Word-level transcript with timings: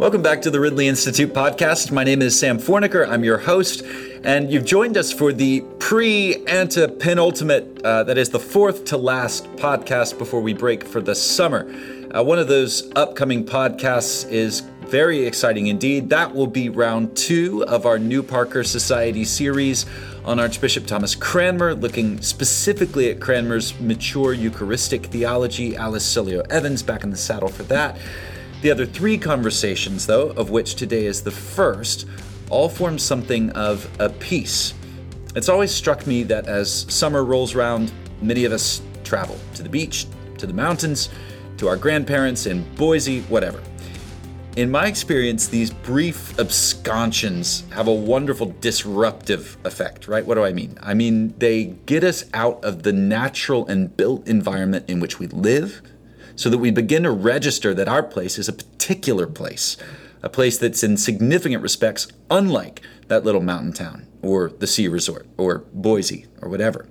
Welcome 0.00 0.22
back 0.22 0.40
to 0.42 0.50
the 0.50 0.58
Ridley 0.58 0.88
Institute 0.88 1.34
podcast. 1.34 1.92
My 1.92 2.04
name 2.04 2.22
is 2.22 2.36
Sam 2.36 2.58
Forniker. 2.58 3.06
I'm 3.06 3.22
your 3.22 3.36
host, 3.36 3.82
and 4.24 4.50
you've 4.50 4.64
joined 4.64 4.96
us 4.96 5.12
for 5.12 5.30
the 5.30 5.60
pre 5.78 6.42
ante 6.46 6.86
penultimate, 6.88 7.82
uh, 7.84 8.04
that 8.04 8.16
is 8.16 8.30
the 8.30 8.38
fourth 8.38 8.86
to 8.86 8.96
last 8.96 9.44
podcast 9.56 10.16
before 10.16 10.40
we 10.40 10.54
break 10.54 10.84
for 10.84 11.02
the 11.02 11.14
summer. 11.14 11.70
Uh, 12.16 12.24
one 12.24 12.38
of 12.38 12.48
those 12.48 12.90
upcoming 12.96 13.44
podcasts 13.44 14.26
is 14.32 14.60
very 14.86 15.26
exciting 15.26 15.66
indeed. 15.66 16.08
That 16.08 16.34
will 16.34 16.46
be 16.46 16.70
round 16.70 17.14
two 17.14 17.62
of 17.66 17.84
our 17.84 17.98
New 17.98 18.22
Parker 18.22 18.64
Society 18.64 19.26
series 19.26 19.84
on 20.24 20.40
Archbishop 20.40 20.86
Thomas 20.86 21.14
Cranmer, 21.14 21.74
looking 21.74 22.22
specifically 22.22 23.10
at 23.10 23.20
Cranmer's 23.20 23.78
mature 23.78 24.32
Eucharistic 24.32 25.04
theology. 25.04 25.76
Alice 25.76 26.06
Cilio 26.10 26.50
Evans 26.50 26.82
back 26.82 27.04
in 27.04 27.10
the 27.10 27.18
saddle 27.18 27.50
for 27.50 27.64
that. 27.64 27.98
The 28.62 28.70
other 28.70 28.84
three 28.84 29.16
conversations, 29.16 30.06
though, 30.06 30.30
of 30.32 30.50
which 30.50 30.74
today 30.74 31.06
is 31.06 31.22
the 31.22 31.30
first, 31.30 32.06
all 32.50 32.68
form 32.68 32.98
something 32.98 33.48
of 33.52 33.88
a 33.98 34.10
piece. 34.10 34.74
It's 35.34 35.48
always 35.48 35.70
struck 35.70 36.06
me 36.06 36.24
that 36.24 36.46
as 36.46 36.84
summer 36.92 37.24
rolls 37.24 37.54
around, 37.54 37.90
many 38.20 38.44
of 38.44 38.52
us 38.52 38.82
travel 39.02 39.38
to 39.54 39.62
the 39.62 39.68
beach, 39.70 40.06
to 40.36 40.46
the 40.46 40.52
mountains, 40.52 41.08
to 41.56 41.68
our 41.68 41.76
grandparents 41.76 42.44
in 42.44 42.62
Boise, 42.74 43.22
whatever. 43.22 43.62
In 44.56 44.70
my 44.70 44.88
experience, 44.88 45.46
these 45.48 45.70
brief 45.70 46.36
absconsions 46.36 47.66
have 47.70 47.88
a 47.88 47.94
wonderful 47.94 48.54
disruptive 48.60 49.56
effect, 49.64 50.06
right? 50.06 50.26
What 50.26 50.34
do 50.34 50.44
I 50.44 50.52
mean? 50.52 50.76
I 50.82 50.92
mean, 50.92 51.34
they 51.38 51.64
get 51.86 52.04
us 52.04 52.24
out 52.34 52.62
of 52.62 52.82
the 52.82 52.92
natural 52.92 53.66
and 53.68 53.96
built 53.96 54.28
environment 54.28 54.90
in 54.90 55.00
which 55.00 55.18
we 55.18 55.28
live 55.28 55.80
so 56.40 56.48
that 56.48 56.56
we 56.56 56.70
begin 56.70 57.02
to 57.02 57.10
register 57.10 57.74
that 57.74 57.86
our 57.86 58.02
place 58.02 58.38
is 58.38 58.48
a 58.48 58.52
particular 58.54 59.26
place, 59.26 59.76
a 60.22 60.28
place 60.30 60.56
that's 60.56 60.82
in 60.82 60.96
significant 60.96 61.62
respects 61.62 62.08
unlike 62.30 62.80
that 63.08 63.26
little 63.26 63.42
mountain 63.42 63.74
town 63.74 64.06
or 64.22 64.48
the 64.48 64.66
sea 64.66 64.88
resort 64.88 65.26
or 65.36 65.58
Boise 65.74 66.24
or 66.40 66.48
whatever. 66.48 66.88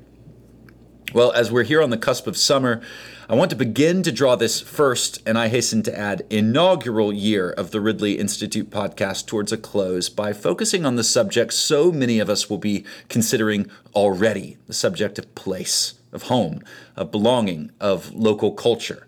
Well, 1.15 1.31
as 1.31 1.51
we're 1.51 1.63
here 1.63 1.81
on 1.81 1.89
the 1.89 1.97
cusp 1.97 2.27
of 2.27 2.37
summer, 2.37 2.79
I 3.27 3.33
want 3.33 3.49
to 3.49 3.55
begin 3.55 4.03
to 4.03 4.11
draw 4.11 4.35
this 4.35 4.61
first, 4.61 5.27
and 5.27 5.35
I 5.35 5.47
hasten 5.47 5.81
to 5.83 5.97
add, 5.97 6.27
inaugural 6.29 7.11
year 7.11 7.49
of 7.49 7.71
the 7.71 7.81
Ridley 7.81 8.19
Institute 8.19 8.69
podcast 8.69 9.25
towards 9.25 9.51
a 9.51 9.57
close 9.57 10.09
by 10.09 10.31
focusing 10.31 10.85
on 10.85 10.95
the 10.95 11.03
subject 11.03 11.53
so 11.53 11.91
many 11.91 12.19
of 12.19 12.29
us 12.29 12.51
will 12.51 12.59
be 12.59 12.85
considering 13.07 13.67
already 13.95 14.57
the 14.67 14.73
subject 14.73 15.17
of 15.17 15.33
place, 15.33 15.95
of 16.11 16.23
home, 16.23 16.61
of 16.95 17.09
belonging, 17.09 17.71
of 17.79 18.13
local 18.13 18.51
culture. 18.51 19.07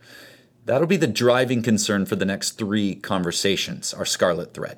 That'll 0.72 0.88
be 0.88 0.95
the 0.95 1.05
driving 1.05 1.61
concern 1.61 2.05
for 2.05 2.16
the 2.16 2.23
next 2.23 2.52
three 2.52 2.95
conversations, 2.95 3.94
our 3.94 4.05
scarlet 4.05 4.53
thread. 4.53 4.78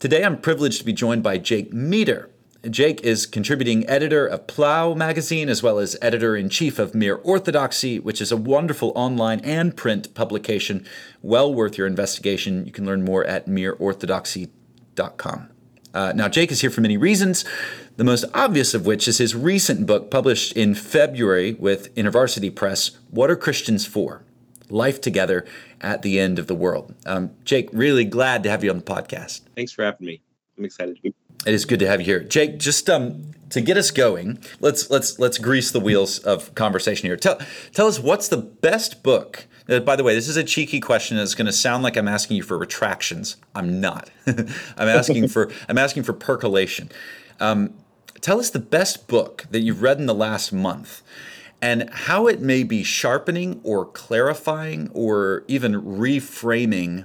Today, 0.00 0.24
I'm 0.24 0.40
privileged 0.40 0.80
to 0.80 0.84
be 0.84 0.92
joined 0.92 1.22
by 1.22 1.38
Jake 1.38 1.72
Meador. 1.72 2.28
Jake 2.68 3.00
is 3.02 3.24
contributing 3.24 3.88
editor 3.88 4.26
of 4.26 4.48
Plough 4.48 4.94
magazine 4.94 5.48
as 5.48 5.62
well 5.62 5.78
as 5.78 5.96
editor 6.02 6.34
in 6.34 6.48
chief 6.48 6.80
of 6.80 6.92
Mere 6.92 7.14
Orthodoxy, 7.14 8.00
which 8.00 8.20
is 8.20 8.32
a 8.32 8.36
wonderful 8.36 8.90
online 8.96 9.38
and 9.44 9.76
print 9.76 10.12
publication 10.14 10.84
well 11.22 11.54
worth 11.54 11.78
your 11.78 11.86
investigation. 11.86 12.66
You 12.66 12.72
can 12.72 12.84
learn 12.84 13.04
more 13.04 13.24
at 13.24 13.46
mereorthodoxy.com. 13.46 15.50
Uh, 15.94 16.12
now, 16.16 16.26
Jake 16.26 16.50
is 16.50 16.62
here 16.62 16.70
for 16.70 16.80
many 16.80 16.96
reasons, 16.96 17.44
the 17.96 18.02
most 18.02 18.24
obvious 18.34 18.74
of 18.74 18.86
which 18.86 19.06
is 19.06 19.18
his 19.18 19.36
recent 19.36 19.86
book 19.86 20.10
published 20.10 20.56
in 20.56 20.74
February 20.74 21.52
with 21.52 21.94
InterVarsity 21.94 22.52
Press 22.52 22.90
What 23.10 23.30
Are 23.30 23.36
Christians 23.36 23.86
For? 23.86 24.24
Life 24.70 25.00
together 25.00 25.46
at 25.80 26.02
the 26.02 26.18
end 26.18 26.38
of 26.38 26.46
the 26.46 26.54
world. 26.54 26.94
Um, 27.06 27.30
Jake, 27.44 27.68
really 27.72 28.04
glad 28.04 28.42
to 28.42 28.50
have 28.50 28.64
you 28.64 28.70
on 28.70 28.78
the 28.78 28.84
podcast. 28.84 29.42
Thanks 29.54 29.72
for 29.72 29.84
having 29.84 30.06
me. 30.06 30.20
I'm 30.56 30.64
excited 30.64 30.96
to 30.96 31.02
be. 31.02 31.14
It 31.46 31.54
is 31.54 31.64
good 31.64 31.78
to 31.78 31.86
have 31.86 32.00
you 32.00 32.04
here, 32.04 32.20
Jake. 32.20 32.58
Just 32.58 32.90
um, 32.90 33.32
to 33.50 33.60
get 33.60 33.76
us 33.76 33.90
going, 33.90 34.38
let's 34.60 34.90
let's 34.90 35.18
let's 35.18 35.38
grease 35.38 35.70
the 35.70 35.80
wheels 35.80 36.18
of 36.18 36.54
conversation 36.54 37.06
here. 37.06 37.16
Tell 37.16 37.38
tell 37.72 37.86
us 37.86 37.98
what's 37.98 38.28
the 38.28 38.36
best 38.36 39.02
book. 39.02 39.46
Uh, 39.68 39.80
by 39.80 39.96
the 39.96 40.02
way, 40.02 40.14
this 40.14 40.28
is 40.28 40.36
a 40.36 40.44
cheeky 40.44 40.80
question. 40.80 41.16
It's 41.18 41.34
going 41.34 41.46
to 41.46 41.52
sound 41.52 41.82
like 41.82 41.96
I'm 41.96 42.08
asking 42.08 42.38
you 42.38 42.42
for 42.42 42.58
retractions. 42.58 43.36
I'm 43.54 43.80
not. 43.80 44.10
I'm 44.26 44.88
asking 44.88 45.28
for 45.28 45.50
I'm 45.68 45.78
asking 45.78 46.02
for 46.02 46.12
percolation. 46.12 46.90
Um, 47.38 47.74
tell 48.20 48.40
us 48.40 48.50
the 48.50 48.58
best 48.58 49.06
book 49.06 49.46
that 49.50 49.60
you've 49.60 49.82
read 49.82 49.98
in 49.98 50.06
the 50.06 50.14
last 50.14 50.52
month 50.52 51.02
and 51.60 51.90
how 51.90 52.26
it 52.26 52.40
may 52.40 52.62
be 52.62 52.82
sharpening 52.82 53.60
or 53.64 53.84
clarifying 53.84 54.90
or 54.92 55.44
even 55.48 55.74
reframing 55.82 57.04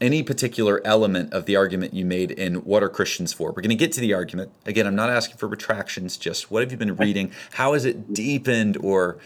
any 0.00 0.22
particular 0.22 0.80
element 0.84 1.32
of 1.32 1.44
the 1.44 1.56
argument 1.56 1.92
you 1.92 2.04
made 2.04 2.30
in 2.30 2.56
What 2.56 2.82
Are 2.82 2.88
Christians 2.88 3.32
For? 3.32 3.50
We're 3.50 3.62
going 3.62 3.70
to 3.70 3.74
get 3.76 3.92
to 3.92 4.00
the 4.00 4.14
argument. 4.14 4.50
Again, 4.64 4.86
I'm 4.86 4.94
not 4.94 5.10
asking 5.10 5.36
for 5.36 5.46
retractions, 5.46 6.16
just 6.16 6.50
what 6.50 6.62
have 6.62 6.72
you 6.72 6.78
been 6.78 6.96
reading? 6.96 7.32
How 7.52 7.74
has 7.74 7.84
it 7.84 8.14
deepened 8.14 8.78
or 8.78 9.18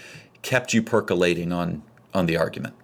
kept 0.43 0.75
you 0.75 0.83
percolating 0.83 1.53
on, 1.53 1.83
on 2.13 2.27
the 2.27 2.37
argument? 2.37 2.75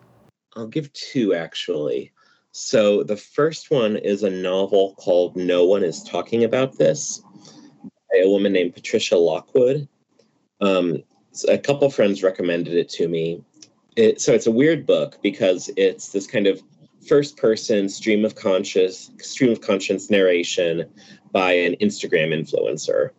I'll 0.56 0.66
give 0.66 0.92
two 0.92 1.34
actually. 1.34 2.12
So 2.52 3.04
the 3.04 3.16
first 3.16 3.70
one 3.70 3.96
is 3.96 4.22
a 4.22 4.30
novel 4.30 4.94
called 4.96 5.36
No 5.36 5.64
One 5.64 5.84
Is 5.84 6.02
Talking 6.02 6.42
About 6.44 6.78
This 6.78 7.22
by 7.82 8.18
a 8.18 8.28
woman 8.28 8.52
named 8.52 8.74
Patricia 8.74 9.16
Lockwood. 9.16 9.88
Um, 10.60 11.02
a 11.48 11.58
couple 11.58 11.90
friends 11.90 12.22
recommended 12.22 12.74
it 12.74 12.88
to 12.90 13.08
me. 13.08 13.42
It, 13.96 14.20
so 14.20 14.32
it's 14.32 14.46
a 14.46 14.50
weird 14.50 14.86
book 14.86 15.18
because 15.22 15.70
it's 15.76 16.10
this 16.10 16.26
kind 16.26 16.46
of 16.46 16.62
first 17.06 17.36
person 17.36 17.88
stream 17.88 18.24
of 18.24 18.34
conscious 18.34 19.10
stream 19.18 19.52
of 19.52 19.60
conscience 19.60 20.10
narration 20.10 20.84
by 21.32 21.52
an 21.52 21.76
Instagram 21.80 22.32
influencer. 22.32 23.10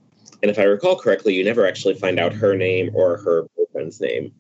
And 0.42 0.50
if 0.50 0.58
I 0.58 0.64
recall 0.64 0.96
correctly, 0.96 1.36
you 1.36 1.44
never 1.44 1.66
actually 1.66 1.96
find 1.96 2.20
out 2.20 2.34
her 2.34 2.56
name 2.56 2.92
or 2.94 3.18
her 3.18 3.48
boyfriend's 3.56 4.02
name. 4.02 4.32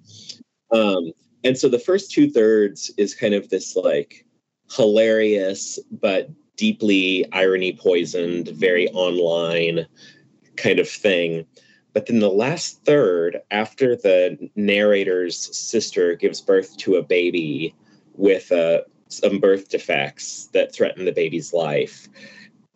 Um, 0.72 1.12
and 1.44 1.58
so 1.58 1.70
the 1.70 1.80
first 1.80 2.12
two 2.12 2.30
thirds 2.30 2.92
is 2.98 3.16
kind 3.16 3.34
of 3.34 3.50
this 3.50 3.76
like 3.76 4.26
hilarious 4.72 5.80
but 5.92 6.30
deeply 6.56 7.26
irony 7.34 7.74
poisoned, 7.74 8.50
very 8.50 8.88
online 8.90 9.86
kind 10.56 10.80
of 10.80 10.88
thing. 10.88 11.46
But 11.94 12.06
then 12.06 12.20
the 12.20 12.30
last 12.30 12.84
third, 12.86 13.42
after 13.52 13.96
the 13.96 14.50
narrator's 14.56 15.56
sister 15.56 16.16
gives 16.16 16.40
birth 16.40 16.78
to 16.78 16.96
a 16.96 17.04
baby 17.04 17.76
with 18.16 18.52
uh, 18.52 18.82
some 19.10 19.40
birth 19.40 19.70
defects 19.70 20.48
that 20.54 20.74
threaten 20.74 21.06
the 21.06 21.12
baby's 21.12 21.54
life, 21.54 22.08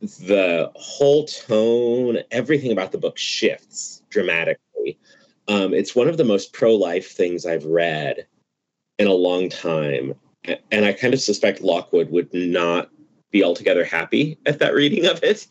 the 0.02 0.72
whole 0.76 1.26
tone, 1.26 2.20
everything 2.32 2.72
about 2.72 2.92
the 2.92 2.98
book 2.98 3.18
shifts 3.18 4.02
dramatically. 4.10 4.98
Um, 5.48 5.74
it's 5.74 5.96
one 5.96 6.10
of 6.10 6.18
the 6.18 6.24
most 6.24 6.54
pro 6.54 6.76
life 6.76 7.12
things 7.12 7.46
I've 7.46 7.66
read 7.66 8.28
in 9.00 9.08
a 9.08 9.14
long 9.14 9.50
time. 9.50 10.14
And 10.72 10.86
I 10.86 10.94
kind 10.94 11.14
of 11.14 11.22
suspect 11.22 11.62
Lockwood 11.62 12.12
would 12.12 12.34
not 12.34 12.90
be 13.32 13.44
altogether 13.44 13.84
happy 13.84 14.38
at 14.46 14.60
that 14.60 14.74
reading 14.74 15.06
of 15.06 15.24
it. 15.24 15.48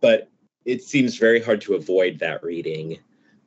But 0.00 0.28
it 0.64 0.82
seems 0.82 1.16
very 1.16 1.42
hard 1.42 1.60
to 1.62 1.74
avoid 1.74 2.18
that 2.18 2.42
reading 2.42 2.98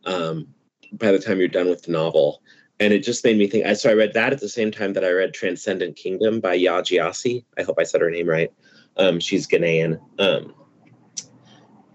um, 0.05 0.47
by 0.93 1.11
the 1.11 1.19
time 1.19 1.39
you're 1.39 1.47
done 1.47 1.69
with 1.69 1.83
the 1.83 1.91
novel. 1.91 2.41
And 2.79 2.91
it 2.91 3.03
just 3.03 3.23
made 3.23 3.37
me 3.37 3.47
think. 3.47 3.65
So 3.77 3.89
I 3.89 3.93
read 3.93 4.13
that 4.13 4.33
at 4.33 4.39
the 4.39 4.49
same 4.49 4.71
time 4.71 4.93
that 4.93 5.05
I 5.05 5.11
read 5.11 5.33
Transcendent 5.33 5.95
Kingdom 5.95 6.39
by 6.39 6.57
Yaa 6.57 6.81
Gyasi. 6.81 7.45
I 7.57 7.63
hope 7.63 7.77
I 7.79 7.83
said 7.83 8.01
her 8.01 8.09
name 8.09 8.27
right. 8.27 8.51
Um, 8.97 9.19
she's 9.19 9.47
Ghanaian. 9.47 9.99
Um, 10.19 10.53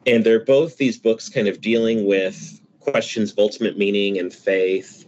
and 0.07 0.25
they're 0.25 0.45
both 0.45 0.77
these 0.77 0.99
books 0.99 1.29
kind 1.29 1.49
of 1.49 1.61
dealing 1.61 2.07
with 2.07 2.61
questions 2.81 3.33
of 3.33 3.39
ultimate 3.39 3.77
meaning 3.77 4.19
and 4.19 4.33
faith. 4.33 5.05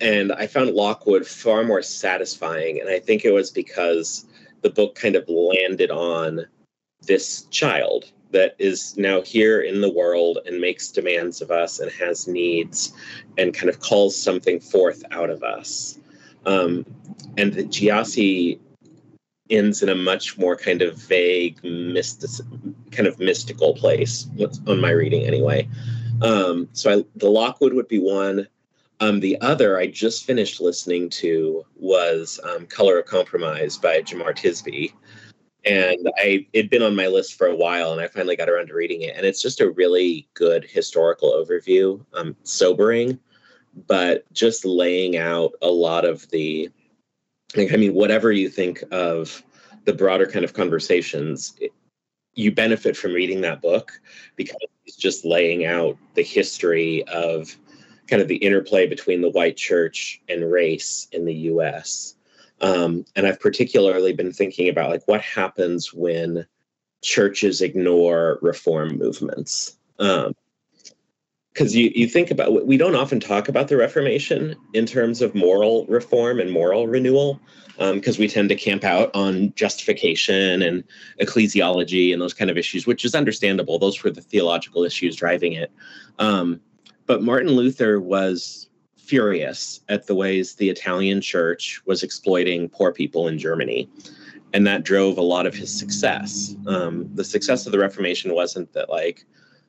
And 0.00 0.32
I 0.32 0.46
found 0.48 0.74
Lockwood 0.74 1.26
far 1.26 1.62
more 1.62 1.80
satisfying. 1.80 2.80
And 2.80 2.90
I 2.90 2.98
think 2.98 3.24
it 3.24 3.32
was 3.32 3.50
because 3.50 4.26
the 4.62 4.70
book 4.70 4.96
kind 4.96 5.16
of 5.16 5.28
landed 5.28 5.90
on 5.90 6.46
this 7.00 7.42
child 7.46 8.12
that 8.32 8.54
is 8.58 8.96
now 8.96 9.20
here 9.22 9.60
in 9.60 9.80
the 9.80 9.90
world 9.90 10.38
and 10.46 10.60
makes 10.60 10.90
demands 10.90 11.40
of 11.40 11.50
us 11.50 11.78
and 11.80 11.90
has 11.92 12.26
needs 12.26 12.92
and 13.38 13.54
kind 13.54 13.68
of 13.68 13.80
calls 13.80 14.20
something 14.20 14.60
forth 14.60 15.02
out 15.10 15.30
of 15.30 15.42
us. 15.42 15.98
Um, 16.44 16.84
and 17.36 17.52
the 17.52 17.64
Gyasi 17.64 18.58
ends 19.50 19.82
in 19.82 19.88
a 19.88 19.94
much 19.94 20.38
more 20.38 20.56
kind 20.56 20.82
of 20.82 20.96
vague, 20.96 21.62
mystic, 21.62 22.30
kind 22.90 23.06
of 23.06 23.18
mystical 23.18 23.74
place 23.74 24.26
on 24.66 24.80
my 24.80 24.90
reading 24.90 25.24
anyway. 25.24 25.68
Um, 26.22 26.68
so 26.72 26.98
I, 26.98 27.04
the 27.16 27.30
Lockwood 27.30 27.74
would 27.74 27.88
be 27.88 27.98
one. 27.98 28.48
Um, 29.00 29.20
the 29.20 29.40
other 29.40 29.78
I 29.78 29.88
just 29.88 30.24
finished 30.24 30.60
listening 30.60 31.10
to 31.10 31.64
was 31.76 32.38
um, 32.44 32.66
Color 32.66 33.00
of 33.00 33.06
Compromise 33.06 33.76
by 33.76 34.00
Jemar 34.00 34.32
Tisby 34.32 34.92
and 35.64 36.10
I 36.18 36.46
it'd 36.52 36.70
been 36.70 36.82
on 36.82 36.96
my 36.96 37.06
list 37.06 37.34
for 37.34 37.46
a 37.46 37.56
while, 37.56 37.92
and 37.92 38.00
I 38.00 38.08
finally 38.08 38.36
got 38.36 38.48
around 38.48 38.68
to 38.68 38.74
reading 38.74 39.02
it. 39.02 39.16
And 39.16 39.24
it's 39.24 39.42
just 39.42 39.60
a 39.60 39.70
really 39.70 40.28
good 40.34 40.64
historical 40.64 41.32
overview, 41.32 42.04
um, 42.14 42.36
sobering, 42.42 43.18
but 43.86 44.30
just 44.32 44.64
laying 44.64 45.16
out 45.16 45.52
a 45.62 45.70
lot 45.70 46.04
of 46.04 46.28
the. 46.30 46.70
Like, 47.54 47.72
I 47.72 47.76
mean, 47.76 47.92
whatever 47.92 48.32
you 48.32 48.48
think 48.48 48.82
of 48.92 49.42
the 49.84 49.92
broader 49.92 50.26
kind 50.26 50.44
of 50.44 50.54
conversations, 50.54 51.54
it, 51.60 51.70
you 52.34 52.50
benefit 52.50 52.96
from 52.96 53.12
reading 53.12 53.42
that 53.42 53.60
book 53.60 54.00
because 54.36 54.56
it's 54.86 54.96
just 54.96 55.24
laying 55.24 55.66
out 55.66 55.98
the 56.14 56.22
history 56.22 57.06
of 57.08 57.54
kind 58.06 58.22
of 58.22 58.28
the 58.28 58.36
interplay 58.36 58.86
between 58.86 59.20
the 59.20 59.30
white 59.30 59.56
church 59.56 60.22
and 60.28 60.50
race 60.50 61.08
in 61.12 61.24
the 61.24 61.34
US. 61.34 62.14
Um, 62.62 63.04
and 63.16 63.26
I've 63.26 63.40
particularly 63.40 64.12
been 64.12 64.32
thinking 64.32 64.68
about 64.68 64.90
like 64.90 65.02
what 65.06 65.20
happens 65.20 65.92
when 65.92 66.46
churches 67.02 67.60
ignore 67.60 68.38
reform 68.40 68.96
movements. 68.96 69.76
Um, 69.98 70.34
because 71.52 71.76
you, 71.76 71.92
you 71.94 72.08
think 72.08 72.30
about 72.30 72.66
we 72.66 72.76
don't 72.76 72.94
often 72.94 73.20
talk 73.20 73.48
about 73.48 73.68
the 73.68 73.76
reformation 73.76 74.56
in 74.72 74.86
terms 74.86 75.20
of 75.20 75.34
moral 75.34 75.84
reform 75.86 76.40
and 76.40 76.50
moral 76.50 76.86
renewal 76.86 77.40
because 77.78 78.16
um, 78.16 78.20
we 78.20 78.28
tend 78.28 78.48
to 78.48 78.54
camp 78.54 78.84
out 78.84 79.10
on 79.14 79.52
justification 79.54 80.62
and 80.62 80.84
ecclesiology 81.20 82.12
and 82.12 82.22
those 82.22 82.34
kind 82.34 82.50
of 82.50 82.56
issues 82.56 82.86
which 82.86 83.04
is 83.04 83.14
understandable 83.14 83.78
those 83.78 84.02
were 84.02 84.10
the 84.10 84.22
theological 84.22 84.84
issues 84.84 85.14
driving 85.14 85.52
it 85.52 85.70
um, 86.18 86.60
but 87.06 87.22
martin 87.22 87.50
luther 87.52 88.00
was 88.00 88.68
furious 89.02 89.80
at 89.88 90.06
the 90.06 90.14
ways 90.14 90.54
the 90.54 90.70
italian 90.70 91.20
church 91.20 91.80
was 91.86 92.02
exploiting 92.02 92.68
poor 92.68 92.92
people 92.92 93.28
in 93.28 93.38
germany 93.38 93.88
and 94.54 94.66
that 94.66 94.84
drove 94.84 95.18
a 95.18 95.22
lot 95.22 95.46
of 95.46 95.54
his 95.54 95.76
success 95.76 96.54
um, 96.66 97.08
the 97.14 97.24
success 97.24 97.66
of 97.66 97.72
the 97.72 97.78
reformation 97.78 98.34
wasn't 98.34 98.72
that 98.72 98.88
like 98.88 99.24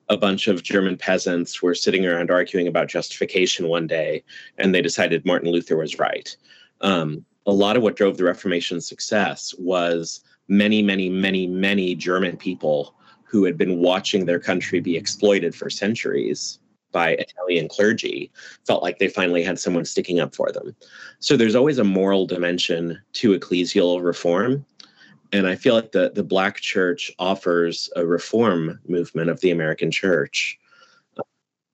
a 0.10 0.18
bunch 0.18 0.48
of 0.48 0.64
German 0.64 0.98
peasants 0.98 1.62
were 1.62 1.76
sitting 1.76 2.06
around 2.06 2.30
arguing 2.30 2.68
about 2.68 2.88
justification 2.88 3.68
one 3.68 3.88
day, 3.88 4.24
and 4.58 4.74
they 4.74 4.82
decided 4.82 5.26
Martin 5.26 5.52
Luther 5.52 5.78
was 5.78 6.00
right. 6.00 6.36
Um, 6.82 7.26
a 7.46 7.52
lot 7.52 7.78
of 7.78 7.84
what 7.84 7.96
drove 7.96 8.18
the 8.18 8.24
Reformation's 8.24 8.88
success 8.88 9.54
was 9.58 10.22
many, 10.48 10.82
many, 10.82 11.10
many, 11.10 11.48
many 11.48 11.96
German 11.96 12.38
people 12.38 12.96
who 13.24 13.46
had 13.46 13.58
been 13.58 13.80
watching 13.80 14.26
their 14.26 14.40
country 14.40 14.80
be 14.80 14.96
exploited 14.96 15.56
for 15.56 15.70
centuries 15.70 16.60
by 16.94 17.10
Italian 17.12 17.68
clergy 17.68 18.32
felt 18.66 18.82
like 18.82 19.00
they 19.00 19.10
finally 19.10 19.44
had 19.44 19.60
someone 19.60 19.84
sticking 19.84 20.22
up 20.22 20.34
for 20.34 20.50
them. 20.52 20.74
So 21.20 21.36
there's 21.36 21.56
always 21.56 21.80
a 21.80 21.84
moral 21.84 22.26
dimension 22.26 23.02
to 23.14 23.38
ecclesial 23.38 24.02
reform 24.02 24.66
and 25.34 25.48
I 25.48 25.56
feel 25.56 25.74
like 25.74 25.92
the 25.92 26.12
the 26.14 26.24
Black 26.24 26.58
Church 26.58 27.12
offers 27.20 27.90
a 27.96 28.06
reform 28.06 28.80
movement 28.88 29.30
of 29.30 29.42
the 29.42 29.52
American 29.52 29.92
Church, 29.92 30.58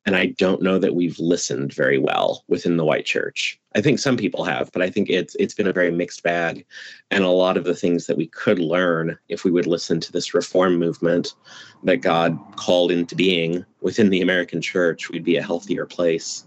and 0.05 0.15
I 0.15 0.27
don't 0.27 0.61
know 0.61 0.79
that 0.79 0.95
we've 0.95 1.19
listened 1.19 1.73
very 1.73 1.97
well 1.97 2.43
within 2.47 2.77
the 2.77 2.85
white 2.85 3.05
church. 3.05 3.59
I 3.75 3.81
think 3.81 3.99
some 3.99 4.17
people 4.17 4.43
have, 4.43 4.71
but 4.71 4.81
I 4.81 4.89
think 4.89 5.09
it's 5.09 5.35
it's 5.39 5.53
been 5.53 5.67
a 5.67 5.73
very 5.73 5.91
mixed 5.91 6.23
bag, 6.23 6.65
and 7.11 7.23
a 7.23 7.29
lot 7.29 7.57
of 7.57 7.63
the 7.63 7.75
things 7.75 8.07
that 8.07 8.17
we 8.17 8.27
could 8.27 8.59
learn 8.59 9.17
if 9.27 9.43
we 9.43 9.51
would 9.51 9.67
listen 9.67 9.99
to 9.99 10.11
this 10.11 10.33
reform 10.33 10.77
movement 10.77 11.35
that 11.83 11.97
God 11.97 12.37
called 12.55 12.91
into 12.91 13.15
being 13.15 13.65
within 13.81 14.09
the 14.09 14.21
American 14.21 14.61
Church, 14.61 15.09
we'd 15.09 15.23
be 15.23 15.37
a 15.37 15.43
healthier 15.43 15.85
place. 15.85 16.45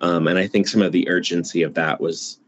Um, 0.00 0.26
and 0.26 0.38
I 0.38 0.46
think 0.46 0.66
some 0.66 0.82
of 0.82 0.92
the 0.92 1.08
urgency 1.08 1.62
of 1.62 1.74
that 1.74 2.00
was 2.00 2.40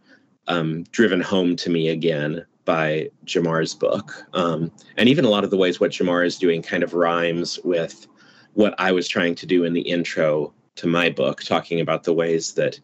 um, 0.49 0.85
driven 0.91 1.21
home 1.21 1.57
to 1.57 1.71
me 1.71 1.89
again 1.89 2.45
by 2.65 3.11
Jemar's 3.27 3.75
book. 3.75 4.27
Um, 4.33 4.73
and 4.97 5.09
even 5.09 5.25
a 5.25 5.31
lot 5.31 5.45
of 5.45 5.51
the 5.51 5.57
ways 5.57 5.81
what 5.81 5.91
Jemar 5.91 6.27
is 6.27 6.39
doing 6.39 6.63
kind 6.63 6.83
of 6.83 6.95
rhymes 6.95 7.59
with 7.63 8.07
what 8.55 8.75
I 8.79 8.93
was 8.93 9.09
trying 9.09 9.35
to 9.37 9.47
do 9.47 9.65
in 9.65 9.73
the 9.73 9.83
intro 9.83 10.53
to 10.77 10.87
my 10.87 11.11
book, 11.11 11.43
talking 11.43 11.81
about 11.81 12.05
the 12.05 12.13
ways 12.13 12.55
that 12.55 12.81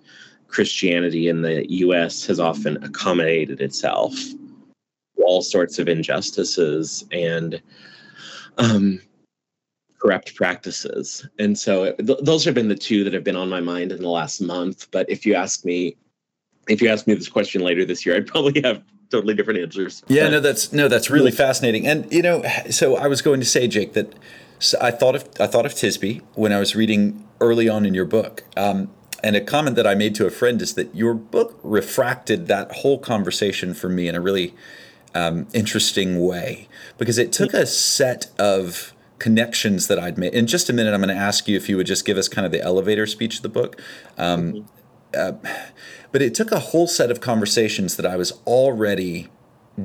Christianity 0.49 1.29
in 1.29 1.43
the 1.43 1.71
US 1.71 2.27
has 2.27 2.41
often 2.41 2.83
accommodated 2.83 3.61
itself 3.61 4.15
all 5.31 5.43
sorts 5.43 5.79
of 5.79 5.89
injustices 5.89 7.05
and 7.13 7.61
um, 8.59 9.01
corrupt 10.01 10.35
practices. 10.35 11.27
And 11.39 11.59
so 11.59 11.93
th- 11.93 12.19
those 12.23 12.45
have 12.45 12.55
been 12.55 12.69
the 12.69 12.75
two 12.75 13.05
that 13.05 13.13
have 13.13 13.23
been 13.23 13.37
on 13.37 13.49
my 13.49 13.61
mind 13.61 13.93
in 13.93 14.03
the 14.03 14.09
last 14.09 14.41
month. 14.41 14.91
But 14.91 15.09
if 15.09 15.25
you 15.25 15.35
ask 15.35 15.65
me, 15.65 15.97
if 16.69 16.83
you 16.83 16.89
ask 16.89 17.07
me 17.07 17.15
this 17.15 17.29
question 17.29 17.63
later 17.63 17.85
this 17.85 18.05
year, 18.05 18.17
I'd 18.17 18.27
probably 18.27 18.61
have 18.63 18.83
totally 19.11 19.35
different 19.35 19.61
answers. 19.61 20.03
Yeah, 20.09 20.29
no, 20.29 20.41
that's 20.41 20.73
no, 20.73 20.89
that's 20.89 21.11
really 21.11 21.31
fascinating. 21.31 21.87
And 21.87 22.11
you 22.13 22.23
know, 22.23 22.43
so 22.71 22.97
I 22.97 23.07
was 23.07 23.23
going 23.23 23.41
to 23.41 23.47
say, 23.47 23.69
Jake, 23.69 23.93
that 23.95 24.13
I 24.81 24.91
thought 24.91 25.15
of 25.15 25.29
I 25.39 25.47
thought 25.47 25.67
of 25.67 25.73
Tisby 25.73 26.23
when 26.35 26.53
I 26.53 26.59
was 26.59 26.77
reading 26.77 27.27
early 27.41 27.69
on 27.69 27.87
in 27.87 27.95
your 27.95 28.05
book. 28.05 28.45
Um, 28.57 28.91
and 29.23 29.37
a 29.37 29.41
comment 29.41 29.77
that 29.77 29.87
I 29.87 29.95
made 29.95 30.15
to 30.17 30.27
a 30.27 30.31
friend 30.31 30.63
is 30.63 30.75
that 30.75 30.95
your 30.95 31.15
book 31.15 31.59
refracted 31.63 32.47
that 32.49 32.73
whole 32.77 32.99
conversation 32.99 33.75
for 33.75 33.89
me 33.89 34.09
in 34.09 34.15
a 34.15 34.21
really 34.21 34.55
um, 35.15 35.47
interesting 35.53 36.25
way 36.25 36.69
because 36.97 37.19
it 37.19 37.33
took 37.33 37.53
a 37.53 37.67
set 37.67 38.31
of 38.39 38.95
connections 39.19 39.89
that 39.89 39.99
I'd 39.99 40.17
made. 40.17 40.33
In 40.33 40.47
just 40.47 40.71
a 40.71 40.73
minute, 40.73 40.95
I'm 40.95 41.01
going 41.03 41.15
to 41.15 41.21
ask 41.21 41.47
you 41.47 41.57
if 41.57 41.69
you 41.69 41.77
would 41.77 41.87
just 41.87 42.05
give 42.07 42.17
us 42.17 42.29
kind 42.29 42.47
of 42.47 42.53
the 42.53 42.63
elevator 42.63 43.07
speech 43.07 43.37
of 43.37 43.43
the 43.43 43.49
book. 43.51 43.81
Um, 44.17 44.53
mm-hmm. 44.53 45.47
uh, 45.47 45.51
but 46.13 46.23
it 46.23 46.35
took 46.35 46.51
a 46.51 46.59
whole 46.59 46.87
set 46.87 47.11
of 47.11 47.21
conversations 47.21 47.97
that 47.97 48.07
I 48.07 48.17
was 48.17 48.33
already 48.47 49.29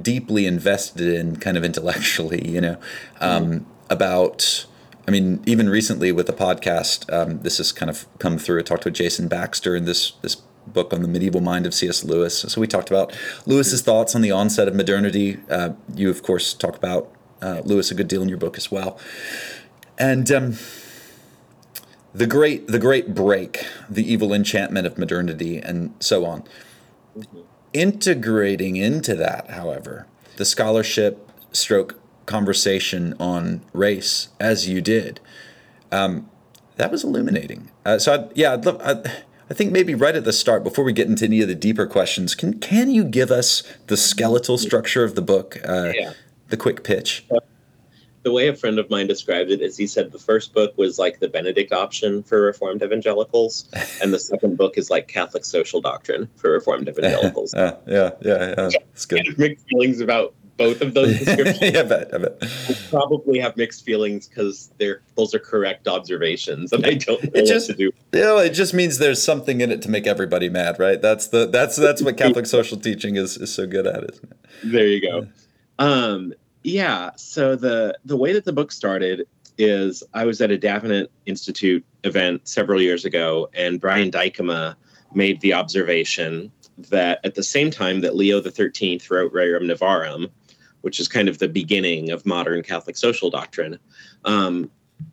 deeply 0.01 0.45
invested 0.45 1.13
in, 1.13 1.35
kind 1.35 1.57
of 1.57 1.63
intellectually, 1.63 2.47
you 2.49 2.61
know, 2.61 2.77
um, 3.19 3.45
mm. 3.45 3.65
About. 3.89 4.65
I 5.07 5.11
mean, 5.11 5.43
even 5.45 5.69
recently 5.69 6.11
with 6.11 6.25
the 6.25 6.33
podcast, 6.33 7.13
um, 7.13 7.39
this 7.41 7.59
has 7.59 7.71
kind 7.71 7.91
of 7.91 8.07
come 8.17 8.39
through. 8.39 8.59
I 8.59 8.63
talked 8.63 8.85
with 8.85 8.95
Jason 8.95 9.27
Baxter 9.27 9.75
in 9.75 9.85
this 9.85 10.11
this 10.21 10.41
book 10.67 10.93
on 10.93 11.01
the 11.01 11.07
medieval 11.07 11.41
mind 11.41 11.65
of 11.65 11.73
C.S. 11.73 12.03
Lewis. 12.03 12.39
So 12.39 12.59
we 12.59 12.67
talked 12.67 12.89
about 12.89 13.15
Lewis's 13.45 13.81
thoughts 13.81 14.15
on 14.15 14.21
the 14.21 14.31
onset 14.31 14.67
of 14.67 14.75
modernity. 14.75 15.37
Uh, 15.49 15.71
you, 15.93 16.09
of 16.09 16.23
course, 16.23 16.53
talk 16.53 16.75
about 16.75 17.11
uh, 17.41 17.61
Lewis 17.63 17.91
a 17.91 17.95
good 17.95 18.07
deal 18.07 18.21
in 18.21 18.29
your 18.29 18.37
book 18.37 18.57
as 18.57 18.71
well. 18.71 18.97
And 19.97 20.31
um, 20.31 20.57
the 22.13 22.27
great 22.27 22.67
the 22.67 22.79
great 22.79 23.13
break, 23.13 23.65
the 23.89 24.11
evil 24.11 24.33
enchantment 24.33 24.87
of 24.87 24.97
modernity, 24.97 25.57
and 25.57 25.93
so 25.99 26.25
on. 26.25 26.43
Mm-hmm. 27.17 27.39
Integrating 27.73 28.77
into 28.77 29.15
that, 29.15 29.49
however, 29.51 30.07
the 30.37 30.45
scholarship 30.45 31.29
stroke 31.51 31.99
conversation 32.25 33.13
on 33.19 33.61
race, 33.73 34.29
as 34.39 34.67
you 34.67 34.81
did, 34.81 35.19
um, 35.91 36.29
that 36.77 36.91
was 36.91 37.03
illuminating. 37.03 37.71
Uh, 37.85 37.99
so, 37.99 38.13
I'd, 38.13 38.37
yeah, 38.37 38.53
I'd 38.53 38.65
love. 38.65 38.81
I'd, 38.83 39.23
I 39.49 39.53
think 39.53 39.71
maybe 39.71 39.93
right 39.93 40.15
at 40.15 40.23
the 40.23 40.33
start, 40.33 40.63
before 40.63 40.83
we 40.83 40.91
get 40.91 41.07
into 41.07 41.25
any 41.25 41.39
of 41.41 41.47
the 41.47 41.55
deeper 41.55 41.85
questions, 41.85 42.33
can 42.33 42.59
can 42.59 42.89
you 42.89 43.03
give 43.03 43.29
us 43.29 43.61
the 43.87 43.97
skeletal 43.97 44.57
structure 44.57 45.03
of 45.03 45.15
the 45.15 45.21
book, 45.21 45.57
uh, 45.67 45.91
yeah. 45.95 46.13
the 46.49 46.57
quick 46.57 46.83
pitch? 46.83 47.25
the 48.25 48.31
way 48.31 48.47
a 48.47 48.55
friend 48.55 48.79
of 48.79 48.89
mine 48.89 49.05
described 49.05 49.51
it 49.51 49.61
is 49.61 49.77
he 49.77 49.85
said 49.85 50.11
the 50.11 50.17
first 50.17 50.51
book 50.51 50.75
was 50.77 50.97
like 50.97 51.19
the 51.19 51.27
Benedict 51.27 51.71
option 51.71 52.23
for 52.23 52.41
Reformed 52.41 52.81
evangelicals, 52.81 53.69
and 54.01 54.11
the 54.11 54.19
second 54.19 54.57
book 54.57 54.79
is 54.79 54.89
like 54.89 55.07
Catholic 55.07 55.45
social 55.45 55.79
doctrine 55.79 56.27
for 56.35 56.49
Reformed 56.49 56.89
evangelicals. 56.89 57.53
uh, 57.53 57.77
yeah, 57.85 58.09
yeah, 58.21 58.55
yeah. 58.57 58.77
It's 58.93 59.05
good. 59.05 59.37
Mixed 59.37 59.67
feelings 59.69 60.01
about 60.01 60.33
both 60.57 60.81
of 60.81 60.93
those 60.93 61.17
descriptions. 61.19 61.61
yeah, 61.61 61.81
I 61.81 61.83
bet, 61.83 62.13
I 62.13 62.17
bet. 62.17 62.41
Probably 62.89 63.39
have 63.39 63.57
mixed 63.57 63.83
feelings 63.83 64.27
because 64.27 64.71
they're 64.77 65.01
those 65.15 65.33
are 65.33 65.39
correct 65.39 65.87
observations, 65.87 66.71
and 66.71 66.85
I 66.85 66.95
don't 66.95 67.23
know 67.23 67.29
it 67.33 67.45
just, 67.45 67.69
what 67.69 67.77
to 67.77 67.83
do. 67.83 67.91
Yeah, 68.13 68.19
you 68.19 68.25
know, 68.25 68.37
it 68.37 68.51
just 68.51 68.73
means 68.73 68.97
there's 68.97 69.21
something 69.21 69.61
in 69.61 69.71
it 69.71 69.81
to 69.83 69.89
make 69.89 70.07
everybody 70.07 70.49
mad, 70.49 70.79
right? 70.79 71.01
That's 71.01 71.27
the 71.27 71.47
that's 71.47 71.75
that's 71.75 72.01
what 72.01 72.17
Catholic 72.17 72.45
social 72.45 72.77
teaching 72.77 73.15
is 73.15 73.37
is 73.37 73.53
so 73.53 73.67
good 73.67 73.87
at, 73.87 74.03
isn't 74.09 74.31
it? 74.31 74.37
There 74.63 74.87
you 74.87 75.01
go. 75.01 75.27
Um, 75.79 76.33
yeah. 76.63 77.11
So 77.15 77.55
the 77.55 77.97
the 78.05 78.17
way 78.17 78.33
that 78.33 78.45
the 78.45 78.53
book 78.53 78.71
started 78.71 79.27
is 79.57 80.03
I 80.13 80.25
was 80.25 80.41
at 80.41 80.51
a 80.51 80.57
Davenant 80.57 81.09
Institute 81.25 81.85
event 82.03 82.47
several 82.47 82.81
years 82.81 83.05
ago, 83.05 83.49
and 83.53 83.79
Brian 83.79 84.11
Dykema 84.11 84.75
made 85.13 85.39
the 85.41 85.53
observation 85.53 86.51
that 86.77 87.19
at 87.23 87.35
the 87.35 87.43
same 87.43 87.71
time 87.71 88.01
that 88.01 88.15
Leo 88.15 88.41
the 88.41 88.51
Thirteenth 88.51 89.09
wrote 89.09 89.33
Rerum 89.33 89.63
Novarum, 89.63 90.29
which 90.85 90.99
is 90.99 91.07
kind 91.07 91.27
of 91.27 91.39
the 91.39 91.47
beginning 91.47 92.11
of 92.11 92.23
modern 92.27 92.61
Catholic 92.61 92.95
social 92.95 93.31
doctrine, 93.31 93.79
um, 94.23 94.69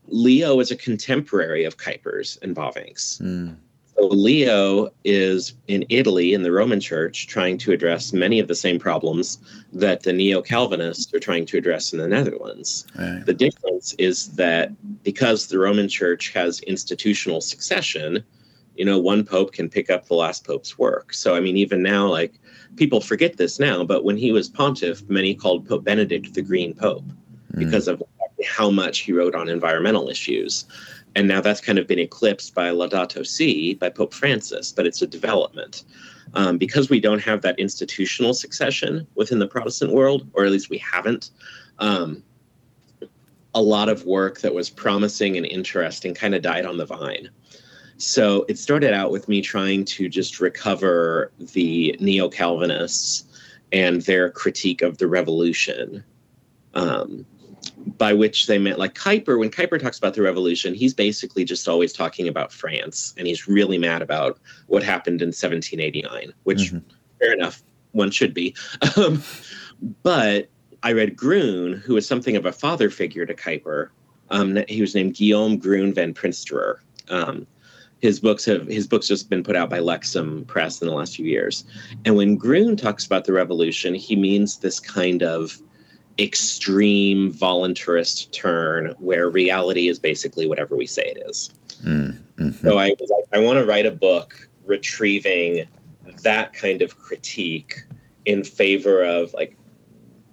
Leo 0.09 0.61
is 0.61 0.71
a 0.71 0.77
contemporary 0.77 1.65
of 1.65 1.79
Kuyper's 1.79 2.39
and 2.43 2.55
Bavinck's. 2.55 3.19
Mm. 3.25 3.57
So 3.97 4.07
Leo 4.09 4.91
is 5.03 5.55
in 5.69 5.87
Italy 5.89 6.35
in 6.35 6.43
the 6.43 6.53
Roman 6.53 6.79
Church 6.79 7.27
trying 7.27 7.57
to 7.57 7.73
address 7.73 8.13
many 8.13 8.39
of 8.39 8.49
the 8.49 8.55
same 8.55 8.79
problems 8.79 9.39
that 9.73 10.03
the 10.03 10.13
neo 10.13 10.43
Calvinists 10.43 11.15
are 11.15 11.19
trying 11.19 11.47
to 11.47 11.57
address 11.57 11.95
in 11.95 11.99
the 11.99 12.07
Netherlands. 12.07 12.87
Right. 12.95 13.25
The 13.25 13.33
difference 13.33 13.95
is 13.95 14.29
that 14.37 14.73
because 15.03 15.47
the 15.47 15.59
Roman 15.59 15.89
Church 15.89 16.35
has 16.35 16.61
institutional 16.61 17.41
succession, 17.41 18.23
you 18.77 18.85
know, 18.85 18.99
one 18.99 19.25
pope 19.25 19.55
can 19.55 19.71
pick 19.71 19.89
up 19.89 20.07
the 20.07 20.15
last 20.15 20.47
pope's 20.47 20.79
work. 20.79 21.15
So, 21.15 21.35
I 21.35 21.41
mean, 21.41 21.57
even 21.57 21.83
now, 21.83 22.09
like 22.09 22.35
people 22.77 23.01
forget 23.01 23.37
this 23.37 23.59
now, 23.59 23.85
but 23.85 24.05
when 24.05 24.17
he 24.17 24.33
was 24.33 24.49
pontiff, 24.49 25.09
many 25.09 25.35
called 25.35 25.69
Pope 25.69 25.85
Benedict 25.85 26.35
the 26.35 26.43
Green 26.43 26.75
Pope 26.75 27.05
mm. 27.05 27.59
because 27.59 27.89
of 27.89 28.03
how 28.47 28.71
much 28.71 29.01
he 29.01 29.13
wrote 29.13 29.35
on 29.35 29.49
environmental 29.49 30.09
issues 30.09 30.67
and 31.15 31.29
now 31.29 31.41
that's 31.41 31.61
kind 31.61 31.79
of 31.79 31.87
been 31.87 31.99
eclipsed 31.99 32.55
by 32.55 32.71
Laudato 32.71 33.27
Si 33.27 33.75
by 33.75 33.91
Pope 33.91 34.15
Francis, 34.15 34.73
but 34.73 34.87
it's 34.87 35.03
a 35.03 35.07
development. 35.07 35.85
um, 36.35 36.57
because 36.57 36.89
we 36.89 37.01
don't 37.01 37.19
have 37.19 37.43
that 37.43 37.59
institutional 37.59 38.33
succession 38.33 39.07
within 39.17 39.39
the 39.39 39.47
Protestant 39.47 39.93
world, 39.93 40.27
or 40.33 40.45
at 40.45 40.53
least 40.53 40.71
we 40.71 40.79
haven't. 40.79 41.31
Um, 41.79 42.23
a 43.55 43.61
lot 43.61 43.91
of 43.91 44.07
work 44.07 44.41
that 44.41 44.55
was 44.55 44.71
promising 44.71 45.37
and 45.37 45.45
interesting 45.45 46.15
kind 46.15 46.35
of 46.35 46.41
died 46.41 46.65
on 46.65 46.79
the 46.79 46.87
vine. 46.87 47.29
So 48.03 48.45
it 48.49 48.59
started 48.59 48.93
out 48.93 49.13
with 49.13 49.29
me 49.29 49.41
trying 49.41 49.85
to 49.85 50.09
just 50.09 50.41
recover 50.41 51.31
the 51.39 51.97
neo 52.01 52.29
Calvinists 52.29 53.25
and 53.71 54.03
their 54.03 54.29
critique 54.29 54.83
of 54.83 54.99
the 54.99 55.07
revolution. 55.07 56.03
Um, 56.75 57.25
by 57.97 58.13
which 58.13 58.49
they 58.49 58.59
meant 58.59 58.81
like 58.81 58.95
Kuyper, 58.95 59.39
when 59.39 59.51
Kuyper 59.51 59.81
talks 59.81 59.99
about 59.99 60.15
the 60.15 60.23
revolution, 60.23 60.75
he's 60.75 60.93
basically 60.93 61.45
just 61.45 61.69
always 61.69 61.93
talking 61.93 62.27
about 62.27 62.53
France 62.53 63.15
and 63.17 63.29
he's 63.29 63.47
really 63.47 63.79
mad 63.79 64.03
about 64.03 64.41
what 64.67 64.83
happened 64.83 65.23
in 65.23 65.29
1789, 65.29 66.33
which 66.43 66.73
mm-hmm. 66.73 66.79
fair 67.21 67.33
enough, 67.33 67.63
one 67.93 68.11
should 68.11 68.35
be. 68.35 68.55
Um, 68.97 69.23
but 70.03 70.49
I 70.83 70.93
read 70.93 71.17
Groen, 71.17 71.75
who 71.75 71.95
was 71.95 72.07
something 72.07 72.37
of 72.37 72.47
a 72.47 72.53
father 72.53 72.91
figure 72.91 73.27
to 73.27 73.35
Kuyper. 73.35 73.91
Um, 74.31 74.59
he 74.69 74.81
was 74.81 74.95
named 74.95 75.15
Guillaume 75.15 75.57
Groen 75.59 75.95
van 75.95 76.15
Prinsterer. 76.15 76.79
Um, 77.09 77.47
his 78.03 78.19
books 78.19 78.45
have 78.45 78.67
his 78.67 78.87
books 78.87 79.07
just 79.07 79.31
been 79.31 79.45
put 79.45 79.57
out 79.57 79.71
by 79.71 79.79
Lexham 79.79 80.45
Press 80.49 80.83
in 80.83 80.89
the 80.89 80.95
last 80.95 81.17
few 81.17 81.25
years. 81.25 81.65
And 82.05 82.17
when 82.17 82.37
Groen 82.37 82.77
talks 82.77 83.07
about 83.07 83.25
the 83.25 83.33
revolution, 83.33 83.95
he 83.95 84.17
means 84.17 84.59
this 84.59 84.81
kind 84.81 85.23
of 85.23 85.63
extreme 86.19 87.33
voluntarist 87.33 88.33
turn 88.33 88.95
where 88.99 89.31
reality 89.31 89.89
is 89.89 89.99
basically 89.99 90.47
whatever 90.47 90.77
we 90.77 90.85
say 90.85 91.05
it 91.05 91.23
is. 91.27 91.51
Mm-hmm. 91.85 92.51
So 92.51 92.79
I 92.79 92.95
was 93.01 93.11
like, 93.11 93.25
I 93.33 93.43
want 93.43 93.61
to 93.61 93.65
write 93.65 93.87
a 93.87 93.93
book 93.93 94.49
retrieving 94.67 95.67
that 96.23 96.53
kind 96.53 96.83
of 96.83 96.99
critique 96.99 97.83
in 98.25 98.45
favor 98.45 99.03
of 99.03 99.33
like 99.33 99.57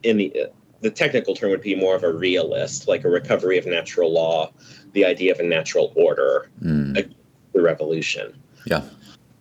in 0.03 0.17
the 0.17 0.47
the 0.81 0.89
technical 0.89 1.35
term 1.35 1.51
would 1.51 1.61
be 1.61 1.75
more 1.75 1.95
of 1.95 2.03
a 2.03 2.11
realist, 2.11 2.87
like 2.87 3.03
a 3.03 3.09
recovery 3.09 3.57
of 3.57 3.65
natural 3.65 4.11
law, 4.13 4.49
the 4.93 5.03
idea 5.03 5.29
of 5.31 5.39
a 5.39 5.43
natural 5.43 5.91
order, 5.95 6.49
mm. 6.63 7.13
The 7.59 7.65
revolution. 7.65 8.33
Yeah. 8.65 8.83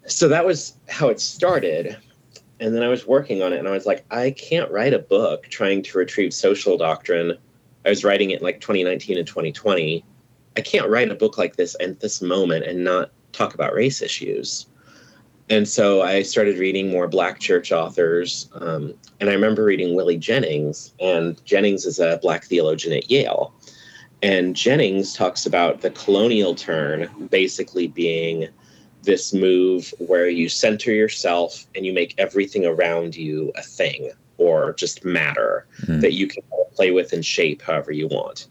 So 0.07 0.27
that 0.29 0.45
was 0.45 0.75
how 0.89 1.09
it 1.09 1.21
started 1.21 1.97
and 2.61 2.75
then 2.75 2.83
I 2.83 2.89
was 2.89 3.07
working 3.07 3.43
on 3.43 3.53
it, 3.53 3.59
and 3.59 3.69
I 3.69 3.73
was 3.73 3.87
like, 3.87 4.05
I 4.11 4.33
can't 4.33 4.71
write 4.71 4.93
a 4.93 4.99
book 4.99 5.45
trying 5.49 5.83
to 5.85 5.99
retrieve 5.99 6.35
social 6.35 6.77
doctrine. 6.77 7.37
I 7.85 7.91
was 7.91 8.05
writing 8.05 8.31
it 8.31 8.41
in 8.41 8.45
like 8.45 8.61
2019 8.61 9.17
and 9.17 9.27
2020. 9.27 10.05
I 10.57 10.61
can't 10.61 10.89
write 10.89 11.11
a 11.11 11.15
book 11.15 11.39
like 11.39 11.57
this 11.57 11.77
at 11.81 12.01
this 12.01 12.21
moment 12.21 12.65
and 12.65 12.83
not 12.83 13.11
talk 13.33 13.55
about 13.55 13.75
race 13.75 14.03
issues. 14.03 14.67
And 15.49 15.69
so 15.69 16.03
I 16.03 16.23
started 16.23 16.59
reading 16.59 16.91
more 16.91 17.07
Black 17.07 17.39
church 17.39 17.71
authors. 17.73 18.51
Um, 18.55 18.93
and 19.21 19.31
I 19.31 19.33
remember 19.33 19.65
reading 19.65 19.95
Willie 19.95 20.19
Jennings, 20.19 20.93
and 21.01 21.43
Jennings 21.45 21.87
is 21.87 22.01
a 22.01 22.19
Black 22.21 22.45
theologian 22.45 22.93
at 22.97 23.11
Yale. 23.11 23.55
And 24.23 24.57
Jennings 24.57 25.15
talks 25.15 25.47
about 25.47 25.81
the 25.81 25.91
colonial 25.91 26.55
turn 26.55 27.09
basically 27.31 27.87
being 27.87 28.49
this 29.03 29.33
move 29.33 29.95
where 29.99 30.29
you 30.29 30.49
center 30.49 30.93
yourself 30.93 31.67
and 31.75 31.87
you 31.87 31.93
make 31.93 32.15
everything 32.19 32.67
around 32.67 33.17
you 33.17 33.53
a 33.57 33.63
thing 33.63 34.11
or 34.39 34.73
just 34.75 35.05
matter 35.05 35.67
mm-hmm. 35.83 36.01
that 36.01 36.13
you 36.15 36.27
can 36.27 36.43
play 36.75 36.91
with 36.91 37.13
and 37.13 37.25
shape 37.25 37.63
however 37.63 37.93
you 37.93 38.07
want. 38.09 38.47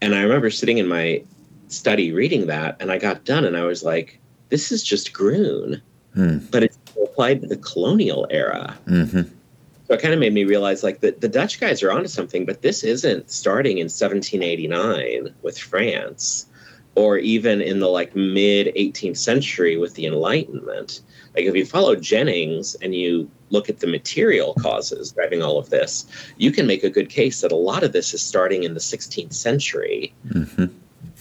And 0.00 0.14
I 0.14 0.22
remember 0.22 0.50
sitting 0.50 0.78
in 0.78 0.86
my 0.86 1.22
study 1.68 2.12
reading 2.12 2.46
that, 2.46 2.76
and 2.80 2.90
I 2.90 2.98
got 2.98 3.24
done 3.24 3.44
and 3.44 3.56
I 3.56 3.64
was 3.64 3.82
like, 3.82 4.20
this 4.48 4.70
is 4.70 4.82
just 4.82 5.12
Groen, 5.12 5.80
mm. 6.16 6.50
but 6.50 6.62
it's 6.62 6.78
applied 7.02 7.40
to 7.42 7.46
the 7.46 7.56
colonial 7.56 8.26
era. 8.30 8.76
Mm-hmm. 8.86 9.22
So 9.86 9.94
it 9.94 10.00
kind 10.00 10.14
of 10.14 10.20
made 10.20 10.32
me 10.32 10.44
realize 10.44 10.82
like 10.82 11.00
the, 11.00 11.12
the 11.12 11.28
Dutch 11.28 11.60
guys 11.60 11.82
are 11.82 11.92
onto 11.92 12.08
something, 12.08 12.46
but 12.46 12.62
this 12.62 12.84
isn't 12.84 13.30
starting 13.30 13.78
in 13.78 13.84
1789 13.84 15.34
with 15.42 15.58
France 15.58 16.46
or 16.94 17.18
even 17.18 17.60
in 17.60 17.80
the 17.80 17.88
like 17.88 18.14
mid 18.14 18.74
18th 18.76 19.18
century 19.18 19.76
with 19.76 19.94
the 19.94 20.06
enlightenment. 20.06 21.02
Like 21.34 21.44
if 21.44 21.54
you 21.54 21.66
follow 21.66 21.96
jennings 21.96 22.76
and 22.76 22.94
you 22.94 23.30
look 23.50 23.68
at 23.68 23.80
the 23.80 23.86
material 23.86 24.54
causes 24.54 25.12
driving 25.12 25.42
all 25.42 25.58
of 25.58 25.70
this 25.70 26.06
you 26.38 26.50
can 26.50 26.66
make 26.66 26.82
a 26.82 26.90
good 26.90 27.08
case 27.08 27.40
that 27.40 27.52
a 27.52 27.56
lot 27.56 27.84
of 27.84 27.92
this 27.92 28.14
is 28.14 28.22
starting 28.22 28.64
in 28.64 28.74
the 28.74 28.80
16th 28.80 29.32
century. 29.32 30.12
Mm-hmm. 30.28 30.66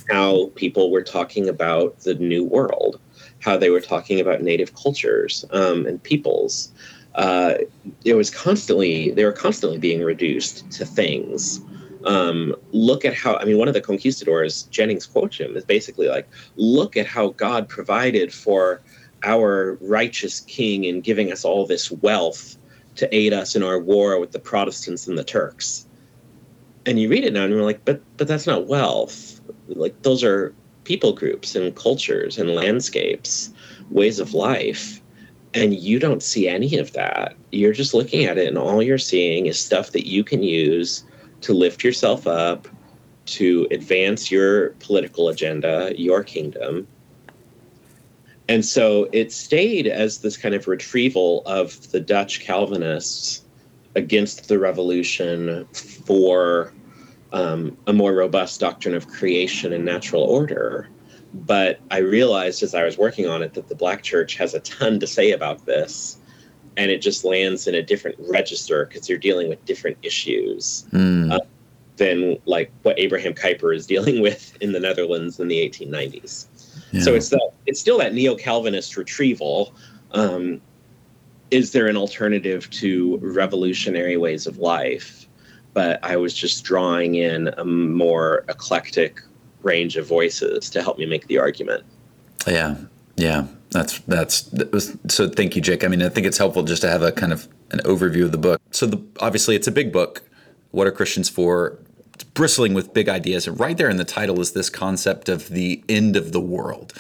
how 0.10 0.52
people 0.56 0.90
were 0.90 1.04
talking 1.04 1.48
about 1.48 2.00
the 2.00 2.16
new 2.16 2.44
world 2.44 3.00
how 3.40 3.58
they 3.58 3.70
were 3.70 3.82
talking 3.82 4.20
about 4.20 4.42
native 4.42 4.74
cultures 4.74 5.46
um, 5.52 5.86
and 5.86 6.02
peoples 6.02 6.72
uh, 7.16 7.56
it 8.06 8.16
was 8.16 8.30
constantly 8.30 9.12
they 9.12 9.26
were 9.26 9.32
constantly 9.32 9.78
being 9.78 10.02
reduced 10.04 10.70
to 10.72 10.86
things 10.86 11.62
um, 12.06 12.56
look 12.72 13.06
at 13.06 13.14
how, 13.14 13.36
I 13.38 13.46
mean, 13.46 13.58
one 13.58 13.68
of 13.68 13.74
the 13.74 13.82
conquistadors, 13.82 14.64
Jennings 14.64 15.06
quotes 15.06 15.38
him, 15.38 15.56
is 15.56 15.64
basically 15.64 16.08
like, 16.08 16.28
look 16.56 16.98
at 16.98 17.06
how 17.06 17.30
God 17.30 17.70
provided 17.70 18.34
for 18.34 18.82
our 19.24 19.78
righteous 19.82 20.42
king 20.42 20.84
in 20.84 21.02
giving 21.02 21.32
us 21.32 21.46
all 21.46 21.66
this 21.66 21.92
wealth 21.92 22.58
to 22.96 23.16
aid 23.16 23.34
us 23.34 23.56
in 23.56 23.64
our 23.64 23.80
war 23.80 24.20
with 24.20 24.32
the 24.32 24.40
Protestants 24.40 25.08
and 25.08 25.18
the 25.18 25.24
Turks. 25.24 25.88
And 26.86 27.00
you 27.00 27.08
read 27.08 27.24
it 27.24 27.34
now 27.34 27.46
and 27.46 27.54
you're 27.54 27.64
like, 27.64 27.86
but 27.86 28.02
but 28.18 28.28
that's 28.28 28.46
not 28.46 28.68
wealth. 28.68 29.40
Like 29.70 30.02
those 30.02 30.24
are 30.24 30.54
people 30.84 31.14
groups 31.14 31.56
and 31.56 31.74
cultures 31.74 32.38
and 32.38 32.50
landscapes, 32.50 33.54
ways 33.90 34.20
of 34.20 34.34
life. 34.34 35.02
And 35.54 35.76
you 35.76 36.00
don't 36.00 36.24
see 36.24 36.48
any 36.48 36.78
of 36.78 36.94
that. 36.94 37.36
You're 37.52 37.74
just 37.74 37.94
looking 37.94 38.26
at 38.26 38.38
it 38.38 38.48
and 38.48 38.58
all 38.58 38.82
you're 38.82 38.98
seeing 38.98 39.46
is 39.46 39.60
stuff 39.60 39.92
that 39.92 40.08
you 40.08 40.24
can 40.24 40.42
use 40.42 41.04
to 41.42 41.54
lift 41.54 41.84
yourself 41.84 42.26
up, 42.26 42.68
to 43.26 43.68
advance 43.70 44.32
your 44.32 44.70
political 44.80 45.30
agenda, 45.30 45.94
your 45.96 46.24
kingdom. 46.24 46.88
And 48.50 48.66
so 48.66 49.10
it 49.14 49.32
stayed 49.32 49.88
as 49.88 50.20
this 50.20 50.38
kind 50.38 50.56
of 50.56 50.68
retrieval 50.68 51.44
of 51.46 51.92
the 51.92 52.00
Dutch 52.00 52.42
Calvinists 52.42 53.42
against 53.96 54.48
the 54.48 54.60
revolution 54.60 55.66
for 55.74 56.74
um, 57.32 57.78
a 57.88 57.94
more 57.94 58.14
robust 58.14 58.60
doctrine 58.60 58.96
of 58.96 59.08
creation 59.08 59.72
and 59.74 59.86
natural 59.86 60.24
order. 60.24 60.90
But 61.34 61.80
I 61.90 61.98
realized 61.98 62.62
as 62.62 62.76
I 62.76 62.84
was 62.84 62.98
working 62.98 63.28
on 63.28 63.42
it 63.42 63.54
that 63.56 63.68
the 63.68 63.76
Black 63.76 64.04
Church 64.04 64.36
has 64.36 64.54
a 64.54 64.60
ton 64.60 65.00
to 65.00 65.08
say 65.08 65.32
about 65.32 65.66
this 65.66 66.18
and 66.78 66.92
it 66.92 67.02
just 67.02 67.24
lands 67.24 67.68
in 67.68 67.76
a 67.76 67.82
different 67.82 68.18
register 68.20 68.86
because 68.86 69.10
you're 69.10 69.18
dealing 69.18 69.50
with 69.50 69.64
different 69.66 69.98
issues 70.02 70.86
mm. 70.92 71.32
uh, 71.32 71.40
than 71.98 72.38
like 72.46 72.72
what 72.84 73.00
Abraham 73.00 73.34
Kuyper 73.34 73.76
is 73.76 73.86
dealing 73.86 74.22
with 74.28 74.58
in 74.62 74.72
the 74.72 74.80
Netherlands 74.80 75.40
in 75.40 75.48
the 75.48 75.58
1890s. 75.70 76.48
Yeah. 76.92 77.02
So 77.02 77.16
it's 77.16 77.30
that 77.30 77.52
it's 77.66 77.80
still 77.80 77.98
that 78.00 78.14
neo-Calvinist 78.14 78.98
retrieval. 78.98 79.74
Um, 80.12 80.62
is 81.52 81.72
there 81.72 81.88
an 81.88 81.98
alternative 81.98 82.70
to 82.72 83.18
revolutionary 83.18 84.18
ways 84.18 84.48
of 84.48 84.58
life? 84.58 85.28
But 85.74 86.00
I 86.04 86.18
was 86.18 86.34
just 86.34 86.64
drawing 86.64 87.16
in 87.16 87.48
a 87.58 87.66
more 87.66 88.46
eclectic 88.48 89.22
range 89.64 89.98
of 89.98 90.08
voices 90.08 90.70
to 90.70 90.82
help 90.82 90.98
me 90.98 91.06
make 91.06 91.28
the 91.28 91.38
argument. 91.38 91.84
Yeah, 92.46 92.76
yeah, 93.16 93.48
that's 93.70 94.00
that's 94.00 94.42
that 94.44 94.72
was, 94.72 94.98
so. 95.08 95.28
Thank 95.30 95.56
you, 95.56 95.62
Jake. 95.62 95.84
I 95.84 95.88
mean, 95.88 96.02
I 96.02 96.10
think 96.10 96.28
it's 96.28 96.38
helpful 96.38 96.64
just 96.64 96.82
to 96.82 96.90
have 96.90 97.02
a 97.02 97.12
kind 97.12 97.34
of 97.34 97.48
an 97.72 97.80
overview 97.80 98.24
of 98.24 98.32
the 98.32 98.38
book. 98.38 98.62
So, 98.72 98.86
the, 98.86 99.04
obviously, 99.20 99.56
it's 99.56 99.68
a 99.68 99.72
big 99.72 99.92
book. 99.92 100.24
What 100.72 100.88
are 100.88 100.92
Christians 100.92 101.30
for? 101.30 101.78
It's 102.14 102.24
bristling 102.24 102.74
with 102.74 102.94
big 102.94 103.10
ideas, 103.10 103.48
and 103.48 103.60
right 103.60 103.78
there 103.78 103.90
in 103.90 103.98
the 103.98 104.06
title 104.06 104.40
is 104.40 104.52
this 104.52 104.70
concept 104.70 105.30
of 105.30 105.50
the 105.50 105.84
end 105.90 106.16
of 106.16 106.32
the 106.32 106.42
world. 106.42 106.94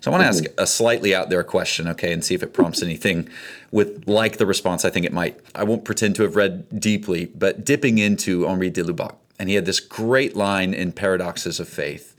So, 0.00 0.10
I 0.10 0.16
want 0.16 0.22
to 0.22 0.28
mm-hmm. 0.28 0.46
ask 0.46 0.60
a 0.60 0.66
slightly 0.66 1.14
out 1.14 1.28
there 1.28 1.42
question, 1.42 1.88
okay, 1.88 2.12
and 2.12 2.24
see 2.24 2.34
if 2.34 2.42
it 2.42 2.52
prompts 2.52 2.82
anything 2.82 3.28
with 3.70 4.06
like 4.06 4.38
the 4.38 4.46
response. 4.46 4.84
I 4.84 4.90
think 4.90 5.06
it 5.06 5.12
might. 5.12 5.38
I 5.54 5.64
won't 5.64 5.84
pretend 5.84 6.16
to 6.16 6.22
have 6.22 6.36
read 6.36 6.80
deeply, 6.80 7.26
but 7.26 7.64
dipping 7.64 7.98
into 7.98 8.46
Henri 8.46 8.70
de 8.70 8.82
Lubac, 8.82 9.14
and 9.38 9.48
he 9.48 9.54
had 9.54 9.66
this 9.66 9.80
great 9.80 10.36
line 10.36 10.74
in 10.74 10.92
Paradoxes 10.92 11.60
of 11.60 11.68
Faith 11.68 12.14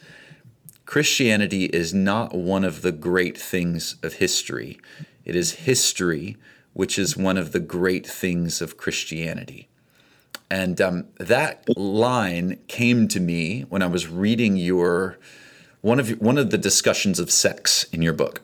Christianity 0.85 1.65
is 1.65 1.93
not 1.93 2.33
one 2.33 2.63
of 2.63 2.81
the 2.81 2.91
great 2.91 3.37
things 3.37 3.97
of 4.01 4.13
history. 4.13 4.79
It 5.23 5.35
is 5.35 5.51
history 5.51 6.35
which 6.73 6.97
is 6.97 7.17
one 7.17 7.37
of 7.37 7.51
the 7.51 7.59
great 7.59 8.07
things 8.07 8.61
of 8.61 8.77
Christianity. 8.77 9.67
And 10.49 10.79
um, 10.81 11.05
that 11.19 11.63
line 11.77 12.57
came 12.67 13.07
to 13.09 13.19
me 13.19 13.61
when 13.69 13.81
I 13.81 13.87
was 13.87 14.07
reading 14.07 14.55
your 14.55 15.17
one 15.81 15.99
of 15.99 16.09
one 16.21 16.37
of 16.37 16.49
the 16.49 16.57
discussions 16.57 17.19
of 17.19 17.29
sex 17.31 17.83
in 17.91 18.01
your 18.01 18.13
book 18.13 18.41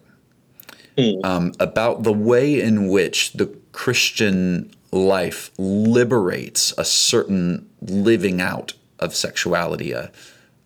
mm. 0.98 1.24
um, 1.26 1.54
about 1.60 2.04
the 2.04 2.14
way 2.14 2.62
in 2.62 2.88
which 2.90 3.34
the 3.34 3.48
Christian 3.72 4.72
life 4.92 5.52
liberates 5.58 6.74
a 6.78 6.86
certain 6.86 7.68
living 7.88 8.42
out 8.42 8.74
of 9.00 9.16
sexuality, 9.16 9.92
a, 9.92 10.12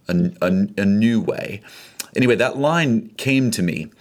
a, 0.08 0.32
a, 0.42 0.68
a 0.78 0.86
new 0.86 1.20
way. 1.22 1.62
Anyway, 2.16 2.36
that 2.36 2.58
line 2.58 3.10
came 3.18 3.52
to 3.52 3.62
me. 3.62 3.92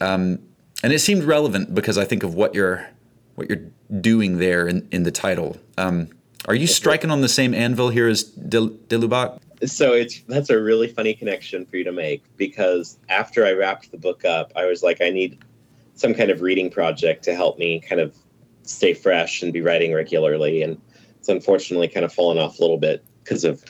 Um, 0.00 0.38
and 0.82 0.92
it 0.92 0.98
seemed 0.98 1.24
relevant 1.24 1.74
because 1.74 1.96
I 1.96 2.04
think 2.04 2.22
of 2.22 2.34
what 2.34 2.54
you're 2.54 2.88
what 3.36 3.48
you're 3.48 3.62
doing 4.00 4.38
there 4.38 4.68
in, 4.68 4.86
in 4.92 5.02
the 5.02 5.10
title. 5.10 5.56
Um, 5.76 6.08
are 6.46 6.54
you 6.54 6.66
striking 6.66 7.10
on 7.10 7.20
the 7.20 7.28
same 7.28 7.54
anvil 7.54 7.88
here 7.88 8.06
as 8.06 8.22
de, 8.22 8.68
de? 8.68 9.38
So 9.66 9.92
it's 9.92 10.20
that's 10.28 10.50
a 10.50 10.60
really 10.60 10.88
funny 10.88 11.14
connection 11.14 11.64
for 11.64 11.76
you 11.76 11.84
to 11.84 11.92
make 11.92 12.22
because 12.36 12.98
after 13.08 13.46
I 13.46 13.52
wrapped 13.52 13.90
the 13.90 13.96
book 13.96 14.24
up, 14.24 14.52
I 14.54 14.66
was 14.66 14.82
like, 14.82 15.00
I 15.00 15.10
need 15.10 15.38
some 15.94 16.12
kind 16.12 16.30
of 16.30 16.42
reading 16.42 16.70
project 16.70 17.24
to 17.24 17.34
help 17.34 17.58
me 17.58 17.80
kind 17.80 18.00
of 18.00 18.14
stay 18.62 18.94
fresh 18.94 19.42
and 19.42 19.52
be 19.52 19.62
writing 19.62 19.94
regularly. 19.94 20.62
And 20.62 20.80
it's 21.24 21.30
unfortunately 21.30 21.88
kind 21.88 22.04
of 22.04 22.12
fallen 22.12 22.36
off 22.36 22.58
a 22.58 22.60
little 22.60 22.76
bit 22.76 23.02
because 23.22 23.44
of 23.44 23.64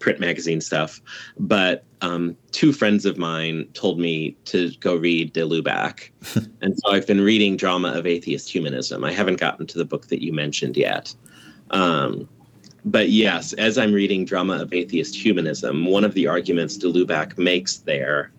print 0.00 0.20
magazine 0.20 0.60
stuff. 0.60 1.00
But 1.38 1.82
um, 2.02 2.36
two 2.50 2.74
friends 2.74 3.06
of 3.06 3.16
mine 3.16 3.68
told 3.72 3.98
me 3.98 4.36
to 4.44 4.70
go 4.80 4.96
read 4.96 5.32
De 5.32 5.40
Lubac. 5.40 6.10
and 6.60 6.78
so 6.78 6.92
I've 6.92 7.06
been 7.06 7.22
reading 7.22 7.56
Drama 7.56 7.88
of 7.92 8.06
Atheist 8.06 8.50
Humanism. 8.50 9.02
I 9.02 9.12
haven't 9.12 9.40
gotten 9.40 9.66
to 9.68 9.78
the 9.78 9.86
book 9.86 10.08
that 10.08 10.22
you 10.22 10.34
mentioned 10.34 10.76
yet. 10.76 11.14
Um, 11.70 12.28
but 12.84 13.08
yes, 13.08 13.54
as 13.54 13.78
I'm 13.78 13.94
reading 13.94 14.26
Drama 14.26 14.60
of 14.60 14.74
Atheist 14.74 15.16
Humanism, 15.16 15.86
one 15.86 16.04
of 16.04 16.12
the 16.12 16.26
arguments 16.26 16.76
De 16.76 16.86
Lubac 16.86 17.38
makes 17.38 17.78
there 17.78 18.30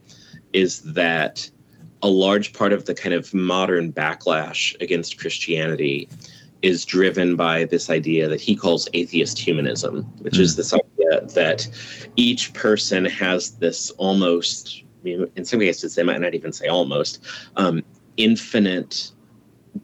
is 0.53 0.81
that 0.93 1.49
a 2.03 2.09
large 2.09 2.53
part 2.53 2.73
of 2.73 2.85
the 2.85 2.93
kind 2.93 3.15
of 3.15 3.33
modern 3.33 3.91
backlash 3.91 4.79
against 4.79 5.17
Christianity 5.17 6.07
is 6.61 6.85
driven 6.85 7.35
by 7.35 7.65
this 7.65 7.89
idea 7.89 8.27
that 8.27 8.41
he 8.41 8.55
calls 8.55 8.87
atheist 8.93 9.39
humanism, 9.39 10.03
which 10.19 10.35
mm. 10.35 10.41
is 10.41 10.55
this 10.55 10.73
idea 10.73 11.21
that 11.33 11.67
each 12.15 12.53
person 12.53 13.05
has 13.05 13.51
this 13.57 13.89
almost, 13.91 14.83
in 15.03 15.45
some 15.45 15.59
cases, 15.59 15.95
they 15.95 16.03
might 16.03 16.21
not 16.21 16.35
even 16.35 16.53
say 16.53 16.67
almost, 16.67 17.23
um, 17.57 17.83
infinite 18.17 19.11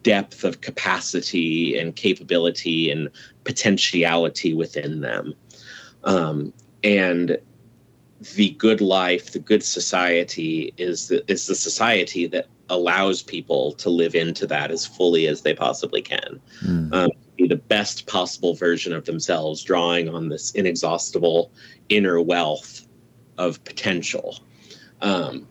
depth 0.04 0.44
of 0.44 0.62
capacity 0.62 1.78
and 1.78 1.96
capability 1.96 2.92
and 2.92 3.10
potentiality 3.44 4.54
within 4.54 5.02
them. 5.02 5.34
Um, 6.04 6.54
and 6.84 7.38
the 8.36 8.50
good 8.52 8.82
life, 8.82 9.32
the 9.32 9.40
good 9.40 9.64
society 9.64 10.74
is 10.78 11.08
the, 11.08 11.24
is 11.32 11.48
the 11.48 11.56
society 11.56 12.28
that 12.28 12.48
allows 12.70 13.24
people 13.24 13.74
to 13.74 13.90
live 13.90 14.16
into 14.16 14.46
that 14.48 14.72
as 14.72 14.86
fully 14.86 15.28
as 15.28 15.42
they 15.42 15.54
possibly 15.54 16.02
can. 16.02 16.40
Mm. 16.64 16.94
Um, 16.94 17.12
be 17.38 17.48
the 17.48 17.56
best 17.56 18.08
possible 18.08 18.56
version 18.56 18.94
of 18.94 19.06
themselves, 19.06 19.64
drawing 19.64 20.10
on 20.10 20.30
this 20.30 20.52
inexhaustible 20.52 21.52
inner 21.90 22.20
wealth 22.20 22.86
of 23.38 23.64
potential. 23.64 24.40
Um, 25.02 25.48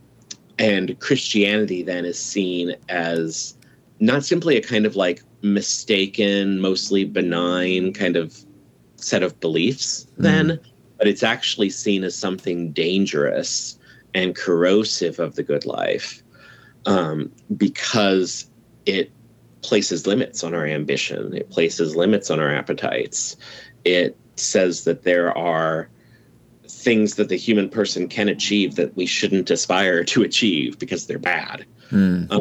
and 0.59 0.99
Christianity 1.01 1.83
then 1.83 2.05
is 2.05 2.19
seen 2.19 2.75
as 2.89 3.57
not 4.01 4.25
simply 4.25 4.57
a 4.57 4.63
kind 4.63 4.85
of 4.85 4.97
like 4.97 5.23
mistaken, 5.43 6.61
mostly 6.61 7.05
benign 7.05 7.93
kind 7.93 8.17
of 8.17 8.37
set 8.97 9.23
of 9.23 9.39
beliefs, 9.41 10.07
mm. 10.19 10.23
then, 10.23 10.61
but 10.99 11.07
it's 11.07 11.23
actually 11.23 11.71
seen 11.71 12.05
as 12.05 12.17
something 12.17 12.73
dangerous 12.73 13.79
and 14.15 14.35
corrosive 14.35 15.19
of 15.19 15.37
the 15.37 15.43
good 15.43 15.67
life 15.67 16.23
um, 16.87 17.31
because 17.57 18.49
it 18.87 19.11
places 19.63 20.07
limits 20.07 20.45
on 20.45 20.55
our 20.55 20.67
ambition, 20.67 21.35
it 21.35 21.51
places 21.51 21.97
limits 21.97 22.31
on 22.31 22.41
our 22.41 22.53
appetites. 22.55 23.37
It 23.85 24.17
says 24.37 24.85
that 24.85 25.03
there 25.03 25.37
are 25.37 25.89
things 26.69 27.17
that 27.17 27.29
the 27.29 27.37
human 27.37 27.69
person 27.69 28.09
can 28.09 28.29
achieve 28.29 28.77
that 28.77 28.97
we 28.97 29.07
shouldn't 29.07 29.51
aspire 29.51 30.05
to 30.05 30.23
achieve 30.23 30.79
because 30.79 31.07
they're 31.07 31.19
bad. 31.19 31.67
Mm. 31.91 32.31
Um, 32.31 32.41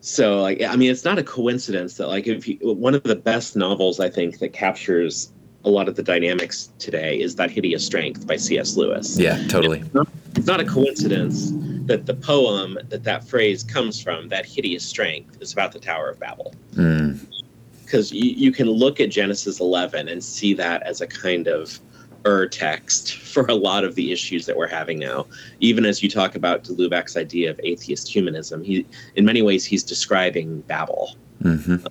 so, 0.00 0.42
like, 0.42 0.60
I 0.62 0.76
mean, 0.76 0.90
it's 0.90 1.04
not 1.04 1.18
a 1.18 1.22
coincidence 1.22 1.96
that, 1.96 2.08
like, 2.08 2.26
if 2.26 2.48
you, 2.48 2.58
one 2.60 2.94
of 2.94 3.04
the 3.04 3.16
best 3.16 3.56
novels 3.56 4.00
I 4.00 4.10
think 4.10 4.40
that 4.40 4.52
captures 4.52 5.32
a 5.64 5.70
lot 5.70 5.88
of 5.88 5.96
the 5.96 6.02
dynamics 6.02 6.70
today 6.78 7.20
is 7.20 7.36
that 7.36 7.50
hideous 7.50 7.84
strength 7.84 8.26
by 8.26 8.36
cs 8.36 8.76
lewis. 8.76 9.18
Yeah 9.18 9.42
totally. 9.48 9.80
It's 9.80 9.94
not, 9.94 10.08
it's 10.36 10.46
not, 10.46 10.60
a 10.60 10.64
coincidence 10.64 11.52
that 11.86 12.06
the 12.06 12.14
poem 12.14 12.78
that 12.88 13.04
that 13.04 13.24
phrase 13.24 13.62
comes 13.62 14.00
from 14.00 14.28
that 14.28 14.46
hideous 14.46 14.84
strength 14.84 15.40
is 15.40 15.52
about 15.52 15.72
the 15.72 15.78
tower 15.78 16.08
of 16.08 16.18
babel. 16.18 16.54
Because 16.70 18.10
mm. 18.10 18.14
you, 18.14 18.30
you 18.30 18.52
can 18.52 18.68
look 18.68 19.00
at 19.00 19.10
genesis 19.10 19.60
11 19.60 20.08
and 20.08 20.22
see 20.22 20.54
that 20.54 20.82
as 20.82 21.00
a 21.00 21.06
kind 21.06 21.46
of 21.46 21.78
ur 22.24 22.46
text 22.46 23.16
for 23.32 23.44
a 23.46 23.54
lot 23.54 23.84
of 23.84 23.94
the 23.94 24.12
issues 24.12 24.46
that 24.46 24.56
we're 24.56 24.68
having 24.68 24.98
now. 24.98 25.26
Even 25.60 25.84
as 25.84 26.02
you 26.02 26.10
talk 26.10 26.34
about 26.34 26.64
de 26.64 26.72
lubac's 26.72 27.16
idea 27.16 27.50
of 27.50 27.60
atheist 27.62 28.08
humanism 28.08 28.62
he 28.62 28.86
in 29.16 29.24
many 29.24 29.42
ways 29.42 29.64
he's 29.64 29.82
describing 29.82 30.60
babel. 30.62 31.16
Mm-hmm 31.42 31.86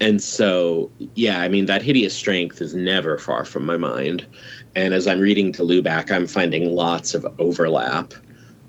and 0.00 0.22
so 0.22 0.90
yeah 1.14 1.40
i 1.40 1.48
mean 1.48 1.66
that 1.66 1.82
hideous 1.82 2.14
strength 2.14 2.60
is 2.60 2.74
never 2.74 3.18
far 3.18 3.44
from 3.44 3.64
my 3.66 3.76
mind. 3.76 4.26
And 4.74 4.94
as 4.94 5.06
i'm 5.06 5.20
reading 5.20 5.52
de 5.52 5.62
lubac 5.62 6.10
i'm 6.10 6.26
finding 6.26 6.74
lots 6.74 7.14
of 7.14 7.26
overlap. 7.38 8.14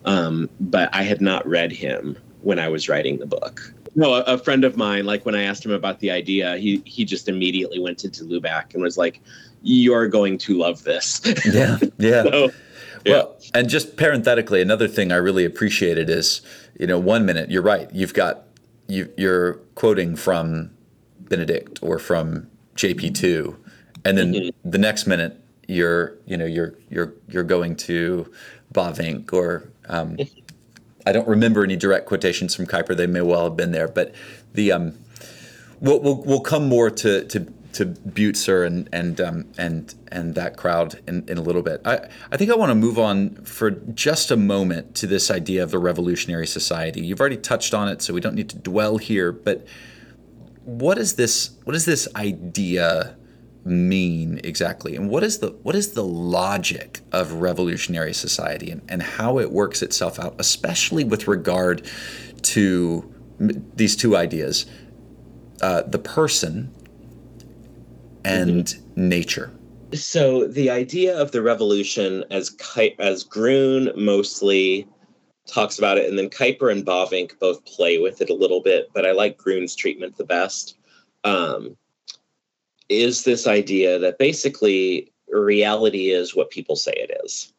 Um, 0.06 0.50
but 0.60 0.94
i 0.94 1.04
had 1.04 1.22
not 1.22 1.48
read 1.48 1.72
him 1.72 2.18
when 2.42 2.60
i 2.60 2.68
was 2.68 2.90
writing 2.90 3.20
the 3.20 3.28
book. 3.28 3.74
No 3.96 4.14
a, 4.14 4.22
a, 4.22 4.38
friend 4.38 4.64
of 4.64 4.78
mine 4.78 5.06
like 5.06 5.26
when 5.26 5.36
i 5.36 5.44
asked 5.44 5.66
him 5.66 5.72
about 5.72 6.00
the 6.00 6.12
idea 6.12 6.58
he 6.58 6.82
he 6.86 7.06
just 7.06 7.28
immediately 7.28 7.80
went 7.80 8.00
to 8.00 8.10
lubac 8.10 8.74
and 8.74 8.82
was 8.82 8.98
like 8.98 9.22
you're 9.64 10.08
going 10.08 10.38
to 10.40 10.58
love 10.58 10.84
this. 10.84 11.22
Yeah 11.54 11.78
yeah. 11.98 12.24
So, 12.24 12.52
yeah. 13.06 13.14
Well, 13.14 13.38
and 13.54 13.70
just 13.70 13.98
parenthetically, 13.98 14.62
another 14.62 14.88
thing 14.88 15.12
I 15.12 15.16
really 15.16 15.46
appreciated 15.46 16.10
is, 16.10 16.42
you 16.80 16.88
know, 16.88 17.00
one 17.00 17.26
minute 17.26 17.50
you're 17.50 17.62
right. 17.62 17.90
You've 17.92 18.14
got 18.14 18.44
you, 18.88 19.12
you're 19.18 19.56
quoting 19.76 20.16
from 20.16 20.72
Benedict 21.32 21.80
or 21.82 21.98
from 21.98 22.48
JP2, 22.76 23.56
and 24.06 24.18
then 24.18 24.34
mm-hmm. 24.34 24.70
the 24.70 24.78
next 24.78 25.08
minute 25.08 25.42
you're 25.68 26.18
you 26.26 26.38
know 26.38 26.46
you're 26.46 26.76
you're 26.90 27.14
you're 27.30 27.44
going 27.44 27.76
to 27.78 28.32
Bavinck 28.74 29.34
or 29.34 29.72
um, 29.88 30.18
I 31.06 31.12
don't 31.12 31.28
remember 31.28 31.64
any 31.64 31.76
direct 31.76 32.06
quotations 32.06 32.54
from 32.54 32.68
Kuyper. 32.68 32.96
They 32.96 33.08
may 33.08 33.22
well 33.22 33.46
have 33.46 33.56
been 33.56 33.72
there, 33.72 33.88
but 33.88 34.14
the 34.54 34.72
um, 34.72 35.00
we'll, 35.80 36.00
we'll, 36.00 36.22
we'll 36.24 36.42
come 36.42 36.68
more 36.68 36.90
to 36.90 37.26
to 37.26 37.48
to 37.74 37.86
Bucer 37.86 38.68
and 38.68 38.90
and 38.92 39.22
um, 39.22 39.46
and 39.58 39.96
and 40.12 40.36
that 40.36 40.58
crowd 40.58 41.00
in, 41.08 41.28
in 41.28 41.38
a 41.38 41.42
little 41.42 41.62
bit. 41.62 41.82
I, 41.86 42.10
I 42.32 42.38
think 42.38 42.52
I 42.52 42.56
want 42.56 42.70
to 42.72 42.76
move 42.76 43.00
on 43.00 43.36
for 43.46 43.72
just 43.72 44.30
a 44.32 44.38
moment 44.38 44.96
to 44.96 45.08
this 45.08 45.32
idea 45.32 45.64
of 45.64 45.72
the 45.72 45.80
revolutionary 45.80 46.48
society. 46.48 47.02
You've 47.06 47.22
already 47.22 47.38
touched 47.38 47.74
on 47.74 47.88
it, 47.88 48.02
so 48.02 48.14
we 48.14 48.22
don't 48.22 48.36
need 48.36 48.50
to 48.50 48.58
dwell 48.58 48.98
here. 48.98 49.32
But 49.32 49.66
what 50.64 50.98
is 50.98 51.16
this 51.16 51.52
what 51.64 51.74
does 51.74 51.86
this 51.86 52.08
idea 52.16 53.16
mean 53.64 54.40
exactly 54.44 54.96
and 54.96 55.10
what 55.10 55.24
is 55.24 55.40
the 55.40 55.52
what 55.64 55.76
is 55.76 55.94
the 55.94 56.04
logic 56.04 57.02
of 57.12 57.34
revolutionary 57.34 58.14
society 58.14 58.72
and, 58.72 58.82
and 58.90 59.04
how 59.04 59.38
it 59.38 59.52
works 59.52 59.82
itself 59.82 60.20
out 60.20 60.36
especially 60.40 61.04
with 61.04 61.28
regard 61.28 61.86
to 62.42 63.14
these 63.76 63.96
two 63.96 64.16
ideas 64.16 64.66
uh, 65.62 65.84
the 65.84 66.00
person 66.00 66.74
and 68.24 68.66
mm-hmm. 68.66 69.10
nature 69.10 69.52
so 69.94 70.48
the 70.48 70.70
idea 70.70 71.16
of 71.18 71.32
the 71.32 71.42
revolution 71.42 72.24
as 72.32 72.56
as 72.98 73.24
Groen 73.24 73.92
mostly 73.96 74.88
talks 75.52 75.78
about 75.78 75.98
it, 75.98 76.10
and 76.10 76.18
then 76.18 76.30
Kuyper 76.30 76.72
and 76.72 76.86
Bavinck 76.86 77.38
both 77.40 77.66
play 77.66 77.98
with 77.98 78.22
it 78.22 78.30
a 78.30 78.36
little 78.36 78.62
bit, 78.62 78.90
but 78.94 79.06
I 79.06 79.12
like 79.12 79.38
Groen's 79.38 79.76
treatment 79.76 80.18
the 80.18 80.24
best. 80.24 80.78
Um, 81.24 81.78
is 82.90 83.24
this 83.24 83.48
idea 83.48 84.00
that 84.00 84.18
basically 84.18 85.12
reality 85.32 86.12
is 86.12 86.36
what 86.36 86.50
people 86.50 86.76
say 86.76 86.94
it 86.96 87.22
is. 87.24 87.54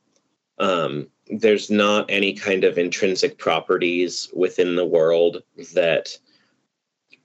Um, 0.59 1.09
there's 1.29 1.71
not 1.71 2.07
any 2.09 2.35
kind 2.35 2.65
of 2.65 2.79
intrinsic 2.79 3.39
properties 3.39 4.29
within 4.35 4.77
the 4.77 4.85
world 4.85 5.43
that 5.75 6.17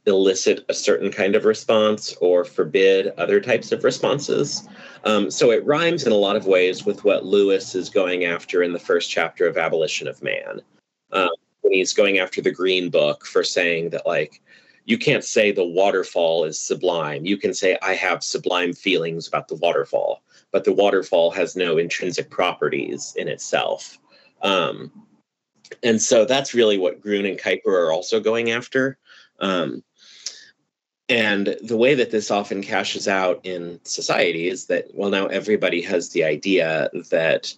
elicit 0.08 0.66
a 0.70 0.74
certain 0.74 1.12
kind 1.12 1.36
of 1.36 1.46
response 1.46 2.16
or 2.22 2.44
forbid 2.44 3.08
other 3.18 3.40
types 3.40 3.72
of 3.72 3.84
responses. 3.84 4.68
Um, 5.04 5.30
so 5.30 5.52
it 5.52 5.66
rhymes 5.66 6.06
in 6.06 6.12
a 6.12 6.16
lot 6.16 6.36
of 6.36 6.48
ways 6.48 6.86
with 6.86 7.04
what 7.04 7.26
Lewis 7.26 7.76
is 7.76 7.90
going 7.90 8.26
after 8.26 8.64
in 8.64 8.74
the 8.74 8.80
first 8.80 9.10
chapter 9.10 9.46
of 9.46 9.58
Abolition 9.58 10.08
of 10.08 10.24
Man. 10.24 10.62
Um, 11.12 11.30
when 11.62 11.74
he's 11.74 11.94
going 11.94 12.20
after 12.20 12.42
the 12.42 12.52
Green 12.52 12.90
Book 12.90 13.26
for 13.26 13.44
saying 13.44 13.90
that, 13.92 14.08
like, 14.08 14.42
you 14.86 14.98
can't 14.98 15.24
say 15.24 15.52
the 15.52 15.66
waterfall 15.66 16.46
is 16.46 16.60
sublime. 16.60 17.26
You 17.26 17.36
can 17.38 17.54
say, 17.54 17.78
I 17.82 17.94
have 17.94 18.24
sublime 18.24 18.72
feelings 18.72 19.28
about 19.28 19.50
the 19.50 19.56
waterfall, 19.56 20.24
but 20.54 20.64
the 20.64 20.72
waterfall 20.72 21.30
has 21.32 21.58
no 21.58 21.78
intrinsic 21.78 22.30
properties 22.30 23.14
in 23.18 23.28
itself. 23.28 24.00
Um, 24.42 24.92
and 25.84 26.02
so 26.02 26.24
that's 26.24 26.54
really 26.54 26.78
what 26.78 27.02
Groen 27.02 27.26
and 27.26 27.38
Kuyper 27.38 27.68
are 27.68 27.92
also 27.92 28.22
going 28.22 28.52
after. 28.52 28.98
Um, 29.42 29.84
and 31.10 31.56
the 31.64 31.78
way 31.78 31.96
that 31.96 32.12
this 32.12 32.30
often 32.32 32.62
cashes 32.62 33.08
out 33.08 33.40
in 33.46 33.80
society 33.84 34.50
is 34.50 34.66
that, 34.66 34.88
well, 34.94 35.10
now 35.10 35.28
everybody 35.28 35.82
has 35.82 36.10
the 36.10 36.24
idea 36.24 36.90
that 37.12 37.54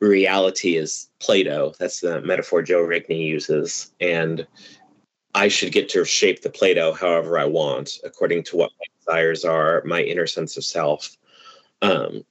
reality 0.00 0.76
is 0.76 1.08
Play-Doh. 1.18 1.74
That's 1.78 2.00
the 2.00 2.20
metaphor 2.20 2.62
Joe 2.62 2.86
Rigney 2.86 3.26
uses. 3.26 3.92
And 4.00 4.46
I 5.34 5.48
should 5.48 5.72
get 5.72 5.88
to 5.90 6.04
shape 6.04 6.42
the 6.42 6.50
Play-Doh 6.50 6.92
however 6.92 7.38
I 7.38 7.44
want, 7.46 7.98
according 8.04 8.44
to 8.44 8.56
what 8.56 8.70
my 8.78 8.86
desires 8.98 9.44
are, 9.44 9.82
my 9.84 10.02
inner 10.02 10.26
sense 10.26 10.56
of 10.56 10.64
self. 10.64 11.16
Um, 11.82 12.24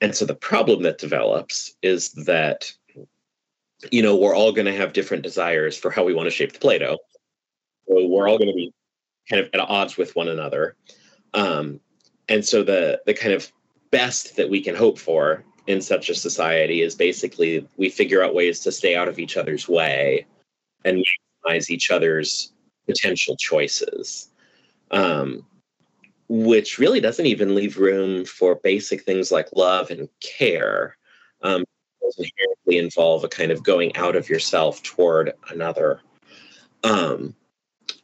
and 0.00 0.14
so 0.14 0.24
the 0.24 0.34
problem 0.34 0.82
that 0.82 0.98
develops 0.98 1.76
is 1.82 2.10
that, 2.12 2.72
you 3.90 4.02
know, 4.02 4.16
we're 4.16 4.34
all 4.34 4.52
going 4.52 4.66
to 4.66 4.76
have 4.76 4.94
different 4.94 5.22
desires 5.22 5.76
for 5.76 5.90
how 5.90 6.04
we 6.04 6.14
want 6.14 6.26
to 6.26 6.30
shape 6.30 6.52
the 6.52 6.58
Play-Doh. 6.58 6.98
So 7.86 8.06
we're 8.06 8.28
all 8.28 8.38
going 8.38 8.48
to 8.48 8.54
be 8.54 8.72
kind 9.28 9.42
of 9.42 9.50
at 9.52 9.60
odds 9.60 9.96
with 9.96 10.14
one 10.16 10.28
another. 10.28 10.76
Um, 11.32 11.80
and 12.28 12.44
so 12.44 12.62
the 12.62 13.00
the 13.06 13.14
kind 13.14 13.32
of 13.32 13.50
best 13.90 14.36
that 14.36 14.50
we 14.50 14.60
can 14.60 14.74
hope 14.74 14.98
for 14.98 15.44
in 15.66 15.80
such 15.80 16.08
a 16.08 16.14
society 16.14 16.82
is 16.82 16.94
basically 16.94 17.66
we 17.76 17.88
figure 17.88 18.22
out 18.22 18.34
ways 18.34 18.60
to 18.60 18.72
stay 18.72 18.96
out 18.96 19.08
of 19.08 19.18
each 19.18 19.36
other's 19.36 19.68
way 19.68 20.26
and 20.84 21.02
maximize 21.46 21.70
each 21.70 21.90
other's 21.90 22.52
potential 22.86 23.36
choices. 23.36 24.28
Um, 24.90 25.44
which 26.28 26.78
really 26.78 27.00
doesn't 27.00 27.26
even 27.26 27.54
leave 27.54 27.76
room 27.76 28.24
for 28.24 28.54
basic 28.56 29.02
things 29.02 29.30
like 29.30 29.48
love 29.54 29.90
and 29.90 30.08
care. 30.20 30.96
Um, 31.42 31.64
inherently 32.18 32.78
involve 32.78 33.24
a 33.24 33.28
kind 33.28 33.50
of 33.50 33.62
going 33.62 33.94
out 33.96 34.16
of 34.16 34.28
yourself 34.28 34.82
toward 34.82 35.32
another. 35.50 36.00
Um, 36.82 37.34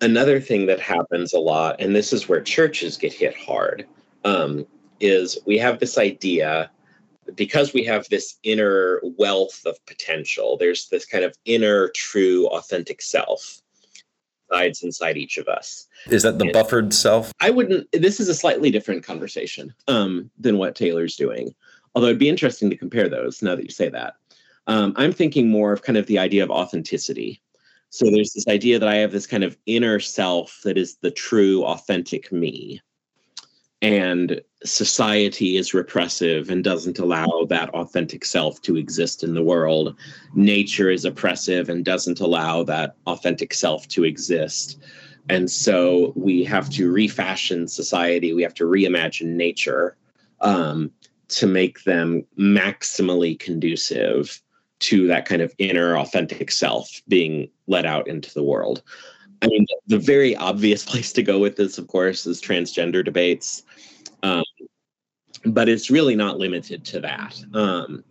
another 0.00 0.40
thing 0.40 0.66
that 0.66 0.80
happens 0.80 1.32
a 1.32 1.38
lot, 1.38 1.80
and 1.80 1.94
this 1.94 2.12
is 2.12 2.28
where 2.28 2.40
churches 2.40 2.96
get 2.96 3.12
hit 3.12 3.36
hard, 3.36 3.86
um, 4.24 4.66
is 5.00 5.38
we 5.46 5.58
have 5.58 5.78
this 5.78 5.98
idea 5.98 6.70
because 7.36 7.72
we 7.72 7.84
have 7.84 8.08
this 8.08 8.38
inner 8.42 9.00
wealth 9.16 9.62
of 9.64 9.84
potential, 9.86 10.56
there's 10.56 10.88
this 10.88 11.04
kind 11.04 11.24
of 11.24 11.34
inner, 11.44 11.88
true, 11.90 12.46
authentic 12.48 13.00
self 13.00 13.62
resides 14.50 14.82
inside 14.82 15.16
each 15.16 15.38
of 15.38 15.48
us. 15.48 15.86
Is 16.08 16.22
that 16.22 16.38
the 16.38 16.46
and 16.46 16.52
buffered 16.52 16.92
self? 16.92 17.32
I 17.40 17.50
wouldn't. 17.50 17.90
This 17.92 18.20
is 18.20 18.28
a 18.28 18.34
slightly 18.34 18.70
different 18.70 19.04
conversation 19.04 19.74
um, 19.88 20.30
than 20.38 20.58
what 20.58 20.74
Taylor's 20.74 21.16
doing. 21.16 21.54
Although 21.94 22.08
it'd 22.08 22.18
be 22.18 22.28
interesting 22.28 22.70
to 22.70 22.76
compare 22.76 23.08
those 23.08 23.42
now 23.42 23.54
that 23.56 23.64
you 23.64 23.70
say 23.70 23.88
that. 23.88 24.14
Um, 24.66 24.92
I'm 24.96 25.12
thinking 25.12 25.48
more 25.48 25.72
of 25.72 25.82
kind 25.82 25.98
of 25.98 26.06
the 26.06 26.18
idea 26.18 26.44
of 26.44 26.50
authenticity. 26.50 27.42
So 27.90 28.10
there's 28.10 28.32
this 28.32 28.48
idea 28.48 28.78
that 28.78 28.88
I 28.88 28.96
have 28.96 29.12
this 29.12 29.26
kind 29.26 29.44
of 29.44 29.56
inner 29.66 30.00
self 30.00 30.60
that 30.64 30.78
is 30.78 30.96
the 30.96 31.10
true, 31.10 31.64
authentic 31.64 32.32
me 32.32 32.80
and 33.82 34.40
society 34.64 35.56
is 35.56 35.72
repressive 35.72 36.50
and 36.50 36.62
doesn't 36.62 36.98
allow 36.98 37.46
that 37.48 37.70
authentic 37.70 38.24
self 38.24 38.60
to 38.62 38.76
exist 38.76 39.24
in 39.24 39.34
the 39.34 39.42
world. 39.42 39.96
Nature 40.34 40.90
is 40.90 41.04
oppressive 41.04 41.68
and 41.68 41.84
doesn't 41.84 42.20
allow 42.20 42.62
that 42.64 42.96
authentic 43.06 43.54
self 43.54 43.88
to 43.88 44.04
exist. 44.04 44.78
And 45.30 45.50
so 45.50 46.12
we 46.14 46.44
have 46.44 46.68
to 46.70 46.90
refashion 46.90 47.68
society, 47.68 48.34
we 48.34 48.42
have 48.42 48.54
to 48.54 48.64
reimagine 48.64 49.34
nature 49.34 49.96
um, 50.40 50.90
to 51.28 51.46
make 51.46 51.84
them 51.84 52.26
maximally 52.38 53.38
conducive 53.38 54.42
to 54.80 55.06
that 55.06 55.26
kind 55.26 55.42
of 55.42 55.54
inner 55.58 55.96
authentic 55.96 56.50
self 56.50 57.00
being 57.08 57.48
let 57.66 57.86
out 57.86 58.08
into 58.08 58.32
the 58.34 58.42
world. 58.42 58.82
I 59.42 59.46
mean, 59.46 59.66
the 59.86 59.98
very 59.98 60.36
obvious 60.36 60.84
place 60.90 61.12
to 61.12 61.22
go 61.22 61.38
with 61.38 61.56
this, 61.56 61.78
of 61.78 61.86
course, 61.88 62.26
is 62.26 62.40
transgender 62.40 63.04
debates. 63.04 63.62
Um, 64.22 64.44
but 65.44 65.68
it's 65.68 65.90
really 65.90 66.16
not 66.16 66.38
limited 66.38 66.84
to 66.86 67.00
that. 67.00 67.42
Um, 67.54 68.04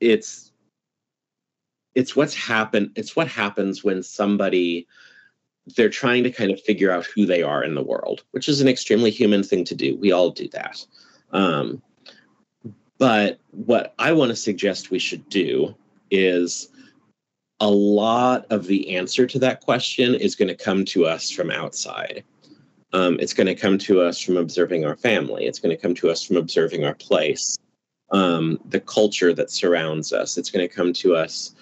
it's 0.00 0.52
it's 1.94 2.16
what's 2.16 2.34
happened. 2.34 2.90
It's 2.96 3.14
what 3.14 3.28
happens 3.28 3.84
when 3.84 4.02
somebody 4.02 4.86
they're 5.76 5.88
trying 5.88 6.22
to 6.24 6.30
kind 6.30 6.50
of 6.50 6.60
figure 6.60 6.90
out 6.90 7.06
who 7.06 7.24
they 7.24 7.42
are 7.42 7.64
in 7.64 7.74
the 7.74 7.82
world, 7.82 8.22
which 8.32 8.48
is 8.48 8.60
an 8.60 8.68
extremely 8.68 9.10
human 9.10 9.42
thing 9.42 9.64
to 9.64 9.74
do. 9.74 9.96
We 9.96 10.12
all 10.12 10.30
do 10.30 10.48
that. 10.48 10.84
Um, 11.32 11.82
but 12.98 13.38
what 13.50 13.94
I 13.98 14.12
want 14.12 14.30
to 14.30 14.36
suggest 14.36 14.90
we 14.90 14.98
should 14.98 15.28
do 15.28 15.74
is 16.14 16.68
a 17.60 17.70
lot 17.70 18.46
of 18.50 18.66
the 18.66 18.96
answer 18.96 19.26
to 19.26 19.38
that 19.38 19.60
question 19.60 20.14
is 20.14 20.34
going 20.34 20.48
to 20.48 20.54
come 20.54 20.84
to 20.86 21.06
us 21.06 21.30
from 21.30 21.50
outside. 21.50 22.24
Um, 22.92 23.18
it's 23.20 23.34
going 23.34 23.46
to 23.46 23.54
come 23.54 23.78
to 23.78 24.00
us 24.00 24.20
from 24.20 24.36
observing 24.36 24.84
our 24.84 24.96
family. 24.96 25.46
It's 25.46 25.58
going 25.58 25.74
to 25.74 25.80
come 25.80 25.94
to 25.94 26.10
us 26.10 26.22
from 26.22 26.36
observing 26.36 26.84
our 26.84 26.94
place, 26.94 27.58
um, 28.10 28.58
the 28.68 28.80
culture 28.80 29.32
that 29.34 29.50
surrounds 29.50 30.12
us. 30.12 30.38
It's 30.38 30.50
going 30.50 30.68
to 30.68 30.74
come 30.74 30.92
to 30.94 31.16
us 31.16 31.54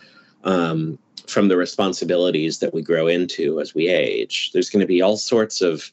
um, 0.44 0.98
from 1.26 1.48
the 1.48 1.56
responsibilities 1.56 2.58
that 2.58 2.74
we 2.74 2.82
grow 2.82 3.06
into 3.06 3.60
as 3.60 3.74
we 3.74 3.88
age. 3.88 4.50
There's 4.52 4.70
going 4.70 4.80
to 4.80 4.86
be 4.86 5.02
all 5.02 5.16
sorts 5.16 5.62
of 5.62 5.90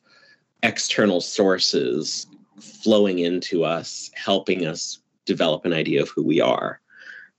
external 0.63 1.21
sources 1.21 2.27
flowing 2.59 3.19
into 3.19 3.63
us, 3.63 4.11
helping 4.15 4.65
us 4.65 4.99
develop 5.25 5.65
an 5.65 5.73
idea 5.73 6.01
of 6.01 6.09
who 6.09 6.23
we 6.23 6.41
are. 6.41 6.81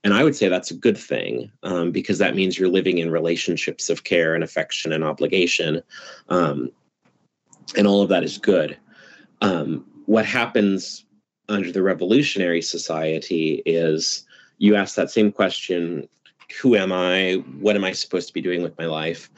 And 0.03 0.13
I 0.13 0.23
would 0.23 0.35
say 0.35 0.47
that's 0.47 0.71
a 0.71 0.75
good 0.75 0.97
thing 0.97 1.51
um, 1.63 1.91
because 1.91 2.17
that 2.17 2.35
means 2.35 2.57
you're 2.57 2.69
living 2.69 2.97
in 2.97 3.11
relationships 3.11 3.89
of 3.89 4.03
care 4.03 4.33
and 4.33 4.43
affection 4.43 4.91
and 4.91 5.03
obligation. 5.03 5.83
Um, 6.29 6.71
and 7.77 7.85
all 7.85 8.01
of 8.01 8.09
that 8.09 8.23
is 8.23 8.37
good. 8.37 8.77
Um, 9.41 9.85
what 10.07 10.25
happens 10.25 11.05
under 11.49 11.71
the 11.71 11.83
revolutionary 11.83 12.61
society 12.61 13.61
is 13.65 14.25
you 14.57 14.75
ask 14.75 14.95
that 14.95 15.11
same 15.11 15.31
question 15.31 16.07
who 16.59 16.75
am 16.75 16.91
I? 16.91 17.43
What 17.59 17.75
am 17.75 17.83
I 17.83 17.93
supposed 17.93 18.27
to 18.27 18.33
be 18.33 18.41
doing 18.41 18.61
with 18.61 18.77
my 18.77 18.85
life? 18.85 19.29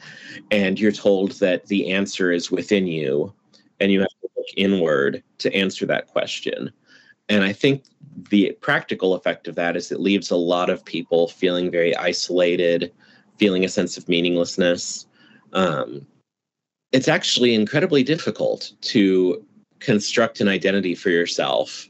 And 0.50 0.80
you're 0.80 0.92
told 0.92 1.32
that 1.32 1.66
the 1.66 1.92
answer 1.92 2.32
is 2.32 2.50
within 2.50 2.86
you, 2.86 3.32
and 3.80 3.92
you 3.92 4.00
have 4.00 4.08
to 4.08 4.28
look 4.36 4.46
inward 4.56 5.22
to 5.38 5.54
answer 5.54 5.86
that 5.86 6.08
question. 6.08 6.72
And 7.28 7.42
I 7.42 7.52
think 7.52 7.84
the 8.30 8.56
practical 8.60 9.14
effect 9.14 9.48
of 9.48 9.54
that 9.54 9.76
is 9.76 9.90
it 9.90 10.00
leaves 10.00 10.30
a 10.30 10.36
lot 10.36 10.70
of 10.70 10.84
people 10.84 11.28
feeling 11.28 11.70
very 11.70 11.96
isolated, 11.96 12.92
feeling 13.38 13.64
a 13.64 13.68
sense 13.68 13.96
of 13.96 14.08
meaninglessness. 14.08 15.06
Um, 15.52 16.06
it's 16.92 17.08
actually 17.08 17.54
incredibly 17.54 18.02
difficult 18.02 18.72
to 18.82 19.44
construct 19.80 20.40
an 20.40 20.48
identity 20.48 20.94
for 20.94 21.10
yourself 21.10 21.88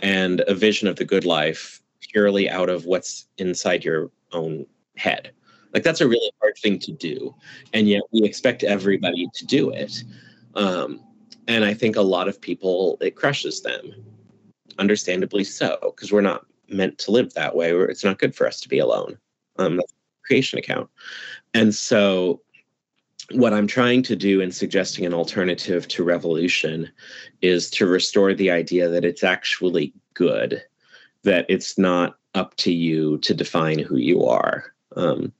and 0.00 0.42
a 0.46 0.54
vision 0.54 0.88
of 0.88 0.96
the 0.96 1.04
good 1.04 1.24
life 1.24 1.80
purely 2.00 2.48
out 2.48 2.68
of 2.68 2.84
what's 2.84 3.26
inside 3.38 3.84
your 3.84 4.10
own 4.32 4.66
head. 4.96 5.30
Like 5.72 5.82
that's 5.82 6.00
a 6.00 6.08
really 6.08 6.30
hard 6.40 6.56
thing 6.58 6.78
to 6.80 6.92
do, 6.92 7.34
and 7.74 7.88
yet 7.88 8.02
we 8.10 8.22
expect 8.22 8.64
everybody 8.64 9.28
to 9.34 9.46
do 9.46 9.70
it. 9.70 10.02
Um, 10.54 11.00
and 11.46 11.64
I 11.64 11.74
think 11.74 11.96
a 11.96 12.02
lot 12.02 12.26
of 12.26 12.40
people 12.40 12.96
it 13.00 13.16
crushes 13.16 13.60
them 13.62 13.92
understandably 14.78 15.44
so, 15.44 15.78
because 15.82 16.12
we're 16.12 16.20
not 16.20 16.46
meant 16.68 16.98
to 16.98 17.10
live 17.10 17.32
that 17.34 17.56
way. 17.56 17.72
It's 17.72 18.04
not 18.04 18.18
good 18.18 18.34
for 18.34 18.46
us 18.46 18.60
to 18.60 18.68
be 18.68 18.78
alone. 18.78 19.18
Um, 19.56 19.76
that's 19.76 19.92
creation 20.24 20.58
account. 20.58 20.88
And 21.54 21.74
so, 21.74 22.40
what 23.32 23.52
I'm 23.52 23.66
trying 23.66 24.02
to 24.04 24.16
do 24.16 24.40
in 24.40 24.52
suggesting 24.52 25.04
an 25.04 25.12
alternative 25.12 25.86
to 25.88 26.04
revolution 26.04 26.90
is 27.42 27.68
to 27.70 27.86
restore 27.86 28.32
the 28.32 28.50
idea 28.50 28.88
that 28.88 29.04
it's 29.04 29.24
actually 29.24 29.92
good, 30.14 30.62
that 31.24 31.44
it's 31.48 31.78
not 31.78 32.16
up 32.34 32.56
to 32.56 32.72
you 32.72 33.18
to 33.18 33.34
define 33.34 33.78
who 33.78 33.96
you 33.96 34.24
are. 34.24 34.72
Um, 34.96 35.32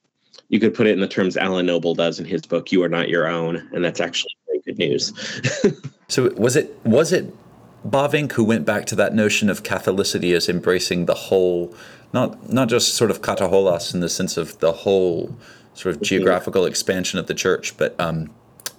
you 0.49 0.61
could 0.61 0.75
put 0.75 0.87
it 0.87 0.93
in 0.93 1.01
the 1.01 1.09
terms 1.09 1.37
Alan 1.37 1.67
Noble 1.67 1.95
does 1.95 2.19
in 2.19 2.25
his 2.25 2.43
book, 2.43 2.73
"You 2.73 2.83
Are 2.83 2.89
Not 2.89 3.09
Your 3.09 3.29
Own," 3.29 3.69
and 3.73 3.85
that's 3.85 4.01
actually 4.01 4.37
very 4.47 4.61
good 4.61 4.79
news. 4.79 5.13
so, 6.09 6.31
was 6.37 6.57
it 6.57 6.75
was 6.85 7.13
it 7.13 7.33
Bavinck, 7.87 8.33
who 8.33 8.45
went 8.45 8.65
back 8.65 8.87
to 8.87 8.97
that 8.97 9.15
notion 9.15 9.49
of 9.49 9.63
Catholicity 9.63 10.35
as 10.35 10.49
embracing 10.49 11.07
the 11.07 11.15
whole, 11.15 11.75
not 12.13 12.51
not 12.53 12.69
just 12.69 12.95
sort 12.95 13.11
of 13.11 13.23
kataholos 13.23 13.95
in 13.95 14.01
the 14.01 14.09
sense 14.09 14.37
of 14.37 14.59
the 14.59 14.73
whole 14.73 15.37
sort 15.75 15.95
of 15.95 16.03
geographical 16.03 16.65
expansion 16.65 17.19
of 17.19 17.27
the 17.27 17.35
church, 17.35 17.77
but 17.77 17.99
um, 18.01 18.31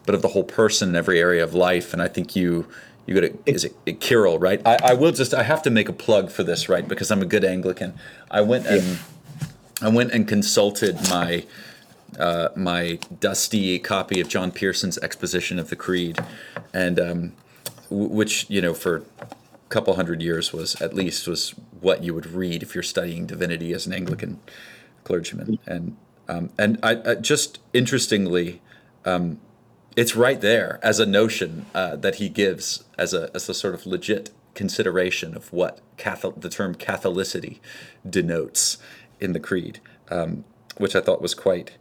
but 0.06 0.16
of 0.16 0.22
the 0.22 0.30
whole 0.30 0.44
person 0.44 0.90
in 0.90 0.96
every 0.96 1.20
area 1.20 1.44
of 1.44 1.54
life. 1.54 1.94
And 1.94 2.02
I 2.02 2.08
think 2.08 2.36
you 2.36 2.68
you 3.06 3.14
go 3.14 3.22
to 3.22 3.38
is 3.46 3.66
it 3.66 4.04
Cyril, 4.04 4.38
right? 4.38 4.62
I, 4.66 4.78
I 4.84 4.94
will 4.94 5.12
just 5.12 5.34
I 5.34 5.44
have 5.44 5.62
to 5.64 5.70
make 5.70 5.88
a 5.88 5.94
plug 5.94 6.30
for 6.30 6.44
this, 6.44 6.68
right? 6.68 6.88
Because 6.88 7.10
I'm 7.10 7.22
a 7.22 7.26
good 7.26 7.46
Anglican. 7.46 7.94
I 8.30 8.42
went 8.42 8.68
and 8.68 8.84
yeah. 8.84 8.98
I 9.82 9.90
went 9.90 10.12
and 10.12 10.28
consulted 10.28 10.96
my 11.10 11.46
uh, 12.20 12.50
my 12.56 13.00
dusty 13.20 13.80
copy 13.80 14.20
of 14.20 14.28
John 14.28 14.52
Pearson's 14.52 14.98
exposition 14.98 15.58
of 15.58 15.70
the 15.70 15.76
Creed, 15.76 16.20
and 16.74 17.00
um, 17.00 17.34
which 17.90 18.50
you 18.50 18.62
know 18.62 18.74
for 18.74 18.98
a 18.98 19.04
couple 19.70 19.96
hundred 19.96 20.22
years 20.22 20.54
was 20.54 20.80
at 20.82 20.94
least 20.94 21.28
was 21.28 21.52
what 21.80 22.04
you 22.04 22.14
would 22.14 22.28
read 22.28 22.64
if 22.64 22.76
you're 22.76 22.84
studying 22.84 23.26
divinity 23.26 23.74
as 23.74 23.88
an 23.88 23.94
Anglican 23.94 24.40
clergyman, 25.04 25.60
and 25.66 25.98
um, 26.28 26.52
and 26.58 26.80
I, 26.84 27.02
I, 27.06 27.16
just 27.16 27.60
interestingly, 27.74 28.62
um, 29.06 29.40
it's 29.96 30.16
right 30.16 30.40
there 30.40 30.80
as 30.84 31.00
a 31.00 31.06
notion 31.06 31.66
uh, 31.74 31.96
that 31.98 32.16
he 32.16 32.30
gives 32.30 32.84
as 32.98 33.14
a 33.14 33.32
as 33.34 33.50
a 33.50 33.54
sort 33.54 33.74
of 33.74 33.86
legit 33.86 34.32
consideration 34.54 35.36
of 35.36 35.52
what 35.54 35.80
Catholic, 35.98 36.42
the 36.42 36.50
term 36.50 36.76
Catholicity 36.76 37.60
denotes 38.08 38.78
in 39.20 39.34
the 39.34 39.40
creed, 39.40 39.80
um, 40.10 40.44
which 40.78 40.96
I 40.96 41.02
thought 41.02 41.22
was 41.22 41.34
quite 41.34 41.78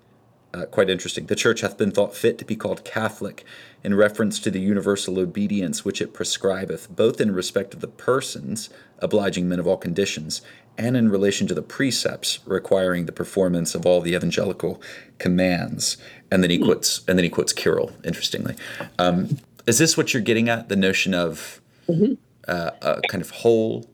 uh, 0.54 0.66
quite 0.66 0.88
interesting. 0.88 1.26
The 1.26 1.36
church 1.36 1.60
hath 1.60 1.76
been 1.76 1.90
thought 1.90 2.14
fit 2.14 2.38
to 2.38 2.44
be 2.44 2.56
called 2.56 2.84
Catholic 2.84 3.44
in 3.84 3.94
reference 3.94 4.38
to 4.40 4.50
the 4.50 4.60
universal 4.60 5.18
obedience 5.18 5.84
which 5.84 6.00
it 6.00 6.12
prescribeth, 6.12 6.88
both 6.88 7.20
in 7.20 7.32
respect 7.32 7.74
of 7.74 7.80
the 7.80 7.88
persons, 7.88 8.70
obliging 8.98 9.48
men 9.48 9.58
of 9.58 9.66
all 9.66 9.76
conditions, 9.76 10.42
and 10.76 10.96
in 10.96 11.08
relation 11.08 11.46
to 11.46 11.54
the 11.54 11.62
precepts 11.62 12.38
requiring 12.44 13.06
the 13.06 13.12
performance 13.12 13.74
of 13.74 13.84
all 13.84 14.00
the 14.00 14.14
evangelical 14.14 14.80
commands. 15.18 15.96
And 16.30 16.42
then 16.42 16.50
he 16.50 16.58
quotes, 16.58 17.00
and 17.08 17.18
then 17.18 17.24
he 17.24 17.30
quotes 17.30 17.52
Cyril. 17.52 17.92
Interestingly, 18.04 18.54
um, 18.98 19.38
is 19.66 19.78
this 19.78 19.96
what 19.96 20.14
you're 20.14 20.22
getting 20.22 20.48
at? 20.48 20.68
The 20.68 20.76
notion 20.76 21.14
of 21.14 21.60
mm-hmm. 21.88 22.14
uh, 22.46 22.70
a 22.82 23.00
kind 23.08 23.22
of 23.22 23.30
whole 23.30 23.88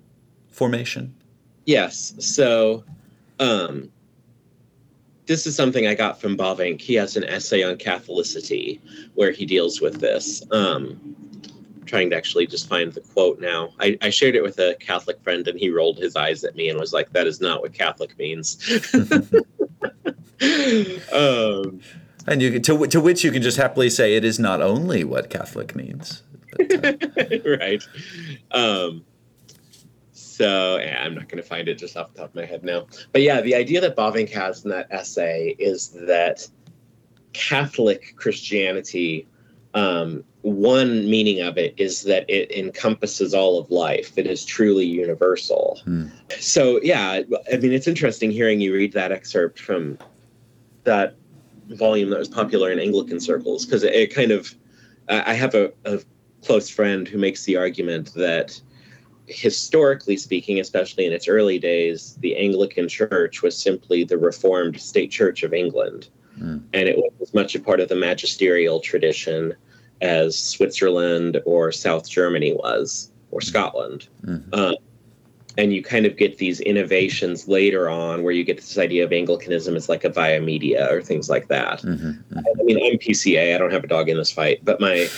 formation? 0.50 1.14
Yes. 1.66 2.14
So, 2.18 2.84
um, 3.40 3.90
this 5.26 5.46
is 5.46 5.56
something 5.56 5.86
I 5.86 5.94
got 5.94 6.20
from 6.20 6.36
Bavinck. 6.36 6.80
He 6.80 6.94
has 6.94 7.16
an 7.16 7.24
essay 7.24 7.62
on 7.62 7.76
Catholicity 7.76 8.80
where 9.14 9.30
he 9.30 9.46
deals 9.46 9.80
with 9.80 10.00
this. 10.00 10.42
Um, 10.50 11.16
trying 11.86 12.10
to 12.10 12.16
actually 12.16 12.46
just 12.46 12.68
find 12.68 12.92
the 12.92 13.00
quote 13.00 13.40
now. 13.40 13.70
I, 13.78 13.98
I, 14.02 14.10
shared 14.10 14.34
it 14.34 14.42
with 14.42 14.58
a 14.58 14.74
Catholic 14.80 15.22
friend, 15.22 15.46
and 15.46 15.58
he 15.58 15.70
rolled 15.70 15.98
his 15.98 16.16
eyes 16.16 16.42
at 16.44 16.56
me 16.56 16.68
and 16.68 16.78
was 16.78 16.92
like, 16.92 17.12
"That 17.12 17.26
is 17.26 17.40
not 17.40 17.60
what 17.60 17.72
Catholic 17.72 18.18
means." 18.18 18.58
um, 21.12 21.80
and 22.26 22.42
you 22.42 22.58
to 22.58 22.86
to 22.86 23.00
which 23.00 23.24
you 23.24 23.30
can 23.30 23.42
just 23.42 23.56
happily 23.56 23.90
say 23.90 24.16
it 24.16 24.24
is 24.24 24.38
not 24.38 24.60
only 24.60 25.04
what 25.04 25.30
Catholic 25.30 25.76
means. 25.76 26.22
But, 26.56 26.72
uh, 27.18 27.56
right. 27.58 27.82
Um, 28.50 29.04
so 30.36 30.78
yeah, 30.78 31.00
I'm 31.00 31.14
not 31.14 31.28
going 31.28 31.40
to 31.40 31.48
find 31.48 31.68
it 31.68 31.78
just 31.78 31.96
off 31.96 32.12
the 32.12 32.20
top 32.20 32.30
of 32.30 32.34
my 32.34 32.44
head 32.44 32.64
now. 32.64 32.86
But 33.12 33.22
yeah, 33.22 33.40
the 33.40 33.54
idea 33.54 33.80
that 33.80 33.94
Bavinck 33.94 34.30
has 34.30 34.64
in 34.64 34.70
that 34.70 34.88
essay 34.90 35.54
is 35.60 35.90
that 36.06 36.48
Catholic 37.34 38.14
Christianity, 38.16 39.28
um, 39.74 40.24
one 40.42 41.08
meaning 41.08 41.40
of 41.40 41.56
it 41.56 41.74
is 41.76 42.02
that 42.02 42.28
it 42.28 42.50
encompasses 42.50 43.32
all 43.32 43.60
of 43.60 43.70
life. 43.70 44.18
It 44.18 44.26
is 44.26 44.44
truly 44.44 44.84
universal. 44.84 45.80
Hmm. 45.84 46.06
So 46.40 46.80
yeah, 46.82 47.22
I 47.52 47.56
mean, 47.58 47.72
it's 47.72 47.86
interesting 47.86 48.32
hearing 48.32 48.60
you 48.60 48.74
read 48.74 48.92
that 48.94 49.12
excerpt 49.12 49.60
from 49.60 49.98
that 50.82 51.14
volume 51.68 52.10
that 52.10 52.18
was 52.18 52.28
popular 52.28 52.72
in 52.72 52.80
Anglican 52.80 53.20
circles 53.20 53.64
because 53.64 53.84
it, 53.84 53.94
it, 53.94 54.12
kind 54.12 54.32
of. 54.32 54.52
I 55.08 55.34
have 55.34 55.54
a, 55.54 55.70
a 55.84 56.00
close 56.42 56.70
friend 56.70 57.06
who 57.06 57.18
makes 57.18 57.44
the 57.44 57.56
argument 57.56 58.14
that 58.14 58.58
historically 59.26 60.16
speaking, 60.16 60.60
especially 60.60 61.06
in 61.06 61.12
its 61.12 61.28
early 61.28 61.58
days, 61.58 62.16
the 62.20 62.36
Anglican 62.36 62.88
Church 62.88 63.42
was 63.42 63.56
simply 63.56 64.04
the 64.04 64.18
Reformed 64.18 64.80
State 64.80 65.10
Church 65.10 65.42
of 65.42 65.54
England. 65.54 66.08
Mm. 66.38 66.62
And 66.72 66.88
it 66.88 66.96
was 66.96 67.12
as 67.22 67.34
much 67.34 67.54
a 67.54 67.60
part 67.60 67.80
of 67.80 67.88
the 67.88 67.96
magisterial 67.96 68.80
tradition 68.80 69.54
as 70.00 70.38
Switzerland 70.38 71.40
or 71.46 71.72
South 71.72 72.08
Germany 72.08 72.52
was, 72.52 73.10
or 73.30 73.40
hmm. 73.40 73.46
Scotland. 73.46 74.08
Mm-hmm. 74.24 74.72
And 75.56 75.72
you 75.72 75.84
kind 75.84 76.04
of 76.04 76.16
get 76.16 76.38
these 76.38 76.58
innovations 76.60 77.46
later 77.46 77.88
on 77.88 78.24
where 78.24 78.32
you 78.32 78.42
get 78.42 78.56
this 78.56 78.76
idea 78.76 79.04
of 79.04 79.12
Anglicanism 79.12 79.76
as 79.76 79.88
like 79.88 80.02
a 80.02 80.08
via 80.08 80.40
media 80.40 80.92
or 80.92 81.00
things 81.00 81.30
like 81.30 81.46
that. 81.46 81.80
Mm-hmm. 81.82 82.08
Mm-hmm. 82.08 82.38
I 82.38 82.62
mean, 82.64 82.78
I'm 82.84 82.98
PCA, 82.98 83.54
I 83.54 83.58
don't 83.58 83.72
have 83.72 83.84
a 83.84 83.86
dog 83.86 84.08
in 84.08 84.16
this 84.16 84.32
fight, 84.32 84.64
but 84.64 84.80
my 84.80 85.08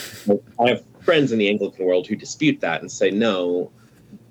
I 0.59 0.69
have 0.69 0.83
friends 1.01 1.31
in 1.31 1.39
the 1.39 1.49
Anglican 1.49 1.85
world 1.85 2.05
who 2.05 2.15
dispute 2.15 2.61
that 2.61 2.81
and 2.81 2.91
say, 2.91 3.09
no, 3.09 3.71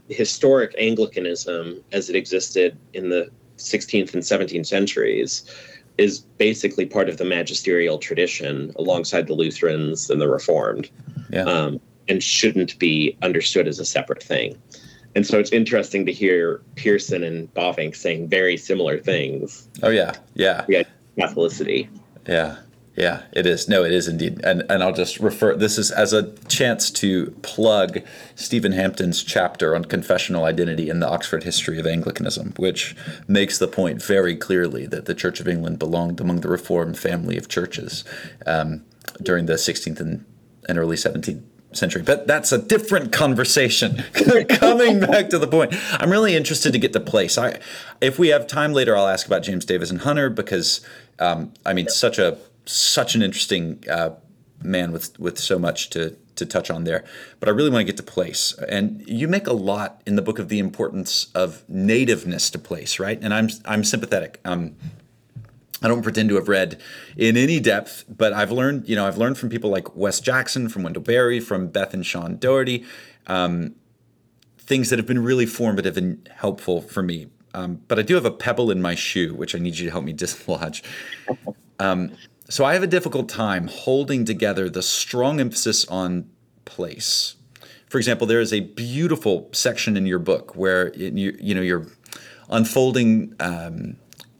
historic 0.09 0.75
Anglicanism 0.79 1.83
as 1.92 2.09
it 2.09 2.16
existed 2.16 2.77
in 2.92 3.11
the 3.11 3.31
16th 3.59 4.14
and 4.14 4.23
17th 4.23 4.66
centuries 4.66 5.51
is 5.99 6.21
basically 6.21 6.85
part 6.85 7.09
of 7.09 7.16
the 7.16 7.25
magisterial 7.25 7.99
tradition 7.99 8.73
alongside 8.77 9.27
the 9.27 9.33
Lutherans 9.33 10.11
and 10.11 10.21
the 10.21 10.29
Reformed, 10.29 10.90
yeah. 11.31 11.45
um, 11.45 11.81
and 12.09 12.23
shouldn't 12.23 12.79
be 12.79 13.16
understood 13.23 13.66
as 13.66 13.79
a 13.79 13.85
separate 13.85 14.23
thing. 14.23 14.61
And 15.14 15.27
so 15.27 15.38
it's 15.38 15.53
interesting 15.53 16.05
to 16.05 16.12
hear 16.12 16.61
Pearson 16.75 17.25
and 17.25 17.53
Bavinck 17.55 17.97
saying 17.97 18.29
very 18.29 18.59
similar 18.59 18.99
things. 18.99 19.66
Oh 19.83 19.88
yeah, 19.88 20.12
yeah, 20.35 20.66
yeah, 20.69 20.83
Catholicity. 21.16 21.88
Yeah, 22.29 22.57
yeah, 22.97 23.23
it 23.33 23.45
is. 23.45 23.69
No, 23.69 23.85
it 23.85 23.93
is 23.93 24.09
indeed. 24.09 24.41
And 24.43 24.63
and 24.71 24.83
I'll 24.83 24.93
just 24.93 25.21
refer 25.21 25.55
this 25.55 25.77
is 25.77 25.91
as 25.91 26.15
a 26.15 26.33
chance 26.49 26.91
to 26.93 27.31
plug 27.43 28.01
Stephen 28.35 28.73
Hampton's 28.73 29.23
chapter 29.23 29.75
on 29.75 29.85
confessional 29.85 30.45
identity 30.45 30.89
in 30.89 31.01
the 31.01 31.09
Oxford 31.09 31.45
History 31.45 31.79
of 31.79 31.87
Anglicanism, 31.87 32.55
which 32.57 32.97
makes 33.29 33.59
the 33.59 33.69
point 33.69 34.03
very 34.03 34.35
clearly 34.35 34.87
that 34.87 35.05
the 35.05 35.15
Church 35.15 35.41
of 35.41 35.47
England 35.47 35.79
belonged 35.79 36.21
among 36.21 36.41
the 36.41 36.49
Reformed 36.49 36.99
family 36.99 37.37
of 37.37 37.49
churches 37.49 38.03
um, 38.47 38.83
during 39.23 39.45
the 39.45 39.55
16th 39.55 40.01
and, 40.01 40.25
and 40.67 40.79
early 40.79 40.97
17th 40.97 41.43
century. 41.73 42.01
But 42.01 42.27
that's 42.27 42.51
a 42.51 42.59
different 42.59 43.13
conversation. 43.13 44.05
Coming 44.49 45.01
back 45.01 45.29
to 45.29 45.39
the 45.39 45.47
point, 45.47 45.75
I'm 45.93 46.11
really 46.11 46.35
interested 46.35 46.73
to 46.73 46.79
get 46.79 46.95
to 46.95 47.01
place. 47.01 47.37
I, 47.37 47.59
if 48.01 48.19
we 48.19 48.29
have 48.29 48.47
time 48.47 48.73
later, 48.73 48.97
I'll 48.97 49.09
ask 49.09 49.27
about 49.27 49.43
James 49.43 49.67
Davison 49.67 49.99
Hunter 49.99 50.31
because 50.31 50.81
um, 51.19 51.53
I 51.65 51.73
mean, 51.73 51.89
such 51.89 52.19
a 52.19 52.39
such 52.66 53.14
an 53.14 53.22
interesting 53.22 53.83
uh, 53.90 54.11
man 54.62 54.92
with 54.92 55.18
with 55.18 55.38
so 55.38 55.59
much 55.59 55.90
to 55.90 56.16
to 56.37 56.46
touch 56.46 56.70
on 56.70 56.85
there. 56.85 57.05
But 57.40 57.48
I 57.48 57.52
really 57.52 57.70
want 57.70 57.81
to 57.81 57.85
get 57.85 57.96
to 57.96 58.02
place, 58.02 58.55
and 58.68 59.02
you 59.09 59.29
make 59.29 59.46
a 59.46 59.52
lot 59.52 60.02
in 60.07 60.16
the 60.16 60.22
book 60.22 60.38
of 60.38 60.48
the 60.48 60.59
importance 60.59 61.29
of 61.35 61.64
nativeness 61.68 62.50
to 62.50 62.59
place, 62.59 62.98
right? 62.98 63.18
And 63.22 63.33
I'm 63.33 63.48
I'm 63.64 63.85
sympathetic. 63.85 64.40
Um, 64.44 64.76
I 65.83 65.88
don't 65.88 66.02
pretend 66.02 66.31
to 66.31 66.37
have 66.37 66.48
read 66.48 66.81
in 67.16 67.37
any 67.37 67.61
depth, 67.61 68.05
but 68.09 68.33
I've 68.33 68.50
learned, 68.50 68.88
you 68.88 68.96
know, 68.96 69.07
I've 69.07 69.18
learned 69.18 69.37
from 69.37 69.50
people 69.50 69.68
like 69.68 69.94
Wes 69.94 70.20
Jackson, 70.20 70.70
from 70.70 70.83
Wendell 70.83 71.02
Berry, 71.02 71.38
from 71.38 71.68
Beth 71.68 71.92
and 71.92 72.05
Sean 72.05 72.38
Doherty, 72.38 72.85
um, 73.26 73.74
things 74.59 74.88
that 74.88 74.98
have 74.98 75.07
been 75.07 75.22
really 75.22 75.44
formative 75.44 75.98
and 75.98 76.26
helpful 76.35 76.81
for 76.81 77.02
me. 77.02 77.29
Um, 77.52 77.83
but 77.88 77.98
I 77.98 78.02
do 78.02 78.14
have 78.14 78.24
a 78.24 78.31
pebble 78.31 78.70
in 78.70 78.81
my 78.81 78.94
shoe, 78.94 79.35
which 79.35 79.55
I 79.55 79.59
need 79.59 79.79
you 79.79 79.85
to 79.85 79.90
help 79.90 80.05
me 80.05 80.12
dislodge. 80.12 80.83
Um, 81.79 82.12
so 82.49 82.65
I 82.65 82.75
have 82.75 82.83
a 82.83 82.89
difficult 82.89 83.29
time 83.29 83.69
holding 83.69 84.25
together 84.25 84.71
the 84.71 84.83
strong 84.83 85.41
emphasis 85.41 85.85
on 85.87 86.31
place. 86.65 87.37
For 87.89 87.99
example, 87.99 88.27
there 88.27 88.41
is 88.41 88.53
a 88.53 88.61
beautiful 88.61 89.49
section 89.53 89.97
in 89.97 90.07
your 90.07 90.19
book 90.19 90.57
where 90.57 90.95
you 90.95 91.37
you 91.41 91.55
know 91.55 91.63
you're 91.63 91.87
unfolding 92.49 93.35
um, 93.41 93.97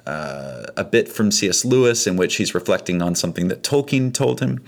uh, 0.07 0.67
a 0.77 0.85
bit 0.85 1.09
from 1.09 1.31
C.S. 1.31 1.65
Lewis 1.65 2.07
in 2.07 2.17
which 2.17 2.37
he's 2.37 2.55
reflecting 2.55 3.03
on 3.03 3.15
something 3.15 3.49
that 3.49 3.63
Tolkien 3.63 4.15
told 4.15 4.41
him, 4.41 4.65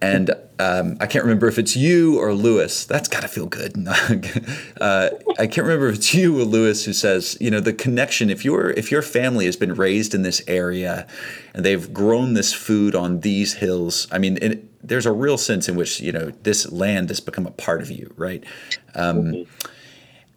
and 0.00 0.30
um, 0.60 0.96
I 1.00 1.06
can't 1.06 1.24
remember 1.24 1.48
if 1.48 1.58
it's 1.58 1.76
you 1.76 2.20
or 2.20 2.32
Lewis. 2.32 2.84
That's 2.84 3.08
got 3.08 3.22
to 3.22 3.28
feel 3.28 3.46
good. 3.46 3.74
uh, 4.80 5.10
I 5.38 5.46
can't 5.46 5.66
remember 5.66 5.88
if 5.88 5.96
it's 5.96 6.14
you 6.14 6.38
or 6.40 6.44
Lewis 6.44 6.84
who 6.84 6.92
says, 6.92 7.36
you 7.40 7.50
know, 7.50 7.60
the 7.60 7.72
connection. 7.72 8.30
If 8.30 8.44
your 8.44 8.70
if 8.70 8.90
your 8.90 9.02
family 9.02 9.46
has 9.46 9.56
been 9.56 9.74
raised 9.74 10.14
in 10.14 10.22
this 10.22 10.42
area, 10.46 11.06
and 11.54 11.64
they've 11.64 11.92
grown 11.92 12.34
this 12.34 12.52
food 12.52 12.94
on 12.94 13.20
these 13.20 13.54
hills, 13.54 14.08
I 14.10 14.18
mean, 14.18 14.38
it, 14.40 14.86
there's 14.86 15.06
a 15.06 15.12
real 15.12 15.38
sense 15.38 15.68
in 15.68 15.76
which 15.76 16.00
you 16.00 16.12
know 16.12 16.30
this 16.42 16.70
land 16.70 17.08
has 17.08 17.20
become 17.20 17.46
a 17.46 17.52
part 17.52 17.80
of 17.80 17.90
you, 17.90 18.12
right? 18.16 18.44
Um, 18.94 19.22
mm-hmm. 19.22 19.68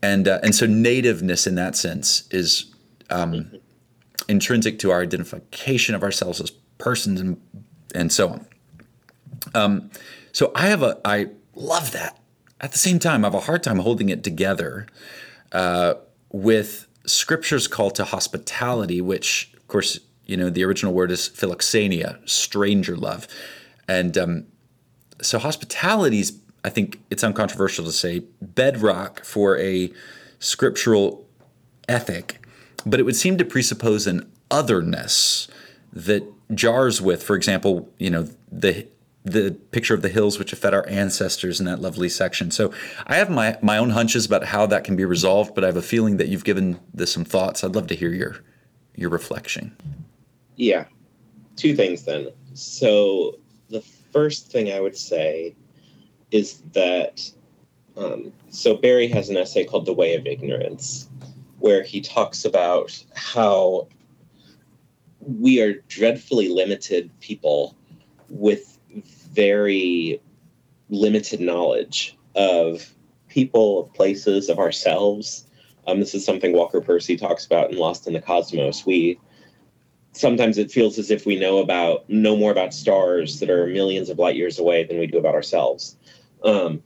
And 0.04 0.28
uh, 0.28 0.40
and 0.44 0.56
so 0.56 0.66
nativeness 0.66 1.46
in 1.46 1.56
that 1.56 1.76
sense 1.76 2.28
is 2.32 2.74
um, 3.10 3.34
mm-hmm. 3.34 3.56
intrinsic 4.28 4.80
to 4.80 4.92
our 4.92 5.02
identification 5.02 5.94
of 5.94 6.02
ourselves 6.02 6.42
as 6.42 6.52
persons 6.78 7.22
and 7.22 7.42
and 7.94 8.12
so 8.12 8.30
on. 8.30 8.48
Um, 9.54 9.92
so 10.32 10.52
I 10.56 10.68
have 10.68 10.84
a, 10.84 11.00
I 11.04 11.28
love 11.56 11.92
that. 11.92 12.18
At 12.60 12.72
the 12.72 12.78
same 12.78 13.00
time, 13.00 13.26
I 13.26 13.28
have 13.28 13.34
a 13.34 13.42
hard 13.42 13.64
time 13.64 13.80
holding 13.80 14.10
it 14.10 14.24
together 14.24 14.88
uh, 15.52 15.96
with 16.32 16.88
Scripture's 17.06 17.68
call 17.68 17.92
to 17.92 18.04
hospitality, 18.04 19.02
which, 19.02 19.52
of 19.58 19.68
course, 19.68 20.00
you 20.26 20.38
know, 20.38 20.50
the 20.50 20.64
original 20.64 20.94
word 20.94 21.12
is 21.12 21.28
philoxenia, 21.30 22.18
stranger 22.30 22.96
love. 22.96 23.28
And 23.88 24.18
um, 24.18 24.46
so 25.22 25.40
is, 26.20 26.40
I 26.64 26.70
think 26.70 27.02
it's 27.10 27.24
uncontroversial 27.24 27.86
to 27.86 27.92
say, 27.92 28.24
bedrock 28.42 29.26
for 29.26 29.58
a 29.58 29.92
scriptural 30.40 31.28
ethic, 31.90 32.46
but 32.86 33.00
it 33.00 33.04
would 33.04 33.16
seem 33.16 33.38
to 33.38 33.46
presuppose 33.46 34.08
an 34.08 34.32
otherness 34.50 35.48
that 35.92 36.24
jars 36.54 37.02
with, 37.02 37.24
for 37.24 37.36
example, 37.36 37.90
you 37.98 38.10
know, 38.10 38.28
the 38.52 38.88
the 39.24 39.52
picture 39.72 39.94
of 39.94 40.02
the 40.02 40.10
hills 40.10 40.40
which 40.40 40.52
have 40.52 40.60
fed 40.60 40.74
our 40.74 40.88
ancestors 40.88 41.60
in 41.60 41.66
that 41.68 41.80
lovely 41.80 42.10
section. 42.10 42.52
So 42.52 42.74
I 43.08 43.16
have 43.16 43.30
my 43.30 43.58
my 43.62 43.78
own 43.78 43.92
hunches 43.92 44.26
about 44.26 44.46
how 44.46 44.66
that 44.68 44.84
can 44.84 44.96
be 44.96 45.06
resolved, 45.06 45.54
but 45.56 45.64
I 45.64 45.68
have 45.68 45.78
a 45.78 45.82
feeling 45.82 46.18
that 46.18 46.28
you've 46.28 46.44
given 46.44 46.80
this 46.94 47.12
some 47.12 47.26
thoughts. 47.26 47.64
I'd 47.64 47.76
love 47.76 47.88
to 47.88 47.96
hear 47.96 48.12
your 48.12 48.38
your 48.96 49.10
reflection. 49.10 49.76
Yeah. 50.56 50.86
Two 51.56 51.76
things 51.76 52.04
then. 52.04 52.30
So 52.54 53.38
the 53.70 53.82
first 53.82 54.52
thing 54.52 54.72
I 54.72 54.80
would 54.80 54.98
say 54.98 55.56
is 56.32 56.62
that 56.74 57.32
Um, 57.98 58.32
so 58.50 58.76
Berry 58.76 59.08
has 59.10 59.30
an 59.30 59.36
essay 59.36 59.66
called 59.66 59.86
The 59.86 59.94
Way 59.94 60.16
of 60.16 60.26
Ignorance, 60.26 61.10
where 61.60 61.84
he 61.84 62.00
talks 62.00 62.46
about 62.46 63.04
how 63.14 63.88
we 65.20 65.62
are 65.62 65.74
dreadfully 65.90 66.48
limited 66.48 67.12
people 67.20 67.76
with 68.30 68.71
very 69.32 70.22
limited 70.90 71.40
knowledge 71.40 72.18
of 72.36 72.94
people, 73.30 73.82
of 73.82 73.94
places, 73.94 74.50
of 74.50 74.60
ourselves. 74.60 75.48
Um, 75.88 76.00
this 76.00 76.14
is 76.14 76.26
something 76.26 76.54
Walker 76.54 76.82
Percy 76.82 77.18
talks 77.18 77.46
about 77.46 77.72
in 77.72 77.78
Lost 77.78 78.08
in 78.08 78.14
the 78.14 78.22
Cosmos. 78.22 78.86
We 78.86 79.20
sometimes 80.14 80.58
it 80.58 80.72
feels 80.72 81.00
as 81.00 81.10
if 81.10 81.26
we 81.26 81.40
know 81.40 81.60
about 81.60 82.10
know 82.10 82.36
more 82.36 82.52
about 82.52 82.74
stars 82.74 83.40
that 83.40 83.50
are 83.50 83.68
millions 83.68 84.10
of 84.10 84.20
light 84.20 84.36
years 84.36 84.60
away 84.60 84.84
than 84.84 85.00
we 85.00 85.08
do 85.08 85.18
about 85.18 85.36
ourselves. 85.36 85.96
Um, 86.44 86.84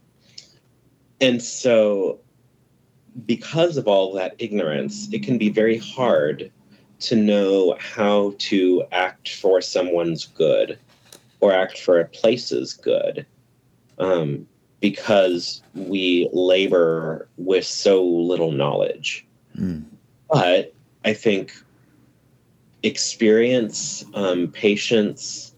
and 1.19 1.41
so, 1.41 2.19
because 3.25 3.77
of 3.77 3.87
all 3.87 4.13
that 4.13 4.35
ignorance, 4.37 5.09
it 5.11 5.23
can 5.23 5.37
be 5.37 5.49
very 5.49 5.77
hard 5.77 6.51
to 6.99 7.15
know 7.15 7.75
how 7.79 8.33
to 8.37 8.83
act 8.91 9.35
for 9.35 9.61
someone's 9.61 10.25
good 10.25 10.77
or 11.39 11.51
act 11.51 11.79
for 11.79 11.99
a 11.99 12.05
place's 12.05 12.73
good 12.73 13.25
um, 13.99 14.47
because 14.81 15.61
we 15.73 16.29
labor 16.33 17.27
with 17.37 17.65
so 17.65 18.03
little 18.03 18.51
knowledge. 18.51 19.25
Mm. 19.57 19.85
But 20.29 20.73
I 21.03 21.13
think 21.13 21.53
experience, 22.83 24.05
um, 24.13 24.47
patience, 24.49 25.55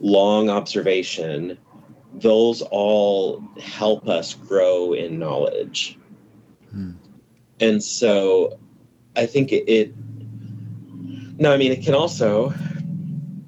long 0.00 0.50
observation, 0.50 1.58
those 2.14 2.62
all 2.62 3.42
help 3.60 4.08
us 4.08 4.34
grow 4.34 4.92
in 4.92 5.18
knowledge. 5.18 5.98
Hmm. 6.70 6.92
And 7.60 7.82
so 7.82 8.58
I 9.16 9.26
think 9.26 9.52
it, 9.52 9.68
it, 9.68 9.94
no, 11.38 11.52
I 11.52 11.56
mean, 11.56 11.72
it 11.72 11.82
can 11.82 11.94
also 11.94 12.52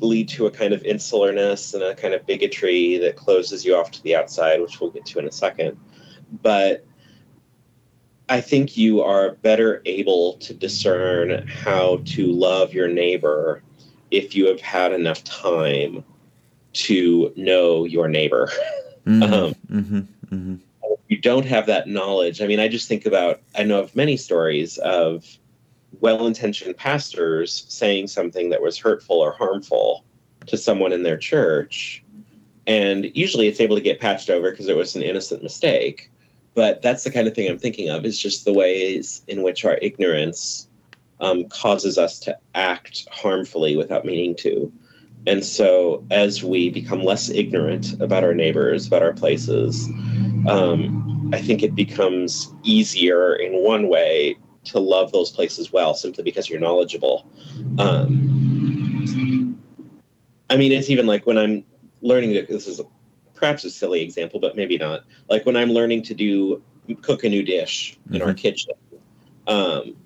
lead 0.00 0.28
to 0.28 0.46
a 0.46 0.50
kind 0.50 0.72
of 0.72 0.82
insularness 0.82 1.74
and 1.74 1.82
a 1.82 1.94
kind 1.94 2.14
of 2.14 2.26
bigotry 2.26 2.98
that 2.98 3.16
closes 3.16 3.64
you 3.64 3.76
off 3.76 3.90
to 3.90 4.02
the 4.02 4.16
outside, 4.16 4.60
which 4.60 4.80
we'll 4.80 4.90
get 4.90 5.06
to 5.06 5.18
in 5.18 5.26
a 5.26 5.32
second. 5.32 5.78
But 6.42 6.84
I 8.28 8.40
think 8.40 8.76
you 8.76 9.02
are 9.02 9.32
better 9.32 9.82
able 9.86 10.34
to 10.34 10.54
discern 10.54 11.46
how 11.48 12.00
to 12.06 12.26
love 12.26 12.72
your 12.72 12.88
neighbor 12.88 13.62
if 14.10 14.34
you 14.34 14.46
have 14.46 14.60
had 14.60 14.92
enough 14.92 15.22
time 15.24 16.04
to 16.72 17.32
know 17.36 17.84
your 17.84 18.08
neighbor. 18.08 18.50
Mm-hmm, 19.04 19.22
um, 19.22 19.54
mm-hmm, 19.70 19.98
mm-hmm. 20.34 20.54
You 21.08 21.18
don't 21.18 21.46
have 21.46 21.66
that 21.66 21.88
knowledge. 21.88 22.40
I 22.40 22.46
mean, 22.46 22.60
I 22.60 22.68
just 22.68 22.86
think 22.86 23.06
about, 23.06 23.40
I 23.56 23.64
know 23.64 23.80
of 23.80 23.96
many 23.96 24.16
stories 24.16 24.78
of 24.78 25.26
well 26.00 26.26
intentioned 26.26 26.76
pastors 26.76 27.64
saying 27.68 28.06
something 28.06 28.50
that 28.50 28.62
was 28.62 28.78
hurtful 28.78 29.16
or 29.16 29.32
harmful 29.32 30.04
to 30.46 30.56
someone 30.56 30.92
in 30.92 31.02
their 31.02 31.18
church. 31.18 32.02
And 32.66 33.10
usually 33.14 33.48
it's 33.48 33.60
able 33.60 33.76
to 33.76 33.82
get 33.82 34.00
patched 34.00 34.30
over 34.30 34.50
because 34.50 34.68
it 34.68 34.76
was 34.76 34.94
an 34.94 35.02
innocent 35.02 35.42
mistake. 35.42 36.10
But 36.54 36.82
that's 36.82 37.04
the 37.04 37.10
kind 37.10 37.26
of 37.26 37.34
thing 37.34 37.48
I'm 37.48 37.58
thinking 37.58 37.88
of 37.90 38.04
is 38.04 38.18
just 38.18 38.44
the 38.44 38.52
ways 38.52 39.22
in 39.28 39.42
which 39.42 39.64
our 39.64 39.78
ignorance 39.82 40.68
um, 41.20 41.48
causes 41.48 41.98
us 41.98 42.18
to 42.20 42.36
act 42.54 43.06
harmfully 43.10 43.76
without 43.76 44.04
meaning 44.04 44.34
to. 44.36 44.72
And 45.26 45.44
so, 45.44 46.04
as 46.10 46.42
we 46.42 46.70
become 46.70 47.02
less 47.02 47.28
ignorant 47.28 48.00
about 48.00 48.24
our 48.24 48.34
neighbors, 48.34 48.86
about 48.86 49.02
our 49.02 49.12
places, 49.12 49.86
um, 50.48 51.30
I 51.34 51.42
think 51.42 51.62
it 51.62 51.74
becomes 51.74 52.52
easier 52.62 53.34
in 53.34 53.62
one 53.62 53.88
way 53.88 54.38
to 54.70 54.80
love 54.80 55.12
those 55.12 55.30
places 55.30 55.72
well, 55.72 55.94
simply 55.94 56.24
because 56.24 56.48
you're 56.48 56.60
knowledgeable. 56.60 57.26
Um, 57.78 59.58
I 60.48 60.56
mean, 60.56 60.72
it's 60.72 60.90
even 60.90 61.06
like 61.06 61.26
when 61.26 61.38
I'm 61.38 61.64
learning 62.02 62.34
to, 62.34 62.42
this 62.42 62.66
is 62.66 62.80
perhaps 63.34 63.64
a 63.64 63.70
silly 63.70 64.02
example, 64.02 64.40
but 64.40 64.56
maybe 64.56 64.76
not. 64.78 65.04
Like 65.28 65.46
when 65.46 65.56
I'm 65.56 65.70
learning 65.70 66.02
to 66.04 66.14
do 66.14 66.62
cook 67.02 67.24
a 67.24 67.28
new 67.28 67.42
dish 67.42 67.98
in 68.06 68.18
mm-hmm. 68.18 68.28
our 68.28 68.34
kitchen. 68.34 68.74
Um, 69.46 69.96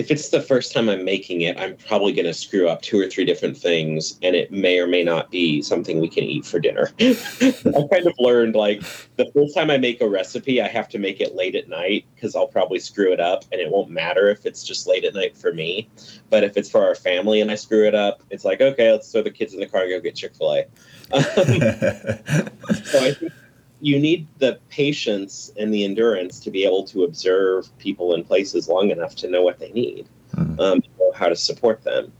if 0.00 0.10
it's 0.10 0.30
the 0.30 0.40
first 0.40 0.72
time 0.72 0.88
I'm 0.88 1.04
making 1.04 1.42
it, 1.42 1.58
I'm 1.58 1.76
probably 1.76 2.14
going 2.14 2.24
to 2.24 2.32
screw 2.32 2.70
up 2.70 2.80
two 2.80 2.98
or 2.98 3.06
three 3.06 3.26
different 3.26 3.54
things, 3.54 4.18
and 4.22 4.34
it 4.34 4.50
may 4.50 4.78
or 4.78 4.86
may 4.86 5.04
not 5.04 5.30
be 5.30 5.60
something 5.60 6.00
we 6.00 6.08
can 6.08 6.24
eat 6.24 6.46
for 6.46 6.58
dinner. 6.58 6.90
I've 7.00 7.90
kind 7.90 8.06
of 8.06 8.14
learned 8.18 8.54
like 8.54 8.80
the 9.16 9.30
first 9.34 9.54
time 9.54 9.70
I 9.70 9.76
make 9.76 10.00
a 10.00 10.08
recipe, 10.08 10.62
I 10.62 10.68
have 10.68 10.88
to 10.90 10.98
make 10.98 11.20
it 11.20 11.34
late 11.34 11.54
at 11.54 11.68
night 11.68 12.06
because 12.14 12.34
I'll 12.34 12.48
probably 12.48 12.78
screw 12.78 13.12
it 13.12 13.20
up, 13.20 13.44
and 13.52 13.60
it 13.60 13.70
won't 13.70 13.90
matter 13.90 14.30
if 14.30 14.46
it's 14.46 14.64
just 14.64 14.86
late 14.86 15.04
at 15.04 15.12
night 15.12 15.36
for 15.36 15.52
me. 15.52 15.90
But 16.30 16.44
if 16.44 16.56
it's 16.56 16.70
for 16.70 16.82
our 16.82 16.94
family 16.94 17.42
and 17.42 17.50
I 17.50 17.56
screw 17.56 17.86
it 17.86 17.94
up, 17.94 18.22
it's 18.30 18.46
like, 18.46 18.62
okay, 18.62 18.90
let's 18.90 19.12
throw 19.12 19.20
the 19.20 19.30
kids 19.30 19.52
in 19.52 19.60
the 19.60 19.66
car 19.66 19.82
and 19.82 19.90
go 19.90 20.00
get 20.00 20.16
Chick 20.16 20.34
fil 20.34 20.54
A. 20.54 20.64
so 21.12 23.04
I 23.04 23.12
think 23.12 23.32
you 23.80 23.98
need 23.98 24.26
the 24.38 24.58
patience 24.68 25.52
and 25.58 25.72
the 25.72 25.84
endurance 25.84 26.40
to 26.40 26.50
be 26.50 26.64
able 26.64 26.84
to 26.84 27.04
observe 27.04 27.76
people 27.78 28.14
in 28.14 28.24
places 28.24 28.68
long 28.68 28.90
enough 28.90 29.14
to 29.16 29.28
know 29.28 29.42
what 29.42 29.58
they 29.58 29.70
need, 29.72 30.08
mm-hmm. 30.34 30.60
um, 30.60 30.82
how 31.14 31.28
to 31.28 31.36
support 31.36 31.82
them. 31.82 32.12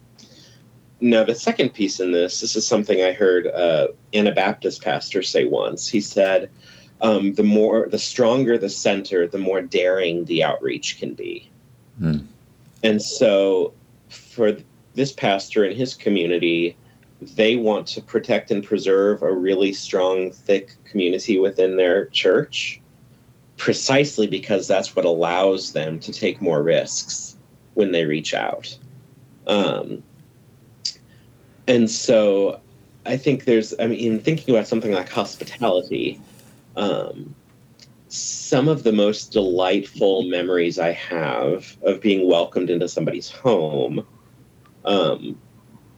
Now, 1.00 1.24
the 1.24 1.34
second 1.34 1.70
piece 1.70 2.00
in 2.00 2.12
this, 2.12 2.40
this 2.40 2.56
is 2.56 2.66
something 2.66 3.02
I 3.02 3.12
heard 3.12 3.46
uh, 3.46 3.88
Anabaptist 4.12 4.82
pastor 4.82 5.22
say 5.22 5.46
once. 5.46 5.88
He 5.88 6.00
said, 6.00 6.50
um, 7.00 7.32
"The 7.34 7.42
more, 7.42 7.88
the 7.88 7.98
stronger 7.98 8.58
the 8.58 8.68
center, 8.68 9.26
the 9.26 9.38
more 9.38 9.62
daring 9.62 10.26
the 10.26 10.44
outreach 10.44 10.98
can 10.98 11.14
be." 11.14 11.50
Mm. 12.00 12.26
And 12.82 13.00
so, 13.00 13.72
for 14.10 14.56
this 14.94 15.12
pastor 15.12 15.64
and 15.64 15.74
his 15.74 15.94
community, 15.94 16.76
they 17.20 17.56
want 17.56 17.86
to 17.88 18.00
protect 18.00 18.50
and 18.50 18.64
preserve 18.64 19.22
a 19.22 19.32
really 19.32 19.72
strong, 19.72 20.32
thick 20.32 20.74
community 20.84 21.38
within 21.38 21.76
their 21.76 22.06
church 22.06 22.80
precisely 23.56 24.26
because 24.26 24.66
that's 24.66 24.96
what 24.96 25.04
allows 25.04 25.74
them 25.74 26.00
to 26.00 26.12
take 26.12 26.40
more 26.40 26.62
risks 26.62 27.36
when 27.74 27.92
they 27.92 28.06
reach 28.06 28.32
out. 28.32 28.76
Um, 29.46 30.02
and 31.68 31.90
so 31.90 32.60
I 33.04 33.18
think 33.18 33.44
there's, 33.44 33.74
I 33.78 33.86
mean, 33.86 34.18
thinking 34.20 34.54
about 34.54 34.66
something 34.66 34.92
like 34.92 35.10
hospitality, 35.10 36.18
um, 36.76 37.34
some 38.08 38.66
of 38.66 38.82
the 38.82 38.92
most 38.92 39.30
delightful 39.30 40.22
memories 40.22 40.78
I 40.78 40.92
have 40.92 41.76
of 41.82 42.00
being 42.00 42.26
welcomed 42.26 42.70
into 42.70 42.88
somebody's 42.88 43.30
home 43.30 44.06
um, 44.86 45.38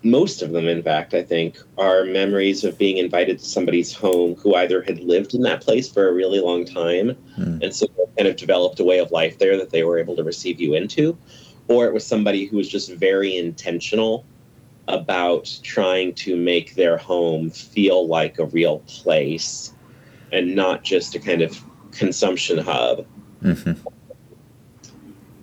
most 0.04 0.42
of 0.42 0.52
them, 0.52 0.66
in 0.66 0.82
fact, 0.82 1.14
I 1.14 1.22
think, 1.22 1.58
are 1.78 2.04
memories 2.04 2.64
of 2.64 2.76
being 2.76 2.98
invited 2.98 3.38
to 3.38 3.44
somebody's 3.44 3.94
home 3.94 4.34
who 4.34 4.54
either 4.54 4.82
had 4.82 5.00
lived 5.00 5.34
in 5.34 5.42
that 5.42 5.60
place 5.60 5.88
for 5.88 6.08
a 6.08 6.12
really 6.12 6.40
long 6.40 6.64
time 6.64 7.16
mm. 7.38 7.62
and 7.62 7.74
so 7.74 7.86
kind 8.16 8.28
of 8.28 8.36
developed 8.36 8.80
a 8.80 8.84
way 8.84 8.98
of 8.98 9.10
life 9.10 9.38
there 9.38 9.56
that 9.56 9.70
they 9.70 9.84
were 9.84 9.98
able 9.98 10.16
to 10.16 10.24
receive 10.24 10.60
you 10.60 10.74
into, 10.74 11.16
or 11.68 11.86
it 11.86 11.94
was 11.94 12.06
somebody 12.06 12.46
who 12.46 12.56
was 12.56 12.68
just 12.68 12.92
very 12.92 13.36
intentional 13.36 14.24
about 14.88 15.58
trying 15.62 16.12
to 16.12 16.36
make 16.36 16.74
their 16.74 16.96
home 16.96 17.48
feel 17.50 18.06
like 18.06 18.38
a 18.38 18.46
real 18.46 18.80
place 18.80 19.72
and 20.32 20.54
not 20.54 20.82
just 20.82 21.14
a 21.14 21.20
kind 21.20 21.42
of 21.42 21.62
consumption 21.92 22.58
hub. 22.58 23.06
Mm-hmm. 23.42 23.72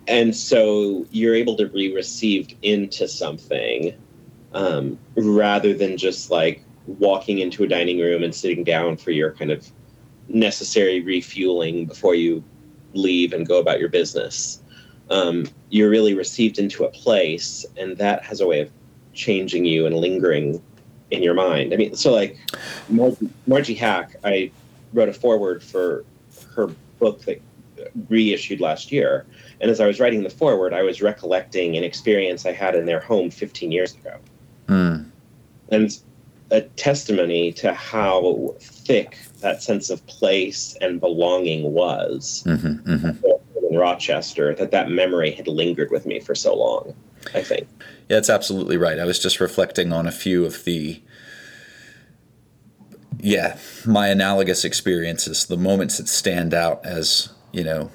And 0.08 0.36
so 0.36 1.06
you're 1.12 1.36
able 1.36 1.56
to 1.58 1.67
be 1.67 1.93
received 1.93 2.56
into 2.63 3.08
something 3.08 3.93
um, 4.54 4.98
rather 5.16 5.74
than 5.74 5.98
just 5.98 6.32
like 6.32 6.64
walking 6.86 7.40
into 7.40 7.64
a 7.64 7.68
dining 7.68 8.00
room 8.00 8.24
and 8.24 8.34
sitting 8.34 8.64
down 8.64 8.98
for 8.98 9.12
your 9.12 9.32
kind 9.32 9.52
of 9.52 9.70
necessary 10.28 11.02
refueling 11.02 11.86
before 11.86 12.15
you 12.15 12.44
leave 12.94 13.34
and 13.34 13.48
go 13.48 13.60
about 13.60 13.80
your 13.80 13.90
business. 13.90 14.62
Um, 15.10 15.48
you're 15.69 15.90
really 15.90 16.13
received 16.13 16.60
into 16.60 16.84
a 16.84 16.90
place, 16.90 17.65
and 17.78 17.98
that 17.98 18.23
has 18.23 18.42
a 18.42 18.48
way 18.48 18.62
of 18.62 18.69
changing 19.13 19.65
you 19.65 19.86
and 19.86 19.96
lingering 19.96 20.62
in 21.12 21.23
your 21.23 21.34
mind. 21.34 21.73
I 21.73 21.78
mean, 21.78 21.96
so 21.96 22.13
like 22.13 22.38
Margie, 22.90 23.30
Margie 23.48 23.76
Haack, 23.76 24.15
I 24.23 24.52
wrote 24.94 25.10
a 25.10 25.13
foreword 25.13 25.63
for 25.63 26.06
her 26.54 26.67
book 27.00 27.21
that 27.21 27.42
reissued 28.08 28.62
last 28.62 28.92
year. 28.92 29.26
And 29.62 29.71
as 29.71 29.80
I 29.80 29.88
was 29.88 30.00
writing 30.00 30.23
the 30.23 30.30
foreword, 30.30 30.73
I 30.73 30.84
was 30.84 31.02
recollecting 31.02 31.78
an 31.78 31.84
experience 31.84 32.46
I 32.46 32.52
had 32.52 32.76
in 32.76 32.86
their 32.86 33.00
home 33.00 33.30
15 33.30 33.71
years 33.71 33.96
ago. 33.96 34.17
Mm. 34.70 35.10
And 35.72 36.00
a 36.52 36.62
testimony 36.62 37.52
to 37.54 37.74
how 37.74 38.56
thick 38.60 39.17
that 39.42 39.62
sense 39.62 39.90
of 39.90 40.06
place 40.08 40.76
and 40.82 41.00
belonging 41.00 41.74
was 41.74 42.44
mm-hmm, 42.46 42.92
mm-hmm. 42.92 43.65
in 43.70 43.78
Rochester, 43.78 44.56
that 44.56 44.72
that 44.72 44.90
memory 44.90 45.32
had 45.32 45.48
lingered 45.48 45.92
with 45.92 46.06
me 46.06 46.20
for 46.20 46.34
so 46.34 46.56
long, 46.56 46.96
I 47.36 47.42
think. 47.42 47.67
Yeah, 48.10 48.17
it's 48.17 48.30
absolutely 48.30 48.78
right. 48.78 49.00
I 49.00 49.06
was 49.06 49.20
just 49.20 49.40
reflecting 49.40 49.94
on 49.94 50.08
a 50.08 50.12
few 50.12 50.46
of 50.46 50.63
the 50.63 51.02
yeah, 53.22 53.58
my 53.86 54.08
analogous 54.08 54.63
experiences, 54.63 55.46
the 55.46 55.58
moments 55.58 55.98
that 55.98 56.08
stand 56.08 56.54
out 56.54 56.86
as, 56.86 57.30
you 57.52 57.63
know, 57.63 57.92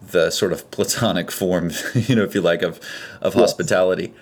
the 0.00 0.30
sort 0.30 0.52
of 0.52 0.70
platonic 0.70 1.30
form, 1.30 1.70
you 1.94 2.16
know, 2.16 2.22
if 2.22 2.34
you 2.34 2.40
like, 2.40 2.62
of, 2.62 2.80
of 3.20 3.34
yes. 3.34 3.42
hospitality. 3.42 4.14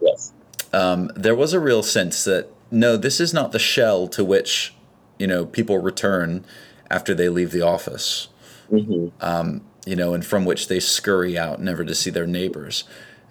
Yes. 0.00 0.32
Um, 0.72 1.10
there 1.14 1.34
was 1.34 1.52
a 1.52 1.60
real 1.60 1.82
sense 1.82 2.24
that, 2.24 2.48
no, 2.70 2.96
this 2.96 3.20
is 3.20 3.32
not 3.32 3.52
the 3.52 3.58
shell 3.58 4.08
to 4.08 4.24
which, 4.24 4.74
you 5.18 5.26
know, 5.26 5.46
people 5.46 5.78
return 5.78 6.44
after 6.90 7.14
they 7.14 7.28
leave 7.28 7.52
the 7.52 7.62
office, 7.62 8.28
mm-hmm. 8.70 9.08
um, 9.24 9.62
you 9.84 9.96
know, 9.96 10.14
and 10.14 10.24
from 10.24 10.44
which 10.44 10.68
they 10.68 10.80
scurry 10.80 11.38
out 11.38 11.60
never 11.60 11.84
to 11.84 11.94
see 11.94 12.10
their 12.10 12.26
neighbors. 12.26 12.84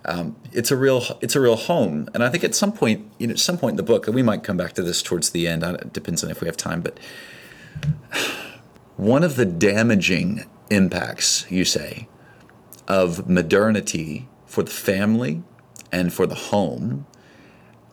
Um, 0.05 0.35
it's 0.51 0.69
a 0.69 0.77
real 0.77 1.03
it's 1.21 1.35
a 1.35 1.41
real 1.41 1.55
home, 1.55 2.07
and 2.13 2.23
I 2.23 2.29
think 2.29 2.43
at 2.43 2.53
some 2.53 2.71
point, 2.71 3.09
you 3.17 3.27
know, 3.27 3.31
at 3.31 3.39
some 3.39 3.57
point 3.57 3.73
in 3.73 3.77
the 3.77 3.83
book, 3.83 4.05
and 4.05 4.15
we 4.15 4.21
might 4.21 4.43
come 4.43 4.55
back 4.55 4.73
to 4.73 4.83
this 4.83 5.01
towards 5.01 5.31
the 5.31 5.47
end. 5.47 5.63
It 5.63 5.93
depends 5.93 6.23
on 6.23 6.29
if 6.29 6.41
we 6.41 6.47
have 6.47 6.57
time, 6.57 6.81
but 6.81 6.99
one 8.97 9.23
of 9.23 9.35
the 9.35 9.45
damaging 9.45 10.45
impacts, 10.69 11.49
you 11.49 11.65
say, 11.65 12.07
of 12.87 13.27
modernity 13.27 14.27
for 14.45 14.63
the 14.63 14.71
family 14.71 15.41
and 15.91 16.13
for 16.13 16.27
the 16.27 16.35
home 16.35 17.07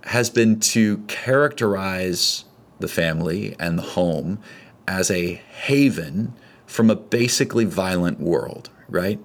has 0.05 0.31
been 0.31 0.61
to 0.61 0.99
characterize 1.09 2.45
the 2.81 2.89
family 2.89 3.55
and 3.59 3.79
the 3.79 3.83
home 3.83 4.39
as 4.89 5.11
a 5.11 5.35
haven 5.35 6.35
from 6.67 6.91
a 6.91 6.97
basically 6.97 7.65
violent 7.65 8.21
world, 8.21 8.71
right? 8.89 9.21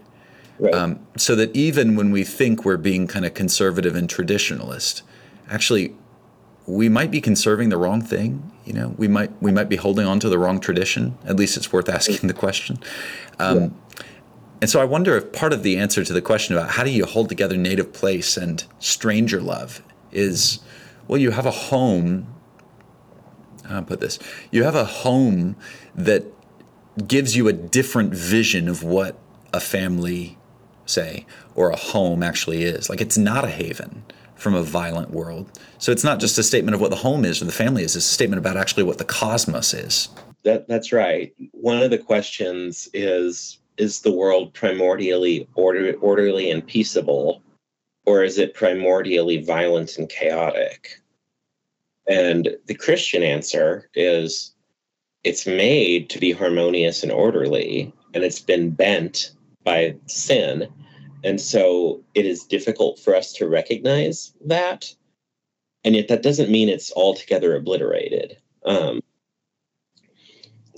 Right. 0.60 0.74
Um, 0.74 1.00
so 1.18 1.36
that 1.36 1.56
even 1.56 1.96
when 1.96 2.12
we 2.12 2.24
think 2.24 2.66
we're 2.66 2.78
being 2.78 3.08
kind 3.08 3.26
of 3.26 3.34
conservative 3.34 3.96
and 3.96 4.10
traditionalist, 4.10 5.04
actually, 5.50 5.96
we 6.66 6.90
might 6.90 7.12
be 7.12 7.22
conserving 7.22 7.70
the 7.70 7.78
wrong 7.78 8.02
thing. 8.02 8.52
You 8.66 8.74
know, 8.74 8.96
we 8.98 9.08
might 9.08 9.32
we 9.42 9.52
might 9.52 9.70
be 9.70 9.76
holding 9.76 10.06
on 10.06 10.20
to 10.20 10.30
the 10.30 10.38
wrong 10.40 10.60
tradition. 10.60 11.18
At 11.26 11.36
least 11.36 11.58
it's 11.58 11.72
worth 11.72 11.90
asking 11.90 12.28
the 12.28 12.34
question. 12.34 12.80
Um, 13.40 13.60
yeah. 13.60 13.70
And 14.62 14.70
so 14.70 14.82
I 14.82 14.86
wonder 14.86 15.16
if 15.16 15.32
part 15.32 15.54
of 15.54 15.62
the 15.64 15.78
answer 15.78 16.04
to 16.04 16.14
the 16.14 16.22
question 16.22 16.58
about 16.58 16.72
how 16.72 16.84
do 16.84 16.90
you 16.90 17.06
hold 17.06 17.30
together 17.30 17.56
native 17.56 17.94
place 17.94 18.38
and 18.38 18.64
stranger 18.80 19.40
love 19.40 19.84
is, 20.12 20.60
well, 21.08 21.20
you 21.20 21.32
have 21.32 21.46
a 21.46 21.52
home. 21.52 22.34
I'll 23.70 23.84
put 23.84 24.00
this: 24.00 24.20
you 24.52 24.64
have 24.64 24.76
a 24.76 24.86
home 24.86 25.56
that 25.96 26.26
gives 27.06 27.36
you 27.36 27.48
a 27.48 27.54
different 27.54 28.14
vision 28.14 28.68
of 28.68 28.84
what 28.84 29.18
a 29.54 29.60
family, 29.60 30.38
say, 30.86 31.26
or 31.56 31.70
a 31.70 31.76
home 31.76 32.24
actually 32.24 32.64
is. 32.64 32.90
Like 32.90 33.02
it's 33.02 33.18
not 33.18 33.46
a 33.46 33.50
haven 33.50 34.04
from 34.36 34.54
a 34.54 34.64
violent 34.64 35.12
world. 35.12 35.50
So 35.80 35.92
it's 35.92 36.04
not 36.04 36.20
just 36.20 36.38
a 36.38 36.44
statement 36.44 36.76
of 36.76 36.82
what 36.82 36.92
the 36.92 36.98
home 36.98 37.26
is 37.26 37.42
or 37.42 37.46
the 37.46 37.52
family 37.52 37.84
is, 37.84 37.96
it's 37.96 38.06
a 38.06 38.14
statement 38.14 38.40
about 38.40 38.56
actually 38.56 38.84
what 38.84 39.00
the 39.00 39.06
cosmos 39.06 39.74
is. 39.74 40.10
That, 40.44 40.68
that's 40.68 40.92
right. 40.92 41.34
One 41.52 41.82
of 41.82 41.90
the 41.90 41.98
questions 41.98 42.88
is 42.94 43.60
is 43.78 44.02
the 44.02 44.12
world 44.12 44.54
primordially 44.54 45.48
order, 45.54 45.94
orderly 46.02 46.50
and 46.50 46.66
peaceable, 46.66 47.44
or 48.08 48.24
is 48.24 48.38
it 48.38 48.56
primordially 48.56 49.46
violent 49.46 49.98
and 49.98 50.08
chaotic? 50.08 51.02
And 52.08 52.56
the 52.66 52.74
Christian 52.74 53.22
answer 53.22 53.90
is 53.96 54.54
it's 55.26 55.46
made 55.46 56.10
to 56.12 56.20
be 56.20 56.32
harmonious 56.32 57.04
and 57.04 57.12
orderly, 57.12 57.94
and 58.14 58.24
it's 58.24 58.40
been 58.40 58.70
bent 58.72 59.32
by 59.66 59.94
sin. 60.06 60.70
And 61.26 61.42
so 61.42 62.02
it 62.16 62.26
is 62.26 62.46
difficult 62.46 62.98
for 62.98 63.14
us 63.14 63.34
to 63.34 63.50
recognize 63.50 64.34
that. 64.46 64.96
And 65.84 65.94
yet, 65.94 66.08
that 66.08 66.24
doesn't 66.24 66.50
mean 66.50 66.70
it's 66.70 66.94
altogether 66.94 67.58
obliterated. 67.58 68.38
Um, 68.66 69.02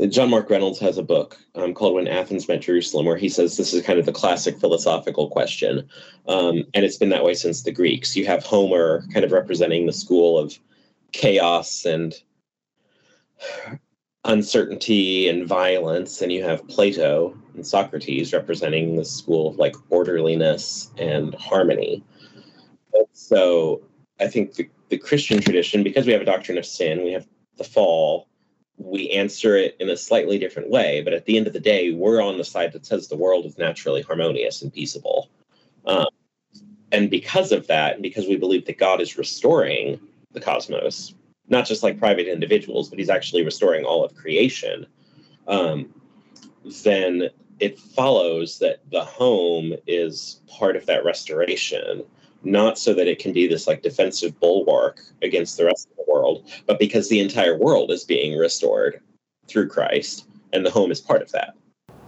John 0.08 0.30
Mark 0.30 0.50
Reynolds 0.50 0.80
has 0.80 0.98
a 0.98 1.04
book 1.04 1.38
um, 1.56 1.74
called 1.74 1.96
When 1.96 2.08
Athens 2.08 2.48
Met 2.48 2.62
Jerusalem, 2.62 3.06
where 3.06 3.18
he 3.18 3.28
says 3.28 3.58
this 3.58 3.74
is 3.74 3.84
kind 3.84 4.00
of 4.00 4.06
the 4.06 4.12
classic 4.12 4.58
philosophical 4.58 5.30
question. 5.30 5.90
Um, 6.28 6.64
and 6.74 6.86
it's 6.86 6.98
been 6.98 7.10
that 7.10 7.24
way 7.24 7.34
since 7.34 7.64
the 7.64 7.72
Greeks. 7.72 8.16
You 8.16 8.26
have 8.26 8.44
Homer 8.44 9.04
kind 9.14 9.26
of 9.26 9.32
representing 9.32 9.86
the 9.86 9.94
school 9.94 10.40
of 10.40 10.58
chaos 11.12 11.86
and 11.86 12.14
uncertainty 14.26 15.28
and 15.28 15.48
violence, 15.48 16.22
and 16.22 16.32
you 16.32 16.44
have 16.44 16.68
Plato 16.68 17.38
and 17.56 17.66
Socrates 17.66 18.34
representing 18.34 18.96
the 18.96 19.06
school 19.06 19.50
of 19.50 19.58
like 19.58 19.76
orderliness 19.90 20.92
and 20.98 21.34
harmony. 21.36 22.04
And 22.94 23.06
so 23.14 23.82
I 24.20 24.28
think 24.28 24.56
the, 24.56 24.70
the 24.90 24.98
Christian 24.98 25.42
tradition, 25.42 25.84
because 25.84 26.06
we 26.06 26.14
have 26.14 26.22
a 26.22 26.26
doctrine 26.26 26.58
of 26.58 26.66
sin, 26.66 27.04
we 27.04 27.12
have 27.12 27.28
the 27.58 27.64
fall, 27.64 28.28
we 28.80 29.10
answer 29.10 29.56
it 29.56 29.76
in 29.80 29.90
a 29.90 29.98
slightly 29.98 30.40
different 30.40 30.70
way. 30.70 31.02
But 31.04 31.14
at 31.14 31.26
the 31.26 31.38
end 31.38 31.48
of 31.48 31.54
the 31.54 31.60
day, 31.60 31.92
we're 31.92 32.22
on 32.22 32.38
the 32.38 32.44
side 32.44 32.72
that 32.74 32.86
says 32.86 33.08
the 33.08 33.18
world 33.18 33.46
is 33.46 33.58
naturally 33.58 34.02
harmonious 34.02 34.62
and 34.62 34.74
peaceable. 34.74 35.30
Um, 35.86 36.08
and 36.92 37.10
because 37.10 37.52
of 37.52 37.68
that, 37.68 37.94
and 37.94 38.04
because 38.04 38.28
we 38.28 38.38
believe 38.38 38.66
that 38.66 38.78
God 38.78 39.02
is 39.02 39.18
restoring 39.18 40.00
the 40.32 40.40
cosmos, 40.40 41.14
not 41.48 41.66
just 41.66 41.84
like 41.84 42.00
private 42.00 42.32
individuals, 42.32 42.90
but 42.90 43.00
he's 43.00 43.10
actually 43.10 43.44
restoring 43.44 43.86
all 43.86 44.04
of 44.04 44.16
creation, 44.16 44.88
um, 45.48 45.94
then 46.84 47.30
it 47.60 47.78
follows 47.78 48.60
that 48.60 48.80
the 48.92 49.04
home 49.04 49.74
is 49.88 50.42
part 50.48 50.76
of 50.76 50.86
that 50.86 51.04
restoration, 51.04 52.04
not 52.44 52.78
so 52.78 52.94
that 52.94 53.08
it 53.08 53.20
can 53.20 53.34
be 53.34 53.48
this 53.48 53.68
like 53.68 53.82
defensive 53.82 54.40
bulwark 54.40 55.02
against 55.22 55.58
the 55.58 55.66
rest 55.66 55.90
of 55.90 55.98
the 55.98 56.12
world, 56.12 56.50
but 56.66 56.80
because 56.80 57.10
the 57.10 57.20
entire 57.20 57.58
world 57.58 57.92
is 57.92 58.04
being 58.04 58.38
restored 58.38 59.02
through 59.48 59.68
Christ, 59.68 60.26
and 60.54 60.66
the 60.66 60.72
home 60.72 60.92
is 60.92 61.00
part 61.00 61.22
of 61.22 61.32
that. 61.32 61.56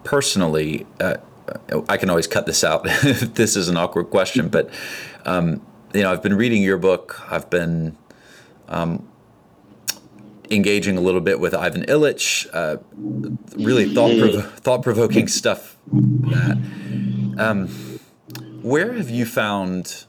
Personally, 0.04 0.86
uh, 1.00 1.18
I 1.90 1.98
can 1.98 2.10
always 2.10 2.28
cut 2.28 2.46
this 2.46 2.64
out 2.64 2.84
this 3.34 3.56
is 3.56 3.68
an 3.68 3.78
awkward 3.78 4.06
question, 4.06 4.48
but 4.48 4.70
um, 5.26 5.66
you 5.94 6.02
know, 6.02 6.12
I've 6.12 6.24
been 6.24 6.36
reading 6.36 6.64
your 6.64 6.78
book. 6.78 7.22
I've 7.32 7.50
been 7.50 7.98
um, 8.70 9.08
engaging 10.50 10.98
a 10.98 11.02
little 11.02 11.22
bit 11.22 11.40
with 11.40 11.54
Ivan 11.54 11.84
Illich, 11.84 12.48
uh, 12.54 12.78
really 13.58 13.94
thought 13.94 14.18
prov- 14.18 14.54
thought 14.60 14.84
provoking 14.84 15.28
stuff. 15.28 15.78
Um, 17.38 17.68
where 18.62 18.94
have 18.94 19.10
you 19.10 19.26
found 19.26 20.06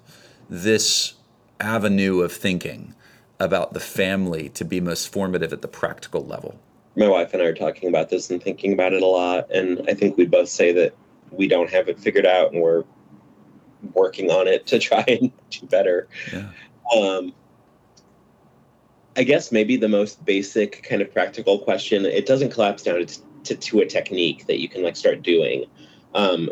this 0.53 1.15
avenue 1.61 2.21
of 2.21 2.31
thinking 2.31 2.95
about 3.41 3.73
the 3.73 3.81
family 3.81 4.51
to 4.51 4.67
be 4.67 4.81
most 4.83 5.11
formative 5.11 5.51
at 5.51 5.63
the 5.63 5.69
practical 5.69 6.25
level? 6.25 6.61
My 6.95 7.09
wife 7.09 7.33
and 7.33 7.43
I 7.43 7.47
are 7.47 7.55
talking 7.55 7.89
about 7.89 8.11
this 8.11 8.31
and 8.31 8.43
thinking 8.43 8.75
about 8.75 8.93
it 8.93 9.03
a 9.03 9.07
lot, 9.07 9.51
and 9.51 9.83
I 9.89 9.95
think 9.95 10.19
we 10.19 10.27
both 10.27 10.51
say 10.51 10.71
that 10.73 10.95
we 11.31 11.49
don't 11.49 11.71
have 11.71 11.89
it 11.89 11.99
figured 11.99 12.27
out, 12.27 12.53
and 12.53 12.61
we're 12.61 12.85
working 13.95 14.31
on 14.31 14.47
it 14.47 14.67
to 14.67 14.79
try 14.91 15.05
and 15.09 15.33
do 15.49 15.67
better. 15.69 16.07
Yeah. 16.31 16.51
Um, 16.95 17.33
I 19.17 19.23
guess 19.23 19.53
maybe 19.53 19.79
the 19.79 19.89
most 19.89 20.23
basic 20.23 20.83
kind 20.83 21.01
of 21.01 21.11
practical 21.13 21.61
question. 21.61 22.05
It 22.05 22.27
doesn't 22.27 22.51
collapse 22.51 22.83
down 22.83 23.07
to, 23.07 23.21
to, 23.45 23.55
to 23.55 23.81
a 23.81 23.87
technique 23.87 24.47
that 24.49 24.61
you 24.61 24.69
can 24.69 24.83
like 24.83 24.97
start 24.97 25.23
doing, 25.23 25.65
um, 26.15 26.51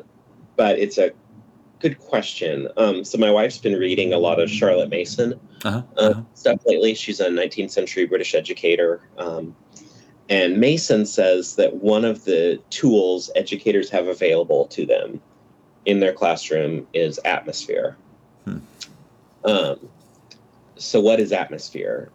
but 0.57 0.79
it's 0.79 0.97
a 0.97 1.13
good 1.81 1.99
question. 1.99 2.69
Um, 2.77 3.05
so 3.05 3.19
my 3.19 3.31
wife's 3.31 3.59
been 3.59 3.79
reading 3.79 4.13
a 4.13 4.19
lot 4.19 4.41
of 4.41 4.51
Charlotte 4.51 4.91
Mason 4.91 5.35
uh-huh, 5.65 5.83
uh, 5.97 6.01
uh-huh. 6.01 6.23
stuff 6.35 6.61
lately. 6.67 6.95
She's 6.95 7.21
a 7.21 7.29
19th 7.29 7.71
century 7.71 8.07
British 8.07 8.35
educator. 8.35 9.01
Um, 9.19 9.57
and 10.29 10.59
Mason 10.59 11.07
says 11.07 11.57
that 11.57 11.77
one 11.77 12.05
of 12.05 12.25
the 12.25 12.63
tools 12.71 13.31
educators 13.35 13.91
have 13.91 14.07
available 14.07 14.67
to 14.67 14.87
them 14.87 15.21
in 15.85 16.01
their 16.01 16.13
classroom 16.13 16.87
is 16.93 17.19
atmosphere. 17.25 17.97
Hmm. 18.45 18.59
Um, 19.45 19.89
so, 20.77 21.01
what 21.01 21.19
is 21.19 21.33
atmosphere? 21.33 22.11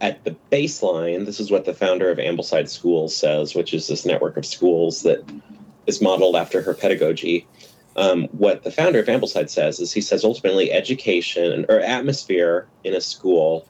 at 0.00 0.24
the 0.24 0.36
baseline, 0.52 1.24
this 1.24 1.40
is 1.40 1.50
what 1.50 1.64
the 1.64 1.74
founder 1.74 2.10
of 2.10 2.18
Ambleside 2.18 2.68
Schools 2.68 3.16
says, 3.16 3.54
which 3.54 3.72
is 3.72 3.88
this 3.88 4.04
network 4.04 4.36
of 4.36 4.44
schools 4.44 5.02
that 5.02 5.24
is 5.86 6.02
modeled 6.02 6.36
after 6.36 6.60
her 6.62 6.74
pedagogy. 6.74 7.46
Um, 7.96 8.24
what 8.32 8.62
the 8.62 8.70
founder 8.70 8.98
of 8.98 9.06
Ambleside 9.06 9.48
says 9.48 9.80
is 9.80 9.92
he 9.92 10.02
says 10.02 10.22
ultimately 10.22 10.70
education 10.70 11.64
or 11.68 11.80
atmosphere 11.80 12.68
in 12.84 12.94
a 12.94 13.00
school 13.00 13.66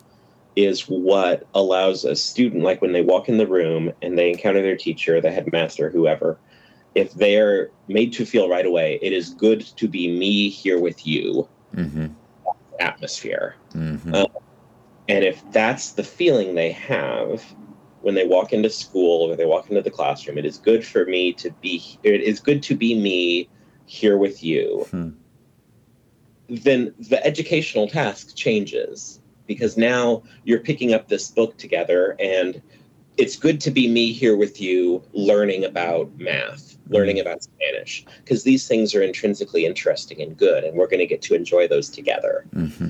is 0.57 0.83
what 0.89 1.47
allows 1.55 2.05
a 2.05 2.17
student, 2.17 2.65
like 2.65 2.83
when 2.83 2.93
they 2.93 3.03
walk 3.03 3.29
in 3.29 3.39
the 3.39 3.47
room 3.47 3.93
and 4.03 4.19
they 4.19 4.31
encounter 4.31 4.63
their 4.63 4.77
teacher, 4.77 5.21
the 5.21 5.31
headmaster, 5.31 5.91
whoever, 5.91 6.39
if 6.95 7.13
they're 7.13 7.71
made 7.89 8.13
to 8.15 8.25
feel 8.25 8.49
right 8.49 8.67
away, 8.67 8.99
it 9.03 9.13
is 9.13 9.35
good 9.35 9.61
to 9.77 9.87
be 9.87 10.11
me 10.11 10.49
here 10.49 10.81
with 10.81 11.07
you. 11.07 11.47
Mm-hmm. 11.75 12.07
Atmosphere. 12.81 13.55
Mm-hmm. 13.75 14.15
Um, 14.15 14.27
and 15.09 15.23
if 15.23 15.43
that's 15.53 15.93
the 15.93 16.03
feeling 16.03 16.55
they 16.55 16.73
have 16.73 17.45
when 18.01 18.15
they 18.15 18.27
walk 18.27 18.53
into 18.53 18.71
school 18.71 19.31
or 19.31 19.37
they 19.37 19.45
walk 19.45 19.69
into 19.69 19.83
the 19.83 19.91
classroom, 19.91 20.39
it 20.39 20.47
is 20.47 20.59
good 20.59 20.85
for 20.87 21.05
me 21.05 21.33
to 21.35 21.51
be, 21.61 21.99
it 22.03 22.23
is 22.23 22.41
good 22.41 22.63
to 22.65 22.75
be 22.75 22.99
me 22.99 23.49
here 23.87 24.17
with 24.17 24.43
you. 24.43 24.87
Hmm. 24.91 25.11
Then 26.49 26.95
the 26.99 27.25
educational 27.25 27.89
task 27.89 28.37
changes 28.37 29.21
because 29.47 29.77
now 29.77 30.23
you're 30.45 30.61
picking 30.61 30.93
up 30.93 31.09
this 31.09 31.31
book 31.31 31.57
together 31.57 32.17
and 32.21 32.61
it's 33.17 33.37
good 33.37 33.61
to 33.63 33.71
be 33.71 33.89
me 33.89 34.13
here 34.13 34.37
with 34.37 34.61
you 34.61 35.03
learning 35.13 35.65
about 35.65 36.11
math, 36.19 36.77
learning 36.89 37.19
about 37.19 37.43
Spanish, 37.43 38.05
because 38.19 38.45
these 38.45 38.69
things 38.69 38.95
are 38.95 39.03
intrinsically 39.03 39.65
interesting 39.65 40.21
and 40.21 40.37
good, 40.37 40.65
and 40.65 40.77
we're 40.77 40.87
going 40.87 41.01
to 41.01 41.07
get 41.07 41.23
to 41.23 41.35
enjoy 41.35 41.67
those 41.67 41.89
together. 41.89 42.45
Mm-hmm. 42.55 42.89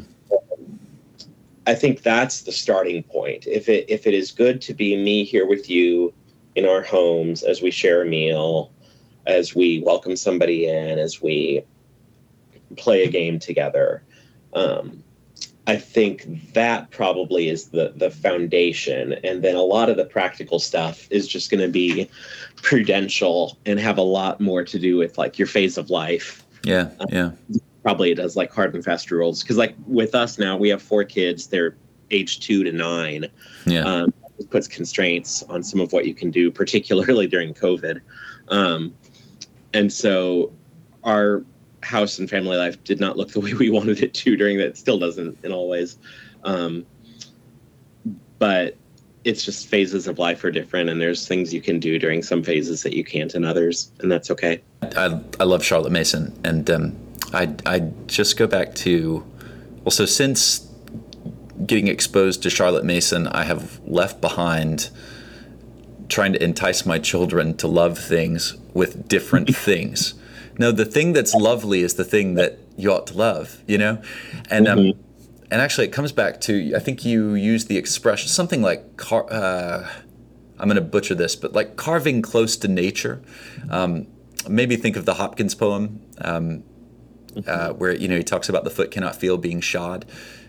I 1.69 1.75
think 1.75 2.03
that's 2.03 2.43
the 2.43 2.53
starting 2.53 3.03
point. 3.03 3.47
If 3.47 3.69
it 3.69 3.87
if 3.89 4.07
it 4.07 4.15
is 4.15 4.31
good 4.31 4.61
to 4.63 4.75
be 4.75 4.97
me 4.97 5.25
here 5.25 5.47
with 5.47 5.69
you 5.69 6.15
in 6.55 6.65
our 6.65 6.83
homes 6.83 7.43
as 7.43 7.61
we 7.61 7.71
share 7.71 8.03
a 8.03 8.07
meal, 8.07 8.71
as 9.27 9.55
we 9.55 9.81
welcome 9.81 10.17
somebody 10.17 10.67
in, 10.67 10.99
as 10.99 11.23
we 11.23 11.63
play 12.77 13.05
a 13.05 13.09
game 13.09 13.39
together, 13.39 14.03
um, 14.55 15.03
I 15.69 15.77
think 15.77 16.53
that 16.55 16.91
probably 16.91 17.49
is 17.49 17.71
the 17.71 17.93
the 17.97 18.11
foundation, 18.11 19.15
and 19.25 19.43
then 19.43 19.57
a 19.57 19.63
lot 19.63 19.89
of 19.89 19.97
the 19.97 20.05
practical 20.05 20.59
stuff 20.59 21.09
is 21.11 21.27
just 21.27 21.51
going 21.51 21.61
to 21.61 21.69
be 21.69 22.09
prudential 22.57 23.59
and 23.67 23.81
have 23.81 23.99
a 23.99 24.03
lot 24.03 24.41
more 24.41 24.65
to 24.65 24.79
do 24.79 24.97
with 24.97 25.19
like 25.19 25.39
your 25.39 25.49
phase 25.49 25.77
of 25.77 25.91
life. 25.91 26.45
Yeah, 26.63 26.91
yeah. 27.09 27.33
Probably 27.83 28.13
it 28.13 28.17
does 28.17 28.37
like 28.37 28.53
hard 28.53 28.75
and 28.75 28.85
fast 28.85 29.11
rules 29.11 29.43
because 29.43 29.57
like 29.57 29.75
with 29.87 30.15
us 30.15 30.39
now 30.39 30.57
we 30.57 30.69
have 30.69 30.83
four 30.83 31.03
kids. 31.05 31.49
They're 31.49 31.77
age 32.13 32.41
two 32.41 32.63
to 32.63 32.71
nine. 32.71 33.27
Yeah. 33.65 33.83
Um, 33.83 34.15
it 34.39 34.51
puts 34.51 34.69
constraints 34.69 35.43
on 35.45 35.63
some 35.63 35.81
of 35.81 35.93
what 35.93 36.07
you 36.07 36.15
can 36.15 36.31
do, 36.31 36.51
particularly 36.51 37.27
during 37.27 37.55
COVID. 37.55 38.01
Um, 38.49 38.95
and 39.77 39.93
so 39.93 40.53
our 41.05 41.45
house 41.83 42.19
and 42.19 42.29
family 42.29 42.57
life 42.57 42.83
did 42.83 42.99
not 42.99 43.17
look 43.17 43.31
the 43.31 43.41
way 43.41 43.53
we 43.55 43.71
wanted 43.79 44.03
it 44.03 44.15
to 44.15 44.37
during 44.37 44.57
that. 44.59 44.69
It 44.69 44.79
still 44.79 44.99
doesn't 44.99 45.39
in 45.45 45.53
all 45.53 45.69
ways. 45.69 45.99
Um, 46.45 46.87
but 48.39 48.77
it's 49.25 49.45
just 49.45 49.69
phases 49.69 50.07
of 50.07 50.19
life 50.19 50.43
are 50.45 50.51
different, 50.51 50.89
and 50.89 51.01
there's 51.01 51.27
things 51.27 51.53
you 51.53 51.61
can 51.61 51.81
do 51.81 51.99
during 51.99 52.23
some 52.23 52.43
phases 52.43 52.83
that 52.85 52.95
you 52.95 53.05
can't 53.05 53.35
in 53.35 53.45
others, 53.45 53.91
and 54.01 54.11
that's 54.11 54.31
okay. 54.31 54.63
I, 54.97 55.21
I 55.41 55.45
love 55.45 55.65
Charlotte 55.65 55.91
Mason, 55.91 56.39
and 56.45 56.71
um, 56.71 56.97
I 57.33 57.53
I 57.67 57.81
just 58.07 58.37
go 58.37 58.47
back 58.47 58.75
to 58.77 59.25
well, 59.83 59.91
so 59.91 60.07
since 60.07 60.71
getting 61.67 61.89
exposed 61.89 62.43
to 62.45 62.51
Charlotte 62.51 62.85
Mason, 62.85 63.27
I 63.27 63.45
have 63.45 63.81
left 63.85 64.21
behind 64.21 64.91
trying 66.09 66.33
to 66.33 66.43
entice 66.43 66.87
my 66.87 66.99
children 66.99 67.57
to 67.57 67.67
love 67.69 67.99
things 67.99 68.57
with 68.75 69.09
different 69.09 69.55
things. 69.69 70.15
No, 70.59 70.73
the 70.73 70.85
thing 70.85 71.13
that's 71.13 71.35
lovely 71.35 71.83
is 71.83 71.95
the 71.95 72.05
thing 72.05 72.35
that 72.35 72.59
you 72.77 72.93
ought 72.93 73.07
to 73.09 73.17
love, 73.17 73.63
you 73.67 73.79
know? 73.79 74.01
And 74.51 74.69
um, 74.69 74.79
Mhm. 74.79 74.97
and 75.51 75.61
actually 75.63 75.87
it 75.87 75.93
comes 75.93 76.13
back 76.13 76.41
to 76.43 76.73
I 76.75 76.79
think 76.79 77.05
you 77.05 77.35
use 77.35 77.67
the 77.67 77.77
expression 77.77 78.29
something 78.29 78.63
like 78.63 78.97
car, 78.97 79.27
uh, 79.31 79.87
I'm 80.59 80.69
going 80.69 80.77
to 80.77 80.81
butcher 80.81 81.15
this, 81.15 81.37
but 81.37 81.53
like 81.53 81.77
carving 81.77 82.23
close 82.23 82.57
to 82.59 82.69
nature. 82.69 83.21
Um, 83.71 84.07
maybe 84.49 84.77
think 84.77 84.97
of 84.97 85.05
the 85.05 85.15
Hopkins 85.15 85.55
poem 85.55 86.01
um, 86.23 86.63
uh, 87.47 87.71
where 87.73 87.95
you 87.95 88.09
know 88.09 88.17
he 88.17 88.25
talks 88.25 88.49
about 88.49 88.65
the 88.65 88.71
foot 88.71 88.91
cannot 88.91 89.17
feel 89.17 89.37
being 89.37 89.61
shod. 89.61 90.07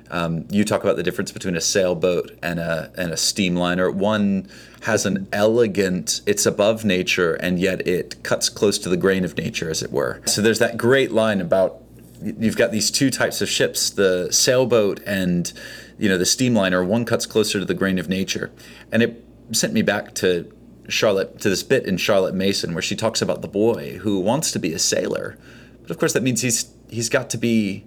Um, 0.10 0.46
you 0.50 0.64
talk 0.64 0.84
about 0.84 0.96
the 0.96 1.04
difference 1.04 1.32
between 1.32 1.56
a 1.56 1.62
sailboat 1.62 2.38
and 2.42 2.60
a 2.60 2.92
and 2.96 3.12
a 3.12 3.16
steamliner. 3.16 3.94
One 3.94 4.48
has 4.84 5.06
an 5.06 5.28
elegant, 5.34 6.22
it's 6.26 6.46
above 6.46 6.86
nature, 6.86 7.34
and 7.36 7.60
yet 7.60 7.88
it 7.88 8.24
cuts 8.24 8.50
close 8.50 8.78
to 8.80 8.90
the 8.90 8.98
grain 8.98 9.26
of 9.26 9.38
nature, 9.38 9.70
as 9.70 9.84
it 9.84 9.92
were. 9.92 10.22
So 10.26 10.42
there's 10.42 10.60
that 10.60 10.78
great 10.78 11.12
line 11.12 11.42
about 11.42 11.82
you've 12.22 12.58
got 12.58 12.72
these 12.72 12.90
two 12.90 13.10
types 13.10 13.42
of 13.42 13.50
ships, 13.50 13.90
the 13.90 14.30
sailboat 14.32 15.02
and 15.06 15.52
you 15.98 16.10
know 16.10 16.18
the 16.18 16.26
steamliner. 16.26 16.86
One 16.86 17.06
cuts 17.06 17.26
closer 17.26 17.60
to 17.60 17.66
the 17.66 17.74
grain 17.74 18.00
of 18.00 18.10
nature, 18.10 18.52
and 18.92 19.04
it 19.04 19.24
sent 19.52 19.74
me 19.74 19.82
back 19.82 20.14
to 20.16 20.52
Charlotte 20.90 21.40
to 21.42 21.50
this 21.50 21.64
bit 21.64 21.86
in 21.86 21.98
Charlotte 21.98 22.36
Mason 22.36 22.74
where 22.74 22.82
she 22.82 22.96
talks 22.96 23.22
about 23.22 23.42
the 23.42 23.48
boy 23.48 24.00
who 24.02 24.20
wants 24.20 24.52
to 24.52 24.60
be 24.60 24.74
a 24.74 24.80
sailor, 24.80 25.38
but 25.82 25.92
of 25.92 25.98
course 25.98 26.14
that 26.14 26.24
means 26.24 26.42
he's 26.42 26.74
he's 26.90 27.10
got 27.10 27.30
to 27.32 27.38
be 27.38 27.86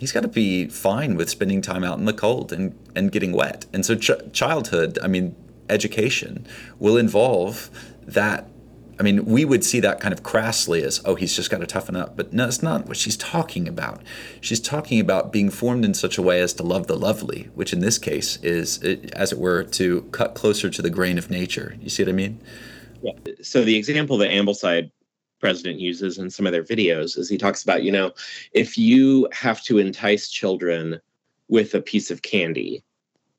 he's 0.00 0.12
got 0.12 0.22
to 0.22 0.28
be 0.28 0.66
fine 0.66 1.14
with 1.14 1.28
spending 1.28 1.60
time 1.60 1.84
out 1.84 1.98
in 1.98 2.06
the 2.06 2.14
cold 2.14 2.52
and 2.52 2.74
and 2.96 3.12
getting 3.12 3.32
wet. 3.32 3.66
And 3.72 3.84
so 3.84 3.94
ch- 3.94 4.32
childhood, 4.32 4.98
I 5.02 5.08
mean, 5.08 5.36
education 5.68 6.46
will 6.78 6.96
involve 6.96 7.70
that. 8.06 8.48
I 8.98 9.02
mean, 9.02 9.24
we 9.24 9.44
would 9.44 9.64
see 9.64 9.80
that 9.80 9.98
kind 10.00 10.12
of 10.12 10.22
crassly 10.22 10.82
as, 10.82 11.00
oh, 11.06 11.14
he's 11.14 11.34
just 11.34 11.50
got 11.50 11.60
to 11.60 11.66
toughen 11.66 11.96
up. 11.96 12.16
But 12.16 12.34
no, 12.34 12.46
it's 12.46 12.62
not 12.62 12.86
what 12.86 12.98
she's 12.98 13.16
talking 13.16 13.66
about. 13.66 14.02
She's 14.42 14.60
talking 14.60 15.00
about 15.00 15.32
being 15.32 15.48
formed 15.48 15.86
in 15.86 15.94
such 15.94 16.18
a 16.18 16.22
way 16.22 16.40
as 16.42 16.52
to 16.54 16.62
love 16.62 16.86
the 16.86 16.96
lovely, 16.96 17.48
which 17.54 17.72
in 17.72 17.80
this 17.80 17.96
case 17.96 18.36
is, 18.42 18.82
as 19.14 19.32
it 19.32 19.38
were, 19.38 19.62
to 19.64 20.02
cut 20.12 20.34
closer 20.34 20.68
to 20.68 20.82
the 20.82 20.90
grain 20.90 21.16
of 21.16 21.30
nature. 21.30 21.76
You 21.80 21.88
see 21.88 22.02
what 22.02 22.10
I 22.10 22.12
mean? 22.12 22.40
Yeah. 23.02 23.12
so 23.40 23.64
the 23.64 23.76
example 23.76 24.18
that 24.18 24.30
Ambleside 24.30 24.90
president 25.40 25.80
uses 25.80 26.18
in 26.18 26.30
some 26.30 26.46
of 26.46 26.52
their 26.52 26.62
videos 26.62 27.18
is 27.18 27.28
he 27.28 27.38
talks 27.38 27.62
about, 27.62 27.82
you 27.82 27.90
know, 27.90 28.12
if 28.52 28.78
you 28.78 29.28
have 29.32 29.62
to 29.64 29.78
entice 29.78 30.28
children 30.28 31.00
with 31.48 31.74
a 31.74 31.80
piece 31.80 32.10
of 32.10 32.22
candy 32.22 32.84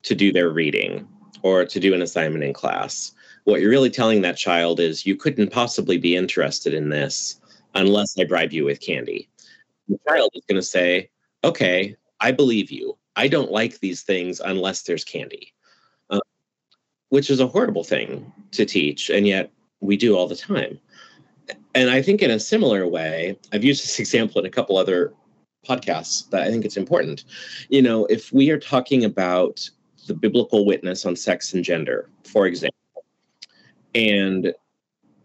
to 0.02 0.14
do 0.14 0.32
their 0.32 0.50
reading 0.50 1.08
or 1.42 1.64
to 1.64 1.80
do 1.80 1.94
an 1.94 2.02
assignment 2.02 2.44
in 2.44 2.52
class, 2.52 3.12
what 3.44 3.60
you're 3.60 3.70
really 3.70 3.90
telling 3.90 4.22
that 4.22 4.36
child 4.36 4.80
is 4.80 5.06
you 5.06 5.16
couldn't 5.16 5.50
possibly 5.50 5.96
be 5.96 6.16
interested 6.16 6.74
in 6.74 6.90
this 6.90 7.40
unless 7.74 8.18
I 8.18 8.24
bribe 8.24 8.52
you 8.52 8.64
with 8.64 8.80
candy. 8.80 9.28
The 9.88 9.98
child 10.08 10.30
is 10.34 10.44
going 10.48 10.60
to 10.60 10.66
say, 10.66 11.10
okay, 11.44 11.96
I 12.20 12.32
believe 12.32 12.70
you. 12.70 12.96
I 13.16 13.28
don't 13.28 13.50
like 13.50 13.80
these 13.80 14.02
things 14.02 14.40
unless 14.40 14.82
there's 14.82 15.04
candy, 15.04 15.52
uh, 16.10 16.20
which 17.08 17.30
is 17.30 17.40
a 17.40 17.46
horrible 17.46 17.84
thing 17.84 18.32
to 18.52 18.64
teach. 18.64 19.10
And 19.10 19.26
yet 19.26 19.50
we 19.80 19.96
do 19.96 20.16
all 20.16 20.28
the 20.28 20.36
time. 20.36 20.78
And 21.74 21.90
I 21.90 22.02
think 22.02 22.22
in 22.22 22.30
a 22.30 22.40
similar 22.40 22.86
way, 22.86 23.38
I've 23.52 23.64
used 23.64 23.82
this 23.82 23.98
example 24.04 24.40
in 24.40 24.46
a 24.46 24.50
couple 24.50 24.76
other 24.76 25.12
podcasts 25.66 26.28
that 26.30 26.42
I 26.42 26.50
think 26.50 26.64
it's 26.64 26.76
important. 26.76 27.24
You 27.68 27.82
know, 27.82 28.06
if 28.06 28.32
we 28.32 28.50
are 28.50 28.58
talking 28.58 29.04
about 29.04 29.68
the 30.06 30.14
biblical 30.14 30.66
witness 30.66 31.06
on 31.06 31.14
sex 31.14 31.52
and 31.54 31.62
gender, 31.62 32.08
for 32.24 32.46
example, 32.46 32.76
and 33.94 34.52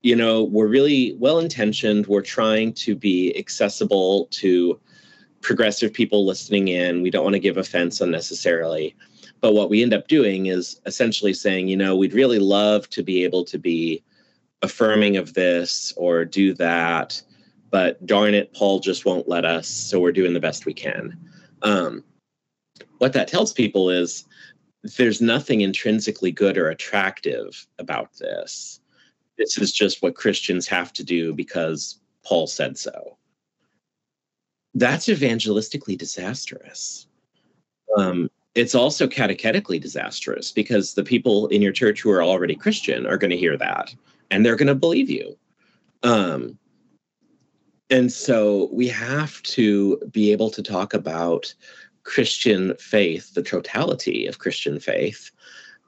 you 0.04 0.16
know, 0.16 0.44
we're 0.44 0.68
really 0.68 1.16
well 1.20 1.40
intentioned, 1.40 2.08
we're 2.08 2.22
trying 2.22 2.72
to 2.72 2.96
be 2.96 3.38
accessible 3.38 4.28
to 4.32 4.80
progressive 5.42 5.92
people 5.92 6.26
listening 6.26 6.68
in. 6.68 7.02
We 7.02 7.10
don't 7.10 7.24
want 7.24 7.34
to 7.34 7.40
give 7.40 7.58
offense 7.58 8.00
unnecessarily. 8.00 8.96
But 9.42 9.54
what 9.54 9.70
we 9.70 9.84
end 9.84 9.94
up 9.94 10.08
doing 10.08 10.48
is 10.48 10.80
essentially 10.86 11.34
saying, 11.34 11.68
you 11.68 11.78
know, 11.78 11.96
we'd 11.96 12.14
really 12.14 12.40
love 12.40 12.90
to 12.92 13.04
be 13.04 13.24
able 13.24 13.44
to 13.46 13.58
be 13.58 14.04
affirming 14.62 15.18
of 15.18 15.34
this 15.34 15.94
or 15.98 16.26
do 16.26 16.54
that 16.54 17.22
but 17.70 18.04
darn 18.06 18.34
it 18.34 18.54
paul 18.54 18.80
just 18.80 19.06
won't 19.06 19.28
let 19.28 19.46
us 19.46 19.68
so 19.68 20.00
we're 20.00 20.12
doing 20.12 20.34
the 20.34 20.40
best 20.40 20.66
we 20.66 20.74
can. 20.74 21.18
Um, 21.62 22.04
what 23.00 23.14
that 23.14 23.28
tells 23.28 23.54
people 23.54 23.90
is 23.90 24.26
there's 24.98 25.22
nothing 25.22 25.62
intrinsically 25.62 26.32
good 26.32 26.58
or 26.58 26.70
attractive 26.70 27.68
about 27.80 28.14
this. 28.18 28.80
This 29.38 29.58
is 29.58 29.72
just 29.72 30.02
what 30.02 30.16
christians 30.16 30.68
have 30.68 30.94
to 30.94 31.04
do 31.04 31.34
because 31.34 32.00
paul 32.26 32.48
said 32.48 32.78
so. 32.78 33.18
That's 34.74 35.08
evangelistically 35.08 35.98
disastrous. 35.98 37.08
Um, 37.98 38.30
it's 38.54 38.76
also 38.76 39.08
catechetically 39.08 39.80
disastrous 39.80 40.52
because 40.52 40.94
the 40.94 41.04
people 41.04 41.48
in 41.48 41.62
your 41.62 41.72
church 41.72 42.02
who 42.02 42.12
are 42.12 42.24
already 42.24 42.56
christian 42.56 43.06
are 43.06 43.18
going 43.18 43.32
to 43.32 43.38
hear 43.38 43.58
that 43.58 43.94
and 44.32 44.46
they're 44.46 44.56
going 44.56 44.68
to 44.68 44.76
believe 44.76 45.10
you. 45.10 45.38
Um, 46.04 46.58
and 47.90 48.12
so 48.12 48.70
we 48.72 48.88
have 48.90 49.42
to 49.44 49.98
be 50.12 50.32
able 50.32 50.50
to 50.52 50.62
talk 50.62 50.94
about 50.94 51.54
Christian 52.04 52.76
faith, 52.76 53.34
the 53.34 53.44
totality 53.44 54.28
of 54.28 54.40
Christian 54.40 54.80
faith, 54.80 55.32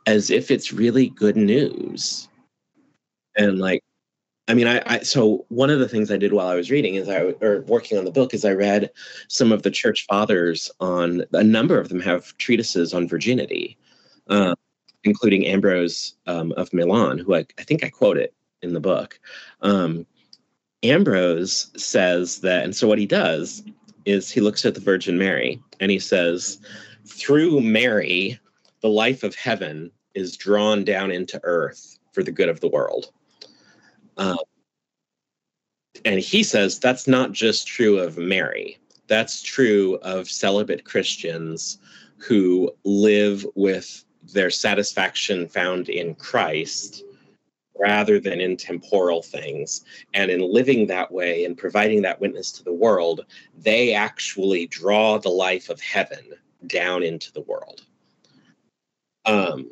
as 0.05 0.29
if 0.29 0.51
it's 0.51 0.73
really 0.73 1.09
good 1.09 1.35
news. 1.35 2.29
And 3.37 3.59
like, 3.59 3.81
I 4.47 4.53
mean, 4.53 4.67
I, 4.67 4.81
I 4.85 4.99
so 4.99 5.45
one 5.49 5.69
of 5.69 5.79
the 5.79 5.87
things 5.87 6.11
I 6.11 6.17
did 6.17 6.33
while 6.33 6.47
I 6.47 6.55
was 6.55 6.71
reading 6.71 6.95
is 6.95 7.07
I 7.07 7.35
or 7.41 7.61
working 7.67 7.97
on 7.97 8.05
the 8.05 8.11
book 8.11 8.33
is 8.33 8.43
I 8.43 8.53
read 8.53 8.89
some 9.27 9.51
of 9.51 9.63
the 9.63 9.71
church 9.71 10.05
fathers 10.09 10.71
on 10.79 11.23
a 11.33 11.43
number 11.43 11.79
of 11.79 11.89
them 11.89 11.99
have 11.99 12.35
treatises 12.37 12.93
on 12.93 13.07
virginity. 13.07 13.77
Um, 14.27 14.55
including 15.03 15.45
Ambrose 15.45 16.15
um, 16.27 16.51
of 16.53 16.73
Milan, 16.73 17.17
who 17.17 17.35
I, 17.35 17.45
I, 17.57 17.63
think 17.63 17.83
I 17.83 17.89
quote 17.89 18.17
it 18.17 18.33
in 18.61 18.73
the 18.73 18.79
book. 18.79 19.19
Um, 19.61 20.05
Ambrose 20.83 21.71
says 21.75 22.39
that, 22.41 22.63
and 22.63 22.75
so 22.75 22.87
what 22.87 22.99
he 22.99 23.05
does 23.05 23.63
is 24.05 24.31
he 24.31 24.41
looks 24.41 24.65
at 24.65 24.75
the 24.75 24.81
Virgin 24.81 25.17
Mary 25.17 25.61
and 25.79 25.91
he 25.91 25.99
says, 25.99 26.59
through 27.05 27.61
Mary, 27.61 28.39
the 28.81 28.89
life 28.89 29.23
of 29.23 29.35
heaven 29.35 29.91
is 30.15 30.37
drawn 30.37 30.83
down 30.83 31.11
into 31.11 31.39
earth 31.43 31.99
for 32.11 32.23
the 32.23 32.31
good 32.31 32.49
of 32.49 32.59
the 32.59 32.69
world. 32.69 33.11
Um, 34.17 34.37
and 36.05 36.19
he 36.19 36.43
says 36.43 36.79
that's 36.79 37.07
not 37.07 37.31
just 37.31 37.67
true 37.67 37.99
of 37.99 38.17
Mary, 38.17 38.77
that's 39.07 39.41
true 39.41 39.95
of 40.01 40.29
celibate 40.29 40.85
Christians 40.85 41.77
who 42.17 42.71
live 42.83 43.45
with 43.55 44.05
their 44.23 44.49
satisfaction 44.49 45.47
found 45.47 45.89
in 45.89 46.15
Christ 46.15 47.03
rather 47.77 48.19
than 48.19 48.41
in 48.41 48.57
temporal 48.57 49.21
things. 49.21 49.85
And 50.13 50.29
in 50.29 50.41
living 50.41 50.87
that 50.87 51.11
way 51.11 51.45
and 51.45 51.57
providing 51.57 52.01
that 52.01 52.19
witness 52.19 52.51
to 52.53 52.63
the 52.63 52.73
world, 52.73 53.25
they 53.57 53.93
actually 53.93 54.67
draw 54.67 55.17
the 55.17 55.29
life 55.29 55.69
of 55.69 55.79
heaven 55.79 56.33
down 56.67 57.03
into 57.03 57.31
the 57.31 57.41
world. 57.41 57.85
Um, 59.25 59.71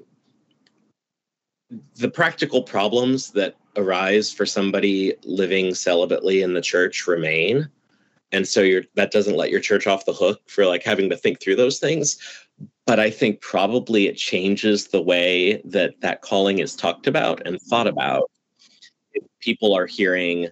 the 1.98 2.10
practical 2.10 2.64
problems 2.64 3.32
that 3.32 3.56
arise 3.76 4.32
for 4.32 4.46
somebody 4.46 5.14
living 5.24 5.68
celibately 5.68 6.44
in 6.44 6.54
the 6.54 6.62
church 6.62 7.08
remain 7.08 7.70
and 8.32 8.48
so 8.48 8.82
that 8.96 9.12
doesn't 9.12 9.38
let 9.38 9.52
your 9.52 9.60
church 9.60 9.88
off 9.88 10.06
the 10.06 10.14
hook 10.14 10.42
for 10.48 10.66
like 10.66 10.84
having 10.84 11.10
to 11.10 11.18
think 11.18 11.40
through 11.40 11.56
those 11.56 11.80
things 11.80 12.18
but 12.88 13.00
i 13.00 13.10
think 13.10 13.40
probably 13.42 14.08
it 14.08 14.18
changes 14.18 14.88
the 14.88 15.02
way 15.02 15.62
that 15.64 16.00
that 16.02 16.22
calling 16.22 16.60
is 16.60 16.76
talked 16.76 17.06
about 17.06 17.46
and 17.46 17.62
thought 17.62 17.86
about 17.86 18.32
if 19.14 19.24
people 19.40 19.76
are 19.76 19.86
hearing 19.86 20.48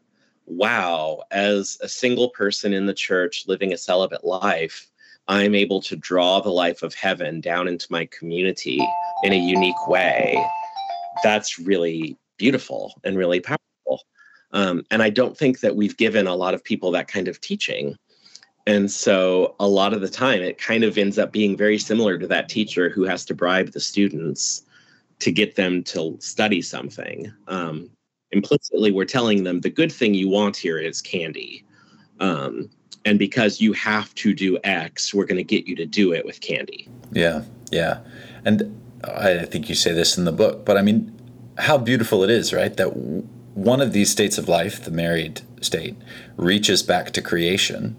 wow 0.46 1.24
as 1.32 1.80
a 1.82 1.90
single 1.90 2.30
person 2.30 2.74
in 2.74 2.86
the 2.86 2.94
church 2.94 3.46
living 3.48 3.74
a 3.74 3.78
celibate 3.78 4.24
life 4.24 4.92
i'm 5.28 5.56
able 5.56 5.82
to 5.82 5.96
draw 5.96 6.40
the 6.40 6.50
life 6.50 6.84
of 6.84 6.94
heaven 6.94 7.42
down 7.42 7.68
into 7.68 7.88
my 7.90 8.06
community 8.08 8.80
in 9.24 9.34
a 9.34 9.48
unique 9.48 9.88
way 9.88 10.38
that's 11.24 11.58
really 11.58 12.16
beautiful 12.38 12.94
and 13.04 13.18
really 13.18 13.40
powerful 13.40 13.66
um, 14.56 14.86
and 14.90 15.04
I 15.04 15.10
don't 15.10 15.38
think 15.38 15.60
that 15.60 15.76
we've 15.76 15.98
given 15.98 16.28
a 16.28 16.36
lot 16.36 16.54
of 16.54 16.64
people 16.64 16.90
that 16.92 17.10
kind 17.10 17.28
of 17.28 17.42
teaching. 17.42 17.98
And 18.68 18.90
so 18.90 19.56
a 19.60 19.68
lot 19.68 19.94
of 19.94 20.02
the 20.02 20.10
time, 20.10 20.42
it 20.42 20.58
kind 20.58 20.84
of 20.84 20.98
ends 20.98 21.20
up 21.20 21.32
being 21.32 21.56
very 21.56 21.78
similar 21.78 22.18
to 22.18 22.28
that 22.28 22.50
teacher 22.50 22.90
who 22.90 23.04
has 23.04 23.24
to 23.26 23.36
bribe 23.36 23.72
the 23.72 23.80
students 23.80 24.64
to 25.20 25.32
get 25.32 25.56
them 25.56 25.84
to 25.84 26.18
study 26.20 26.62
something. 26.62 27.32
Um, 27.48 27.90
implicitly, 28.32 28.92
we're 28.92 29.06
telling 29.06 29.44
them 29.44 29.62
the 29.62 29.70
good 29.70 29.92
thing 29.92 30.14
you 30.14 30.30
want 30.30 30.58
here 30.58 30.80
is 30.80 31.02
candy. 31.02 31.64
Um, 32.20 32.70
and 33.06 33.20
because 33.20 33.62
you 33.62 33.74
have 33.74 34.14
to 34.16 34.34
do 34.34 34.58
X, 34.64 35.14
we're 35.14 35.26
going 35.26 35.38
to 35.38 35.44
get 35.44 35.68
you 35.68 35.76
to 35.76 35.86
do 35.86 36.12
it 36.12 36.26
with 36.26 36.42
candy. 36.42 36.90
Yeah, 37.12 37.44
yeah. 37.72 38.00
And 38.46 38.82
I 39.04 39.46
think 39.46 39.70
you 39.70 39.76
say 39.76 39.94
this 39.94 40.18
in 40.18 40.26
the 40.26 40.32
book, 40.32 40.66
but 40.66 40.76
I 40.76 40.82
mean, 40.82 41.14
how 41.60 41.78
beautiful 41.78 42.24
it 42.24 42.32
is, 42.32 42.52
right? 42.52 42.76
That 42.76 42.96
one 43.54 43.80
of 43.80 43.94
these 43.94 44.12
states 44.12 44.38
of 44.38 44.50
life, 44.50 44.84
the 44.84 44.92
married 44.92 45.42
state, 45.62 45.96
reaches 46.36 46.84
back 46.84 47.12
to 47.12 47.22
creation. 47.22 47.96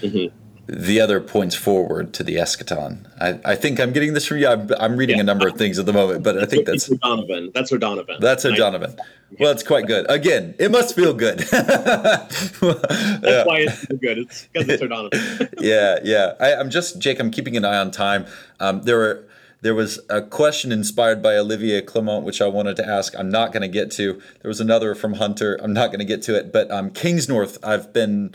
Mm-hmm. 0.00 0.36
The 0.72 1.00
other 1.00 1.20
points 1.20 1.56
forward 1.56 2.14
to 2.14 2.22
the 2.22 2.36
eschaton. 2.36 3.04
I, 3.20 3.40
I 3.52 3.54
think 3.56 3.80
I'm 3.80 3.92
getting 3.92 4.14
this 4.14 4.24
from 4.24 4.38
you. 4.38 4.46
I'm, 4.46 4.70
I'm 4.78 4.96
reading 4.96 5.16
yeah. 5.16 5.22
a 5.22 5.24
number 5.24 5.48
of 5.48 5.56
things 5.56 5.80
at 5.80 5.86
the 5.86 5.92
moment, 5.92 6.22
but 6.22 6.38
I 6.38 6.46
think 6.46 6.64
that's 6.64 6.88
O'Donovan. 6.88 7.50
That's 7.52 7.72
O'Donovan. 7.72 8.20
That's 8.20 8.44
O'Donovan. 8.44 8.96
Well, 9.40 9.50
it's 9.50 9.64
quite 9.64 9.88
good. 9.88 10.08
Again, 10.08 10.54
it 10.60 10.70
must 10.70 10.94
feel 10.94 11.12
good. 11.12 11.38
that's 11.50 12.62
yeah. 12.62 13.44
why 13.44 13.60
it's 13.66 13.84
good. 13.86 14.18
It's 14.18 14.46
because 14.52 14.68
it's 14.68 14.82
O'Donovan. 14.82 15.48
yeah, 15.58 15.98
yeah. 16.04 16.34
I, 16.38 16.52
am 16.52 16.70
just 16.70 17.00
Jake. 17.00 17.18
I'm 17.18 17.32
keeping 17.32 17.56
an 17.56 17.64
eye 17.64 17.78
on 17.78 17.90
time. 17.90 18.26
Um, 18.60 18.82
there 18.82 18.98
were 18.98 19.28
there 19.62 19.74
was 19.74 20.00
a 20.08 20.22
question 20.22 20.72
inspired 20.72 21.22
by 21.22 21.36
Olivier 21.36 21.82
Clement, 21.82 22.24
which 22.24 22.40
I 22.40 22.46
wanted 22.46 22.76
to 22.76 22.88
ask. 22.88 23.14
I'm 23.18 23.28
not 23.28 23.52
going 23.52 23.62
to 23.62 23.68
get 23.68 23.90
to. 23.92 24.20
There 24.42 24.48
was 24.48 24.60
another 24.60 24.94
from 24.94 25.14
Hunter. 25.14 25.58
I'm 25.62 25.72
not 25.72 25.88
going 25.88 25.98
to 26.00 26.04
get 26.04 26.22
to 26.22 26.36
it. 26.36 26.52
But 26.52 26.70
um, 26.70 26.90
Kingsnorth, 26.90 27.58
I've 27.62 27.92
been 27.92 28.34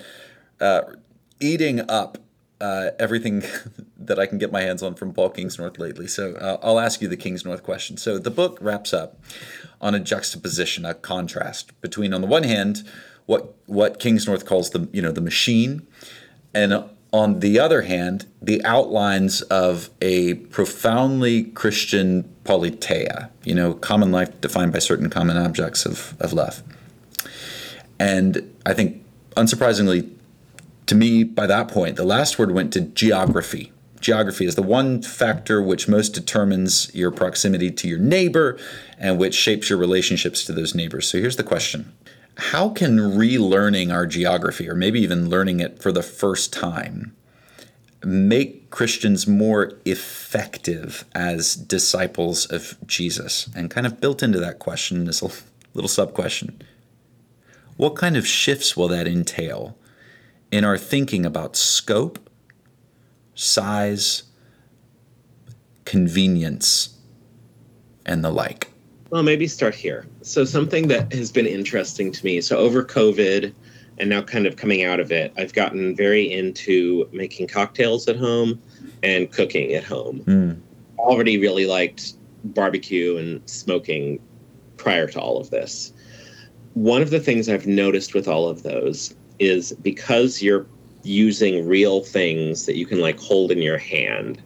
uh, 0.60 0.82
eating 1.40 1.90
up 1.90 2.18
uh, 2.62 2.92
everything 3.00 3.44
that 3.98 4.20
I 4.20 4.26
can 4.26 4.38
get 4.38 4.52
my 4.52 4.62
hands 4.62 4.84
on 4.84 4.96
from 4.96 5.14
Paul 5.14 5.32
Kingsnorth 5.32 5.80
lately. 5.80 6.08
So 6.08 6.34
uh, 6.36 6.58
I'll 6.62 6.80
ask 6.80 7.02
you 7.02 7.08
the 7.08 7.18
Kingsnorth 7.18 7.64
question. 7.64 7.98
So 7.98 8.18
the 8.18 8.32
book 8.32 8.58
wraps 8.62 8.94
up 8.94 9.20
on 9.82 9.96
a 9.96 10.00
juxtaposition, 10.00 10.86
a 10.86 10.94
contrast 10.94 11.80
between, 11.82 12.14
on 12.14 12.22
the 12.22 12.28
one 12.28 12.44
hand, 12.44 12.88
what 13.26 13.56
what 13.66 14.00
Kingsnorth 14.00 14.46
calls 14.46 14.70
the 14.70 14.88
you 14.94 15.02
know 15.02 15.12
the 15.12 15.22
machine, 15.22 15.86
and 16.54 16.86
on 17.16 17.40
the 17.40 17.58
other 17.60 17.84
hand, 17.84 18.26
the 18.42 18.64
outlines 18.66 19.42
of 19.44 19.90
a 20.02 20.34
profoundly 20.34 21.44
Christian 21.44 22.24
politeia, 22.44 23.30
you 23.46 23.56
know, 23.56 23.74
common 23.74 24.12
life 24.12 24.42
defined 24.42 24.74
by 24.74 24.80
certain 24.80 25.10
common 25.10 25.38
objects 25.38 25.86
of, 25.86 26.14
of 26.20 26.34
love. 26.34 26.62
And 28.00 28.54
I 28.66 28.74
think, 28.74 29.02
unsurprisingly, 29.38 30.12
to 30.88 30.96
me, 30.96 31.24
by 31.24 31.48
that 31.48 31.68
point, 31.68 31.96
the 31.96 32.04
last 32.04 32.38
word 32.38 32.52
went 32.52 32.74
to 32.74 32.82
geography. 32.82 33.72
Geography 34.00 34.46
is 34.46 34.56
the 34.56 34.62
one 34.62 35.02
factor 35.02 35.62
which 35.62 35.88
most 35.88 36.10
determines 36.10 36.94
your 36.94 37.10
proximity 37.10 37.72
to 37.72 37.88
your 37.88 37.98
neighbor 37.98 38.58
and 39.00 39.18
which 39.18 39.34
shapes 39.34 39.70
your 39.70 39.80
relationships 39.80 40.46
to 40.46 40.54
those 40.54 40.76
neighbors. 40.76 41.08
So 41.08 41.20
here's 41.20 41.38
the 41.38 41.44
question 41.44 41.92
how 42.38 42.70
can 42.70 42.98
relearning 42.98 43.94
our 43.94 44.06
geography, 44.06 44.70
or 44.70 44.76
maybe 44.76 45.00
even 45.00 45.30
learning 45.30 45.62
it 45.62 45.82
for 45.82 45.92
the 45.92 46.04
first 46.04 46.52
time, 46.52 47.16
make 48.04 48.70
Christians 48.70 49.26
more 49.26 49.72
effective 49.86 51.06
as 51.16 51.56
disciples 51.56 52.46
of 52.46 52.78
Jesus? 52.86 53.50
And 53.56 53.72
kind 53.72 53.88
of 53.88 54.02
built 54.02 54.22
into 54.22 54.40
that 54.40 54.60
question 54.60 55.08
is 55.08 55.22
a 55.22 55.32
little 55.74 55.88
sub 55.88 56.14
question 56.14 56.62
What 57.78 57.96
kind 57.96 58.18
of 58.18 58.28
shifts 58.28 58.76
will 58.76 58.90
that 58.90 59.08
entail 59.08 59.78
in 60.52 60.64
our 60.64 60.78
thinking 60.78 61.26
about 61.26 61.56
scope, 61.56 62.30
size, 63.34 64.24
convenience, 65.86 66.98
and 68.06 68.24
the 68.24 68.32
like? 68.32 68.72
Well, 69.10 69.24
maybe 69.24 69.48
start 69.48 69.76
here. 69.76 70.06
So, 70.22 70.46
something 70.46 70.88
that 70.88 71.14
has 71.14 71.32
been 71.32 71.46
interesting 71.46 72.12
to 72.12 72.26
me. 72.26 72.42
So, 72.42 72.58
over 72.58 72.84
COVID 72.84 73.54
and 73.98 74.10
now 74.10 74.22
kind 74.22 74.46
of 74.46 74.58
coming 74.58 74.84
out 74.84 75.00
of 75.00 75.12
it, 75.12 75.34
I've 75.38 75.54
gotten 75.54 75.96
very 75.96 76.32
into 76.32 77.08
making 77.12 77.48
cocktails 77.48 78.08
at 78.08 78.18
home 78.18 78.62
and 79.04 79.32
cooking 79.32 79.74
at 79.74 79.84
home. 79.84 80.22
Mm. 80.22 80.60
Already 80.98 81.38
really 81.38 81.66
liked 81.66 82.14
barbecue 82.44 83.18
and 83.18 83.48
smoking 83.50 84.20
prior 84.78 85.08
to 85.08 85.20
all 85.20 85.40
of 85.40 85.50
this. 85.50 85.94
One 86.74 87.02
of 87.02 87.10
the 87.10 87.20
things 87.20 87.48
I've 87.48 87.68
noticed 87.68 88.14
with 88.14 88.28
all 88.28 88.50
of 88.50 88.64
those 88.64 89.16
is 89.40 89.74
because 89.74 90.42
you're 90.42 90.66
using 91.04 91.68
real 91.68 92.04
things 92.04 92.66
that 92.66 92.78
you 92.78 92.86
can 92.86 93.00
like 93.00 93.20
hold 93.20 93.52
in 93.52 93.62
your 93.62 93.78
hand, 93.78 94.42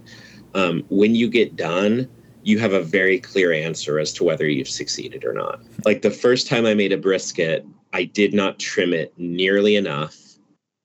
um, 0.54 0.84
when 0.90 1.16
you 1.16 1.30
get 1.30 1.56
done, 1.56 2.10
you 2.44 2.60
have 2.60 2.74
a 2.74 2.82
very 2.82 3.20
clear 3.20 3.52
answer 3.52 4.00
as 4.00 4.14
to 4.14 4.24
whether 4.24 4.48
you've 4.48 4.70
succeeded 4.70 5.24
or 5.26 5.34
not. 5.34 5.62
Like 5.86 6.02
the 6.02 6.12
first 6.12 6.48
time 6.48 6.66
I 6.66 6.74
made 6.74 6.92
a 6.92 6.98
brisket, 6.98 7.66
I 7.94 8.06
did 8.06 8.34
not 8.34 8.60
trim 8.60 8.94
it 8.94 9.14
nearly 9.18 9.76
enough. 9.76 10.18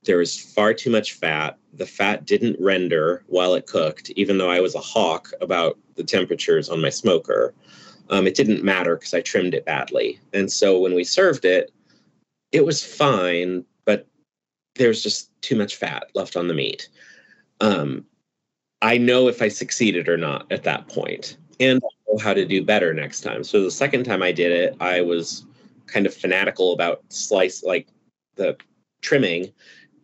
There 0.05 0.19
was 0.19 0.39
far 0.39 0.75
too 0.75 0.91
much 0.91 1.15
fat. 1.15 1.59
The 1.73 1.87
fat 1.87 2.27
didn't 2.27 2.61
render 2.61 3.25
while 3.27 3.55
it 3.55 3.67
cooked, 3.67 4.11
even 4.11 4.39
though 4.39 4.51
I 4.51 4.61
was 4.61 4.75
a 4.75 4.81
hawk 4.81 5.31
about 5.41 5.79
the 5.95 6.05
temperatures 6.05 6.69
on 6.69 6.81
my 6.81 6.91
smoker. 6.91 7.55
Um, 8.11 8.27
it 8.27 8.35
didn't 8.35 8.63
matter 8.63 8.97
because 8.97 9.15
I 9.15 9.23
trimmed 9.23 9.55
it 9.55 9.65
badly. 9.65 10.21
And 10.33 10.53
so 10.53 10.79
when 10.79 10.95
we 10.95 11.05
served 11.05 11.45
it, 11.45 11.73
it 12.53 12.65
was 12.65 12.85
fine, 12.85 13.65
there's 14.77 15.03
just 15.03 15.31
too 15.41 15.57
much 15.57 15.77
fat 15.77 16.05
left 16.15 16.37
on 16.37 16.49
the 16.49 16.55
meat. 16.55 16.89
Um, 17.61 18.05
I 18.83 18.99
know 18.99 19.29
if 19.29 19.41
I 19.41 19.49
succeeded 19.49 20.09
or 20.09 20.17
not 20.17 20.51
at 20.53 20.65
that 20.65 20.89
point 20.89 21.39
and 21.61 21.83
I 21.83 22.13
know 22.13 22.19
how 22.19 22.35
to 22.35 22.45
do 22.45 22.65
better 22.65 22.93
next 22.93 23.21
time. 23.21 23.45
So 23.45 23.63
the 23.63 23.71
second 23.71 24.05
time 24.05 24.23
I 24.23 24.33
did 24.33 24.53
it, 24.53 24.77
I 24.81 25.01
was 25.01 25.47
kind 25.87 26.07
of 26.07 26.15
fanatical 26.15 26.73
about 26.73 27.03
slice 27.09 27.63
like 27.63 27.89
the 28.37 28.57
trimming, 29.03 29.53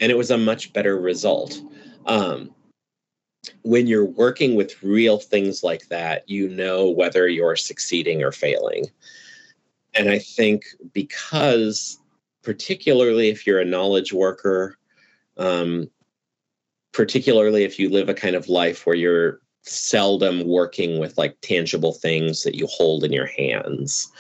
and 0.01 0.13
it 0.13 0.19
was 0.19 0.31
a 0.31 0.39
much 0.39 0.73
better 0.73 0.99
result. 0.99 1.61
Um, 2.07 2.55
when 3.63 3.87
you're 3.87 4.05
working 4.05 4.55
with 4.55 4.83
real 4.83 5.19
things 5.19 5.63
like 5.65 5.89
that, 5.89 6.29
you 6.29 6.49
know 6.49 6.91
whether 6.91 7.27
you're 7.29 7.57
succeeding 7.57 8.23
or 8.23 8.33
failing. 8.33 8.87
And 9.95 10.11
I 10.11 10.19
think 10.19 10.65
because, 10.93 11.99
particularly 12.43 13.29
if 13.29 13.47
you're 13.47 13.61
a 13.61 13.65
knowledge 13.65 14.13
worker, 14.13 14.79
um, 15.37 15.91
particularly 16.93 17.65
if 17.65 17.79
you 17.79 17.89
live 17.89 18.09
a 18.09 18.15
kind 18.15 18.37
of 18.37 18.49
life 18.49 18.87
where 18.87 18.97
you're 18.97 19.41
seldom 19.63 20.47
working 20.47 20.99
with 20.99 21.19
like 21.19 21.37
tangible 21.43 21.93
things 21.93 22.43
that 22.43 22.55
you 22.55 22.67
hold 22.67 23.05
in 23.05 23.13
your 23.13 23.27
hands. 23.27 24.11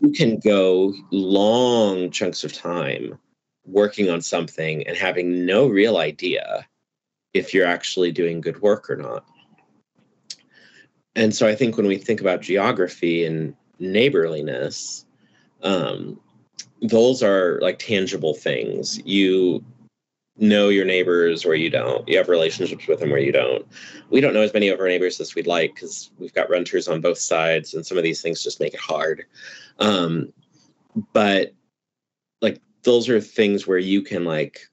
You 0.00 0.10
can 0.10 0.38
go 0.38 0.94
long 1.10 2.10
chunks 2.10 2.44
of 2.44 2.52
time 2.52 3.18
working 3.66 4.08
on 4.10 4.22
something 4.22 4.86
and 4.86 4.96
having 4.96 5.44
no 5.44 5.66
real 5.66 5.98
idea 5.98 6.66
if 7.34 7.52
you're 7.52 7.66
actually 7.66 8.10
doing 8.10 8.40
good 8.40 8.60
work 8.62 8.88
or 8.88 8.96
not. 8.96 9.24
And 11.14 11.34
so 11.34 11.46
I 11.46 11.54
think 11.54 11.76
when 11.76 11.86
we 11.86 11.98
think 11.98 12.20
about 12.20 12.40
geography 12.40 13.24
and 13.24 13.54
neighborliness, 13.78 15.04
um, 15.62 16.18
those 16.82 17.22
are 17.22 17.58
like 17.60 17.78
tangible 17.78 18.34
things. 18.34 19.00
You 19.04 19.64
know 20.38 20.68
your 20.68 20.84
neighbors 20.84 21.44
or 21.44 21.54
you 21.54 21.68
don't. 21.68 22.06
You 22.08 22.16
have 22.16 22.28
relationships 22.28 22.86
with 22.86 23.00
them 23.00 23.12
or 23.12 23.18
you 23.18 23.32
don't. 23.32 23.66
We 24.10 24.20
don't 24.20 24.34
know 24.34 24.42
as 24.42 24.54
many 24.54 24.68
of 24.68 24.80
our 24.80 24.86
neighbors 24.86 25.20
as 25.20 25.34
we'd 25.34 25.46
like 25.46 25.74
because 25.74 26.10
we've 26.18 26.34
got 26.34 26.48
renters 26.48 26.88
on 26.88 27.00
both 27.00 27.18
sides, 27.18 27.74
and 27.74 27.84
some 27.84 27.98
of 27.98 28.04
these 28.04 28.22
things 28.22 28.42
just 28.42 28.60
make 28.60 28.74
it 28.74 28.80
hard. 28.80 29.24
Um, 29.78 30.32
but 31.12 31.52
like 32.40 32.60
those 32.82 33.08
are 33.08 33.20
things 33.20 33.66
where 33.66 33.78
you 33.78 34.02
can 34.02 34.24
like 34.24 34.68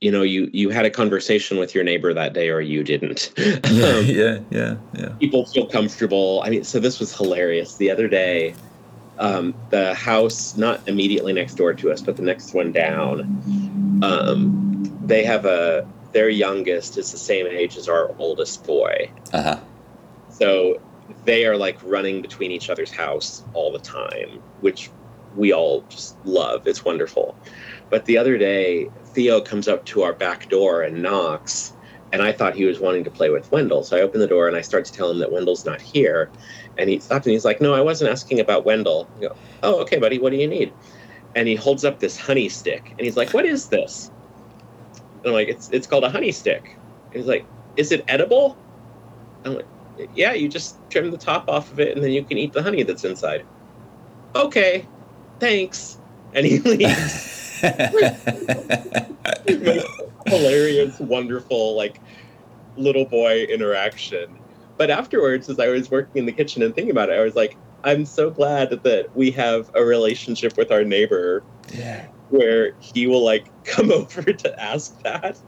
you 0.00 0.10
know 0.10 0.22
you 0.22 0.48
you 0.52 0.70
had 0.70 0.86
a 0.86 0.90
conversation 0.90 1.58
with 1.58 1.74
your 1.74 1.84
neighbor 1.84 2.12
that 2.14 2.32
day 2.32 2.48
or 2.48 2.60
you 2.60 2.82
didn't 2.82 3.32
yeah 3.70 3.86
um, 3.86 4.04
yeah 4.06 4.38
yeah 4.50 4.76
yeah 4.94 5.08
people 5.20 5.46
feel 5.46 5.66
comfortable 5.66 6.42
i 6.44 6.50
mean 6.50 6.64
so 6.64 6.80
this 6.80 6.98
was 6.98 7.14
hilarious 7.16 7.76
the 7.76 7.90
other 7.90 8.08
day 8.08 8.54
um, 9.20 9.54
the 9.70 9.94
house 9.94 10.56
not 10.56 10.86
immediately 10.88 11.32
next 11.32 11.54
door 11.54 11.72
to 11.74 11.90
us 11.90 12.00
but 12.00 12.16
the 12.16 12.22
next 12.22 12.54
one 12.54 12.72
down 12.72 14.00
um, 14.02 14.98
they 15.04 15.24
have 15.24 15.44
a 15.44 15.86
their 16.12 16.28
youngest 16.28 16.98
is 16.98 17.12
the 17.12 17.18
same 17.18 17.46
age 17.46 17.76
as 17.76 17.88
our 17.88 18.14
oldest 18.18 18.64
boy 18.66 19.10
uh-huh 19.32 19.58
so 20.28 20.80
they 21.24 21.44
are 21.44 21.56
like 21.56 21.78
running 21.82 22.22
between 22.22 22.50
each 22.50 22.70
other's 22.70 22.90
house 22.90 23.44
all 23.52 23.70
the 23.72 23.78
time 23.78 24.42
which 24.60 24.90
we 25.36 25.52
all 25.52 25.84
just 25.88 26.16
love 26.24 26.66
it's 26.66 26.84
wonderful 26.84 27.36
but 27.90 28.04
the 28.06 28.16
other 28.16 28.38
day 28.38 28.88
Theo 29.12 29.40
comes 29.40 29.66
up 29.66 29.84
to 29.86 30.02
our 30.02 30.12
back 30.12 30.48
door 30.48 30.82
and 30.82 31.02
knocks, 31.02 31.72
and 32.12 32.22
I 32.22 32.32
thought 32.32 32.54
he 32.54 32.64
was 32.64 32.80
wanting 32.80 33.04
to 33.04 33.10
play 33.10 33.30
with 33.30 33.50
Wendell. 33.50 33.82
So 33.82 33.96
I 33.96 34.00
open 34.00 34.20
the 34.20 34.26
door 34.26 34.48
and 34.48 34.56
I 34.56 34.60
start 34.60 34.84
to 34.86 34.92
tell 34.92 35.10
him 35.10 35.18
that 35.18 35.32
Wendell's 35.32 35.64
not 35.64 35.80
here. 35.80 36.30
And 36.80 36.88
he 36.88 36.98
stopped 36.98 37.26
and 37.26 37.32
he's 37.32 37.44
like, 37.44 37.60
No, 37.60 37.74
I 37.74 37.80
wasn't 37.80 38.10
asking 38.10 38.40
about 38.40 38.64
Wendell. 38.64 39.08
I 39.18 39.20
go, 39.20 39.36
Oh, 39.62 39.80
okay, 39.82 39.98
buddy, 39.98 40.18
what 40.18 40.30
do 40.30 40.36
you 40.36 40.48
need? 40.48 40.72
And 41.36 41.46
he 41.46 41.54
holds 41.54 41.84
up 41.84 42.00
this 42.00 42.18
honey 42.18 42.48
stick 42.48 42.90
and 42.90 43.00
he's 43.00 43.16
like, 43.16 43.32
What 43.32 43.44
is 43.44 43.68
this? 43.68 44.10
And 45.18 45.28
I'm 45.28 45.32
like, 45.32 45.48
It's 45.48 45.68
it's 45.70 45.86
called 45.86 46.04
a 46.04 46.10
honey 46.10 46.32
stick. 46.32 46.76
And 47.06 47.14
he's 47.14 47.26
like, 47.26 47.44
Is 47.76 47.92
it 47.92 48.04
edible? 48.08 48.56
I'm 49.44 49.56
like, 49.56 49.66
Yeah, 50.14 50.32
you 50.32 50.48
just 50.48 50.76
trim 50.90 51.10
the 51.10 51.18
top 51.18 51.48
off 51.48 51.70
of 51.70 51.78
it 51.80 51.94
and 51.94 52.02
then 52.04 52.12
you 52.12 52.24
can 52.24 52.38
eat 52.38 52.52
the 52.52 52.62
honey 52.62 52.82
that's 52.82 53.04
inside. 53.04 53.44
Okay, 54.34 54.86
thanks. 55.38 55.98
And 56.32 56.46
he 56.46 56.58
leaves. 56.60 57.60
hilarious, 60.26 60.98
wonderful, 61.00 61.76
like 61.76 62.00
little 62.76 63.04
boy 63.04 63.44
interaction. 63.44 64.39
But 64.80 64.88
afterwards, 64.88 65.50
as 65.50 65.60
I 65.60 65.68
was 65.68 65.90
working 65.90 66.20
in 66.20 66.24
the 66.24 66.32
kitchen 66.32 66.62
and 66.62 66.74
thinking 66.74 66.90
about 66.90 67.10
it, 67.10 67.18
I 67.18 67.22
was 67.22 67.34
like, 67.36 67.54
I'm 67.84 68.06
so 68.06 68.30
glad 68.30 68.70
that 68.70 69.14
we 69.14 69.30
have 69.32 69.70
a 69.74 69.84
relationship 69.84 70.56
with 70.56 70.72
our 70.72 70.84
neighbor 70.84 71.42
yeah. 71.70 72.06
where 72.30 72.72
he 72.80 73.06
will 73.06 73.22
like 73.22 73.44
come 73.64 73.92
over 73.92 74.22
to 74.22 74.58
ask 74.58 74.98
that. 75.02 75.38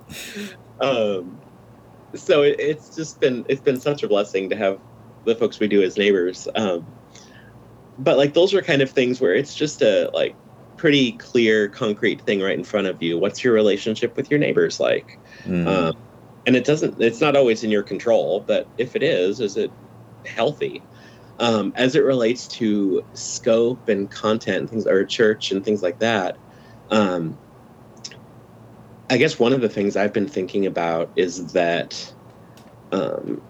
Um, 0.83 1.41
so 2.13 2.43
it, 2.43 2.61
it's 2.61 2.95
just 2.95 3.21
been 3.21 3.47
it's 3.49 3.63
been 3.63 3.81
such 3.81 4.03
a 4.03 4.07
blessing 4.07 4.51
to 4.51 4.57
have 4.57 4.79
the 5.25 5.35
folks 5.35 5.59
we 5.59 5.67
do 5.67 5.83
as 5.83 5.97
neighbors. 5.97 6.47
Um, 6.55 6.87
but 7.99 8.19
like 8.19 8.35
those 8.35 8.53
are 8.53 8.61
kind 8.61 8.83
of 8.83 8.91
things 8.91 9.19
where 9.19 9.35
it's 9.35 9.55
just 9.55 9.81
a 9.81 10.11
like 10.13 10.37
pretty 10.77 11.13
clear, 11.13 11.69
concrete 11.69 12.21
thing 12.21 12.43
right 12.43 12.59
in 12.59 12.65
front 12.65 12.87
of 12.87 13.03
you. 13.03 13.17
What's 13.17 13.43
your 13.43 13.55
relationship 13.55 14.15
with 14.15 14.31
your 14.31 14.41
neighbors 14.41 14.79
like? 14.79 15.19
Mm. 15.47 15.67
Um, 15.67 15.97
and 16.47 16.57
it 16.57 16.65
doesn't. 16.65 17.01
It's 17.01 17.21
not 17.21 17.37
always 17.37 17.63
in 17.65 17.71
your 17.71 17.83
control, 17.83 18.45
but 18.47 18.69
if 18.79 18.97
it 18.97 19.03
is, 19.03 19.41
is 19.41 19.57
it 19.57 19.71
healthy? 20.25 20.83
Um, 21.39 21.73
as 21.77 21.95
it 21.95 22.05
relates 22.05 22.47
to 22.49 23.03
scope 23.15 23.89
and 23.89 24.11
content 24.11 24.59
and 24.59 24.71
things, 24.71 24.87
or 24.87 25.05
church 25.05 25.51
and 25.51 25.65
things 25.65 25.83
like 25.83 25.99
that. 26.01 26.37
Um, 26.91 27.39
I 29.11 29.19
guess 29.19 29.39
one 29.39 29.53
of 29.53 29.61
the 29.61 29.69
things 29.69 29.97
I've 29.97 30.13
been 30.13 30.29
thinking 30.29 30.67
about 30.67 31.11
is 31.17 31.53
that 31.53 32.13
um, 32.93 33.43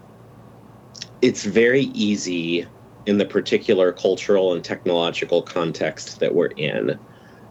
it's 1.21 1.45
very 1.45 1.85
easy 1.85 2.67
in 3.07 3.19
the 3.19 3.25
particular 3.25 3.93
cultural 3.93 4.53
and 4.53 4.65
technological 4.65 5.43
context 5.43 6.21
that 6.21 6.35
we're 6.35 6.47
in 6.47 6.99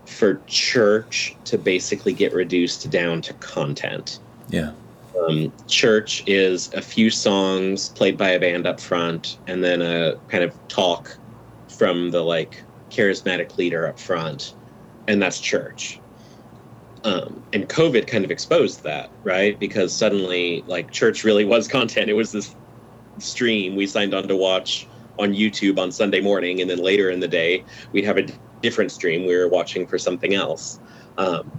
for 0.06 0.42
church 0.48 1.36
to 1.46 1.58
basically 1.58 2.14
get 2.14 2.34
reduced 2.34 2.90
down 2.90 3.22
to 3.22 3.34
content. 3.36 4.20
Yeah. 4.50 4.72
Um, 5.28 5.54
church 5.68 6.24
is 6.26 6.74
a 6.74 6.82
few 6.82 7.10
songs 7.10 7.90
played 7.90 8.18
by 8.18 8.30
a 8.30 8.40
band 8.40 8.66
up 8.66 8.80
front 8.80 9.38
and 9.48 9.64
then 9.64 9.82
a 9.82 10.16
kind 10.30 10.44
of 10.44 10.56
talk 10.68 11.18
from 11.68 12.12
the 12.12 12.22
like 12.22 12.64
charismatic 12.90 13.58
leader 13.58 13.88
up 13.88 14.00
front 14.00 14.56
and 15.08 15.22
that's 15.22 15.40
church 15.40 16.00
um, 17.06 17.42
and 17.54 17.70
covid 17.70 18.06
kind 18.08 18.26
of 18.26 18.32
exposed 18.32 18.84
that 18.84 19.10
right 19.24 19.58
because 19.60 19.94
suddenly 19.94 20.64
like 20.68 20.92
church 20.92 21.24
really 21.24 21.46
was 21.46 21.68
content 21.80 22.10
it 22.10 22.14
was 22.14 22.32
this 22.32 22.56
stream 23.20 23.76
we 23.76 23.88
signed 23.88 24.14
on 24.14 24.28
to 24.28 24.36
watch 24.36 24.88
on 25.20 25.34
youtube 25.34 25.80
on 25.80 25.92
sunday 25.92 26.20
morning 26.20 26.60
and 26.60 26.70
then 26.70 26.80
later 26.80 27.10
in 27.10 27.20
the 27.20 27.28
day 27.28 27.64
we'd 27.94 28.04
have 28.04 28.18
a 28.18 28.26
different 28.62 28.92
stream. 28.92 29.26
We 29.26 29.36
were 29.36 29.48
watching 29.48 29.86
for 29.88 29.98
something 29.98 30.34
else. 30.34 30.80
Um, 31.18 31.52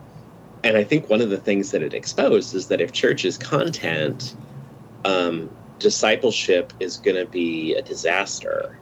and 0.65 0.77
I 0.77 0.85
think 0.85 1.11
one 1.11 1.21
of 1.21 1.31
the 1.31 1.39
things 1.39 1.71
that 1.73 1.83
it 1.83 1.95
exposed 1.95 2.55
is 2.55 2.69
that 2.69 2.81
if 2.81 2.93
church 2.93 3.25
is 3.25 3.37
content, 3.37 4.37
um, 5.05 5.51
discipleship 5.79 6.73
is 6.79 6.97
going 6.97 7.17
to 7.17 7.27
be 7.27 7.75
a 7.75 7.83
disaster. 7.83 8.79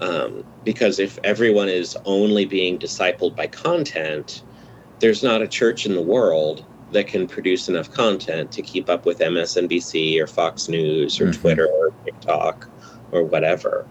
Um, 0.00 0.44
because 0.64 1.00
if 1.00 1.18
everyone 1.24 1.68
is 1.68 1.96
only 2.04 2.44
being 2.44 2.78
discipled 2.78 3.34
by 3.34 3.48
content, 3.48 4.42
there's 5.00 5.24
not 5.24 5.42
a 5.42 5.48
church 5.48 5.86
in 5.86 5.94
the 5.94 6.02
world 6.02 6.64
that 6.92 7.08
can 7.08 7.26
produce 7.26 7.68
enough 7.68 7.90
content 7.90 8.52
to 8.52 8.62
keep 8.62 8.88
up 8.88 9.04
with 9.04 9.18
MSNBC 9.18 10.20
or 10.20 10.26
Fox 10.28 10.68
News 10.68 11.20
or 11.20 11.26
mm-hmm. 11.26 11.40
Twitter 11.40 11.66
or 11.66 11.92
TikTok 12.04 12.68
or 13.10 13.24
whatever. 13.24 13.86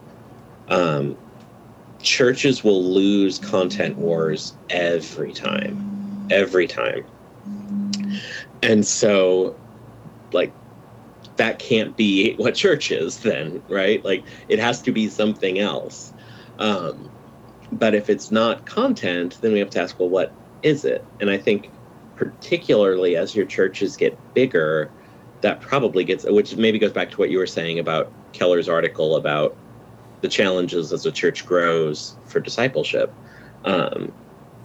Um, 0.69 1.17
churches 2.01 2.63
will 2.63 2.83
lose 2.83 3.37
content 3.39 3.97
wars 3.97 4.55
every 4.69 5.33
time, 5.33 6.27
every 6.31 6.67
time. 6.67 7.05
And 8.61 8.85
so, 8.85 9.55
like, 10.31 10.51
that 11.37 11.59
can't 11.59 11.95
be 11.95 12.35
what 12.35 12.55
church 12.55 12.91
is 12.91 13.19
then, 13.19 13.61
right? 13.69 14.03
Like, 14.03 14.23
it 14.49 14.59
has 14.59 14.81
to 14.83 14.91
be 14.91 15.09
something 15.09 15.59
else. 15.59 16.13
Um, 16.59 17.11
but 17.71 17.93
if 17.93 18.09
it's 18.09 18.31
not 18.31 18.65
content, 18.65 19.37
then 19.41 19.53
we 19.53 19.59
have 19.59 19.69
to 19.71 19.81
ask, 19.81 19.99
well, 19.99 20.09
what 20.09 20.31
is 20.63 20.85
it? 20.85 21.05
And 21.19 21.29
I 21.29 21.37
think, 21.37 21.69
particularly 22.15 23.15
as 23.15 23.35
your 23.35 23.45
churches 23.45 23.95
get 23.95 24.17
bigger, 24.33 24.89
that 25.41 25.61
probably 25.61 26.03
gets, 26.03 26.25
which 26.25 26.55
maybe 26.55 26.79
goes 26.79 26.91
back 26.91 27.11
to 27.11 27.17
what 27.17 27.29
you 27.29 27.37
were 27.37 27.47
saying 27.47 27.77
about 27.77 28.11
Keller's 28.33 28.67
article 28.67 29.15
about 29.15 29.55
the 30.21 30.27
challenges 30.27 30.91
as 30.91 31.05
a 31.05 31.11
church 31.11 31.45
grows 31.45 32.15
for 32.25 32.39
discipleship, 32.39 33.13
um, 33.65 34.11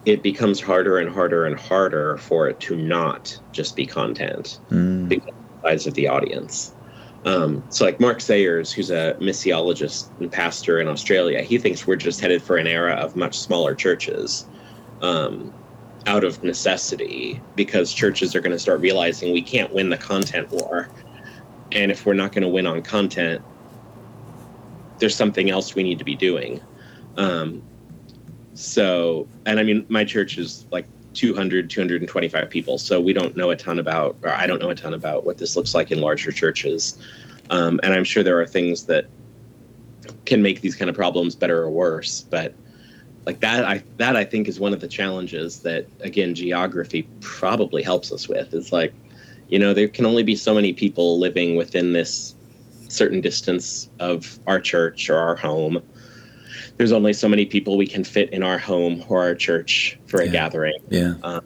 it 0.05 0.23
becomes 0.23 0.61
harder 0.61 0.99
and 0.99 1.09
harder 1.09 1.47
and 1.47 1.59
harder 1.59 2.17
for 2.19 2.49
it 2.49 2.59
to 2.61 2.77
not 2.77 3.39
just 3.53 3.77
be 3.77 3.87
content 3.87 4.59
mm. 4.71 5.09
because 5.09 5.29
of 5.29 5.35
the 5.35 5.69
size 5.69 5.87
of 5.87 5.95
the 5.95 6.09
audience. 6.09 6.75
Um, 7.25 7.63
so, 7.69 7.85
like 7.85 8.01
Mark 8.01 8.21
Sayers, 8.21 8.73
who's 8.73 8.91
a 8.91 9.17
missiologist 9.21 10.11
and 10.19 10.31
pastor 10.31 10.81
in 10.81 10.89
Australia, 10.89 11.43
he 11.43 11.57
thinks 11.57 11.87
we're 11.87 11.95
just 11.95 12.21
headed 12.21 12.43
for 12.43 12.57
an 12.57 12.67
era 12.67 12.95
of 12.95 13.15
much 13.15 13.39
smaller 13.39 13.77
churches 13.77 14.45
um, 15.03 15.55
out 16.07 16.25
of 16.25 16.43
necessity 16.43 17.41
because 17.55 17.93
churches 17.93 18.35
are 18.35 18.41
going 18.41 18.53
to 18.53 18.59
start 18.59 18.81
realizing 18.81 19.33
we 19.33 19.43
can't 19.43 19.73
win 19.73 19.91
the 19.91 19.99
content 19.99 20.51
war. 20.51 20.89
And 21.71 21.93
if 21.93 22.05
we're 22.05 22.15
not 22.15 22.33
going 22.33 22.43
to 22.43 22.49
win 22.49 22.67
on 22.67 22.83
content, 22.83 23.41
there's 24.99 25.15
something 25.15 25.49
else 25.49 25.77
we 25.77 25.85
need 25.85 25.99
to 25.99 26.05
be 26.05 26.17
doing. 26.17 26.61
Um, 27.17 27.63
so, 28.55 29.27
and 29.47 29.59
I 29.59 29.63
mean, 29.63 29.87
my 29.89 30.05
church 30.05 30.39
is 30.39 30.67
like 30.71 30.87
200, 31.15 31.71
225 31.71 32.51
people. 32.51 32.79
So 32.79 33.01
we 33.01 33.13
don't 33.13 33.37
know 33.37 33.51
a 33.51 33.57
ton 33.57 33.79
about, 33.79 34.17
or 34.23 34.31
I 34.31 34.47
don't 34.47 34.61
know 34.61 34.71
a 34.71 34.75
ton 34.75 34.95
about 34.95 35.25
what 35.25 35.39
this 35.39 35.57
looks 35.57 35.75
like 35.75 35.91
in 35.91 36.01
larger 36.01 36.33
churches. 36.33 36.99
Um, 37.51 37.81
and 37.83 37.93
I'm 37.93 38.05
sure 38.05 38.23
there 38.23 38.41
are 38.41 38.47
things 38.47 38.85
that 38.87 39.07
can 40.27 40.43
make 40.43 40.61
these 40.61 40.75
kind 40.75 40.89
of 40.89 40.97
problems 40.97 41.35
better 41.35 41.63
or 41.63 41.71
worse. 41.71 42.23
But 42.23 42.55
like 43.27 43.41
that, 43.41 43.65
I 43.65 43.83
that 43.99 44.17
I 44.17 44.25
think 44.25 44.49
is 44.49 44.59
one 44.59 44.73
of 44.73 44.81
the 44.81 44.89
challenges 44.89 45.61
that 45.61 45.87
again 46.01 46.35
geography 46.35 47.09
probably 47.21 47.83
helps 47.83 48.13
us 48.13 48.29
with. 48.29 48.53
Is 48.55 48.73
like, 48.73 48.93
you 49.49 49.59
know, 49.59 49.75
there 49.75 49.89
can 49.89 50.07
only 50.07 50.23
be 50.23 50.35
so 50.35 50.55
many 50.55 50.73
people 50.73 51.19
living 51.19 51.57
within 51.57 51.93
this 51.93 52.35
certain 52.89 53.21
distance 53.21 53.89
of 54.01 54.39
our 54.47 54.61
church 54.61 55.09
or 55.09 55.17
our 55.17 55.37
home. 55.37 55.83
There's 56.77 56.93
only 56.93 57.13
so 57.13 57.29
many 57.29 57.47
people 57.47 57.77
we 57.77 57.87
can 57.87 58.05
fit 58.05 58.31
in 58.31 58.43
our 58.43 58.59
home 58.59 59.05
or 59.09 59.23
our 59.23 59.35
church 59.35 59.99
for 60.07 60.21
a 60.21 60.27
yeah. 60.27 60.33
gathering. 60.33 60.79
Yeah. 60.89 61.15
Um, 61.23 61.45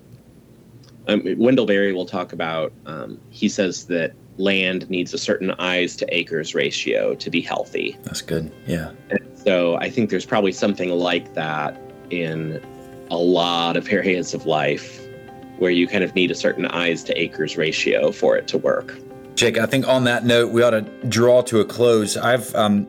um, 1.08 1.22
Wendell 1.38 1.66
Berry 1.66 1.92
will 1.92 2.06
talk 2.06 2.32
about. 2.32 2.72
Um, 2.86 3.20
he 3.30 3.48
says 3.48 3.86
that 3.86 4.12
land 4.38 4.88
needs 4.90 5.14
a 5.14 5.18
certain 5.18 5.52
eyes 5.52 5.96
to 5.96 6.14
acres 6.14 6.54
ratio 6.54 7.14
to 7.14 7.30
be 7.30 7.40
healthy. 7.40 7.96
That's 8.02 8.22
good. 8.22 8.52
Yeah. 8.66 8.92
And 9.10 9.20
so 9.38 9.76
I 9.76 9.90
think 9.90 10.10
there's 10.10 10.26
probably 10.26 10.52
something 10.52 10.90
like 10.90 11.34
that 11.34 11.80
in 12.10 12.60
a 13.10 13.16
lot 13.16 13.76
of 13.76 13.88
areas 13.92 14.34
of 14.34 14.46
life 14.46 15.02
where 15.58 15.70
you 15.70 15.86
kind 15.86 16.04
of 16.04 16.14
need 16.14 16.30
a 16.30 16.34
certain 16.34 16.66
eyes 16.66 17.02
to 17.04 17.20
acres 17.20 17.56
ratio 17.56 18.12
for 18.12 18.36
it 18.36 18.46
to 18.48 18.58
work. 18.58 18.98
Jake, 19.36 19.58
I 19.58 19.66
think 19.66 19.86
on 19.86 20.04
that 20.04 20.24
note, 20.24 20.50
we 20.50 20.62
ought 20.62 20.70
to 20.70 20.82
draw 21.08 21.42
to 21.42 21.60
a 21.60 21.64
close. 21.64 22.16
I've 22.16 22.54
um, 22.54 22.86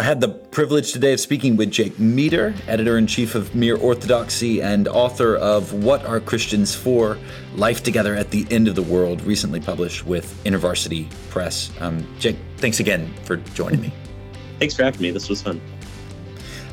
I 0.00 0.04
had 0.04 0.20
the 0.20 0.28
privilege 0.28 0.92
today 0.92 1.12
of 1.12 1.18
speaking 1.18 1.56
with 1.56 1.72
Jake 1.72 1.98
Meador, 1.98 2.54
editor 2.68 2.98
in 2.98 3.08
chief 3.08 3.34
of 3.34 3.52
Mere 3.56 3.76
Orthodoxy 3.76 4.62
and 4.62 4.86
author 4.86 5.34
of 5.34 5.72
What 5.72 6.04
Are 6.06 6.20
Christians 6.20 6.72
For? 6.72 7.18
Life 7.56 7.82
Together 7.82 8.14
at 8.14 8.30
the 8.30 8.46
End 8.48 8.68
of 8.68 8.76
the 8.76 8.82
World, 8.82 9.20
recently 9.22 9.58
published 9.58 10.06
with 10.06 10.40
InterVarsity 10.44 11.10
Press. 11.30 11.72
Um, 11.80 12.06
Jake, 12.20 12.36
thanks 12.58 12.78
again 12.78 13.12
for 13.24 13.38
joining 13.38 13.80
me. 13.80 13.92
Thanks 14.60 14.74
for 14.74 14.84
having 14.84 15.00
me. 15.02 15.10
This 15.12 15.28
was 15.28 15.42
fun. 15.42 15.60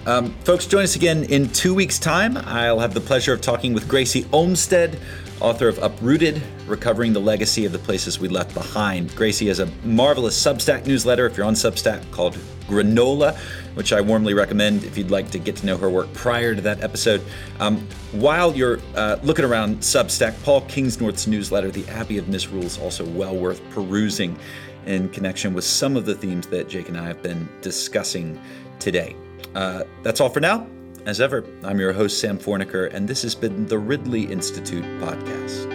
Um, 0.08 0.34
folks, 0.44 0.68
join 0.68 0.84
us 0.84 0.96
again 0.96 1.24
in 1.26 1.50
two 1.50 1.74
weeks' 1.74 1.98
time. 1.98 2.38
I'll 2.38 2.80
have 2.80 2.94
the 2.94 3.02
pleasure 3.02 3.34
of 3.34 3.42
talking 3.42 3.74
with 3.74 3.88
Gracy 3.88 4.28
Olmstead, 4.32 5.00
author 5.40 5.68
of 5.68 5.78
Uprooted 5.80 6.42
Recovering 6.68 7.14
the 7.14 7.20
Legacy 7.20 7.66
of 7.66 7.72
the 7.72 7.80
Places 7.80 8.20
We 8.20 8.28
Left 8.28 8.54
Behind. 8.54 9.14
Gracy 9.16 9.48
has 9.48 9.60
a 9.60 9.68
marvelous 9.84 10.42
Substack 10.42 10.88
newsletter, 10.88 11.26
if 11.26 11.38
you're 11.38 11.46
on 11.46 11.54
Substack, 11.54 12.10
called 12.12 12.38
Granola, 12.68 13.38
which 13.76 13.94
I 13.94 14.02
warmly 14.02 14.34
recommend 14.34 14.84
if 14.84 14.98
you'd 14.98 15.12
like 15.12 15.30
to 15.32 15.40
get 15.40 15.56
to 15.58 15.66
know 15.66 15.78
her 15.78 15.90
work 15.90 16.12
prior 16.14 16.56
to 16.56 16.62
that 16.62 16.82
episode. 16.82 17.22
Um, 17.60 17.88
while 18.14 18.56
you're 18.56 18.80
uh, 18.96 19.18
looking 19.24 19.46
around 19.46 19.80
Substack, 19.80 20.42
Paul 20.44 20.62
Kingsnorth's 20.62 21.28
newsletter, 21.28 21.70
The 21.70 21.88
Abbey 21.90 22.18
of 22.18 22.28
Misrule, 22.28 22.64
is 22.64 22.78
also 22.80 23.06
well 23.06 23.36
worth 23.36 23.62
perusing 23.72 24.38
in 24.86 25.10
connection 25.10 25.54
with 25.54 25.64
some 25.64 25.98
of 25.98 26.06
the 26.06 26.16
themes 26.16 26.48
that 26.48 26.70
Jake 26.70 26.90
and 26.90 26.98
I 26.98 27.08
have 27.08 27.22
been 27.22 27.48
discussing 27.62 28.40
today. 28.80 29.16
Uh, 29.54 29.84
that's 30.04 30.22
all 30.22 30.30
for 30.30 30.40
now. 30.40 30.68
As 31.06 31.22
ever, 31.22 31.46
I'm 31.64 31.80
your 31.80 31.94
host, 31.94 32.20
Sam 32.20 32.40
Forniker, 32.40 32.92
and 32.92 33.08
this 33.08 33.22
has 33.22 33.36
been 33.36 33.68
the 33.68 33.78
Ridley 33.78 34.24
Institute 34.24 34.84
Podcast. 35.00 35.75